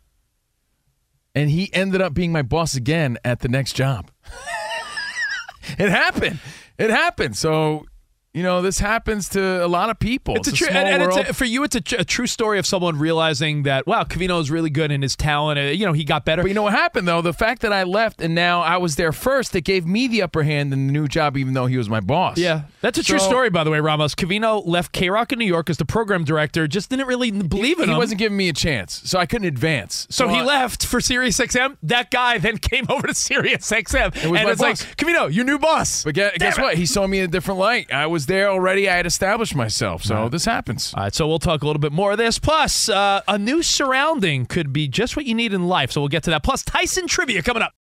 And 1.35 1.51
he 1.51 1.73
ended 1.73 2.01
up 2.01 2.15
being 2.15 2.33
my 2.33 2.43
boss 2.43 2.75
again 2.75 3.19
at 3.25 3.41
the 3.41 3.49
next 3.49 3.75
job. 3.75 4.11
it 5.79 5.89
happened. 5.89 6.41
It 6.79 6.91
happened. 6.91 7.37
So, 7.37 7.87
you 8.35 8.43
know, 8.43 8.61
this 8.63 8.81
happens 8.81 9.29
to 9.31 9.65
a 9.65 9.69
lot 9.69 9.91
of 9.91 9.99
people. 9.99 10.35
It's, 10.35 10.49
It's, 10.49 10.61
a 10.61 10.65
true, 10.65 10.75
and, 10.77 10.89
and 10.89 11.03
it's 11.05 11.31
a, 11.31 11.33
for 11.35 11.45
you, 11.45 11.63
it's 11.63 11.77
a, 11.77 11.81
tr- 11.81 11.95
a 12.01 12.05
true 12.05 12.27
story 12.27 12.59
of 12.59 12.67
someone 12.67 12.99
realizing 12.99 13.63
that 13.63 13.87
wow, 13.87 14.03
Covino 14.03 14.41
is 14.41 14.51
really 14.51 14.71
good 14.71 14.91
in 14.91 15.03
his 15.03 15.15
talent. 15.17 15.59
Uh, 15.59 15.63
you 15.63 15.87
know, 15.87 15.93
he 15.93 16.03
got 16.05 16.25
better. 16.25 16.43
But 16.43 16.49
you 16.49 16.55
know 16.55 16.63
what 16.65 16.73
happened 16.73 17.07
though? 17.07 17.23
The 17.23 17.33
fact 17.33 17.63
that 17.63 17.73
I 17.73 17.85
left 17.85 18.21
and 18.21 18.35
now 18.35 18.61
I 18.61 18.77
was 18.79 18.97
there 18.97 19.13
first, 19.13 19.55
it 19.55 19.61
gave 19.63 19.87
me 19.87 20.09
the 20.09 20.23
upper 20.23 20.43
hand 20.43 20.73
in 20.73 20.87
the 20.89 20.93
new 20.93 21.07
job, 21.07 21.37
even 21.37 21.55
though 21.55 21.67
he 21.67 21.79
was 21.79 21.89
my 21.89 22.01
boss. 22.01 22.37
Yeah, 22.37 22.63
that's 22.81 22.99
a 22.99 23.05
true 23.05 23.21
story, 23.21 23.51
by 23.51 23.63
the 23.65 23.71
way, 23.71 23.79
Ramos. 23.81 24.15
Covino 24.17 24.67
left 24.67 24.91
K 24.93 25.09
Rock 25.11 25.33
in 25.33 25.39
New 25.39 25.47
York 25.47 25.71
as 25.71 25.77
the 25.77 25.85
program 25.85 26.25
director. 26.25 26.67
Just 26.67 26.91
didn't 26.91 27.07
really 27.07 27.31
believe 27.31 27.79
in 27.79 27.85
he 27.85 27.91
him. 27.91 27.95
He 27.95 27.97
wasn't 27.99 28.19
giving 28.19 28.37
me 28.37 28.49
a 28.49 28.53
chance, 28.53 29.01
so 29.05 29.19
I 29.21 29.27
couldn't 29.27 29.47
advance. 29.47 30.09
so 30.11 30.27
he 30.29 30.39
I- 30.39 30.45
left 30.45 30.85
for 30.85 31.01
Sirius 31.01 31.39
XM. 31.39 31.77
That 31.85 32.11
guy 32.11 32.39
then 32.39 32.59
came 32.71 32.87
over 32.89 33.07
to 33.07 33.15
Sirius 33.15 33.71
XM, 33.71 34.09
It 34.25 34.29
was 34.29 34.41
and 34.41 34.49
it's 34.49 34.61
boss. 34.61 34.85
like 34.85 34.97
Covino, 34.97 35.33
your 35.33 35.45
new 35.45 35.59
boss. 35.61 36.03
But 36.03 36.15
guess, 36.15 36.33
guess 36.39 36.59
what? 36.59 36.77
He 36.77 36.85
saw 36.87 37.07
me 37.07 37.21
in 37.21 37.27
a 37.27 37.29
different 37.29 37.61
light. 37.61 37.93
I 37.93 38.07
was 38.07 38.24
there 38.27 38.49
already. 38.49 38.89
I 38.89 38.97
had 38.97 39.07
established 39.07 39.55
myself. 39.55 40.03
So 40.03 40.29
this 40.29 40.45
happens. 40.45 40.93
All 40.95 41.05
right, 41.05 41.15
so 41.15 41.27
we'll 41.27 41.39
talk 41.39 41.63
a 41.63 41.67
little 41.67 41.81
bit 41.81 41.93
more 41.93 42.13
of 42.13 42.19
this. 42.19 42.39
Plus, 42.39 42.89
uh, 42.89 43.23
a 43.29 43.39
new 43.39 43.63
surrounding 43.63 44.47
could 44.47 44.73
be 44.73 44.89
just 44.89 45.17
what 45.17 45.27
you 45.27 45.35
need 45.35 45.53
in 45.53 45.67
life. 45.69 45.93
So 45.93 46.01
we'll 46.01 46.09
get 46.09 46.23
to 46.25 46.31
that. 46.31 46.43
Plus, 46.43 46.63
Tyson 46.63 47.07
trivia 47.07 47.43
coming 47.43 47.63
up. 47.63 47.73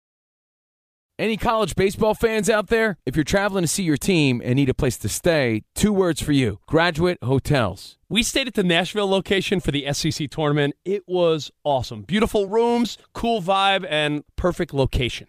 Any 1.16 1.36
college 1.36 1.76
baseball 1.76 2.14
fans 2.14 2.50
out 2.50 2.66
there? 2.66 2.98
If 3.06 3.14
you're 3.14 3.22
traveling 3.22 3.62
to 3.62 3.68
see 3.68 3.84
your 3.84 3.96
team 3.96 4.42
and 4.44 4.56
need 4.56 4.68
a 4.68 4.74
place 4.74 4.96
to 4.98 5.08
stay, 5.08 5.62
two 5.76 5.92
words 5.92 6.20
for 6.20 6.32
you 6.32 6.58
graduate 6.66 7.18
hotels. 7.22 7.98
We 8.08 8.24
stayed 8.24 8.48
at 8.48 8.54
the 8.54 8.64
Nashville 8.64 9.08
location 9.08 9.60
for 9.60 9.70
the 9.70 9.92
SEC 9.92 10.28
tournament. 10.28 10.74
It 10.84 11.04
was 11.06 11.52
awesome. 11.62 12.02
Beautiful 12.02 12.48
rooms, 12.48 12.98
cool 13.12 13.40
vibe, 13.40 13.86
and 13.88 14.24
perfect 14.34 14.74
location. 14.74 15.28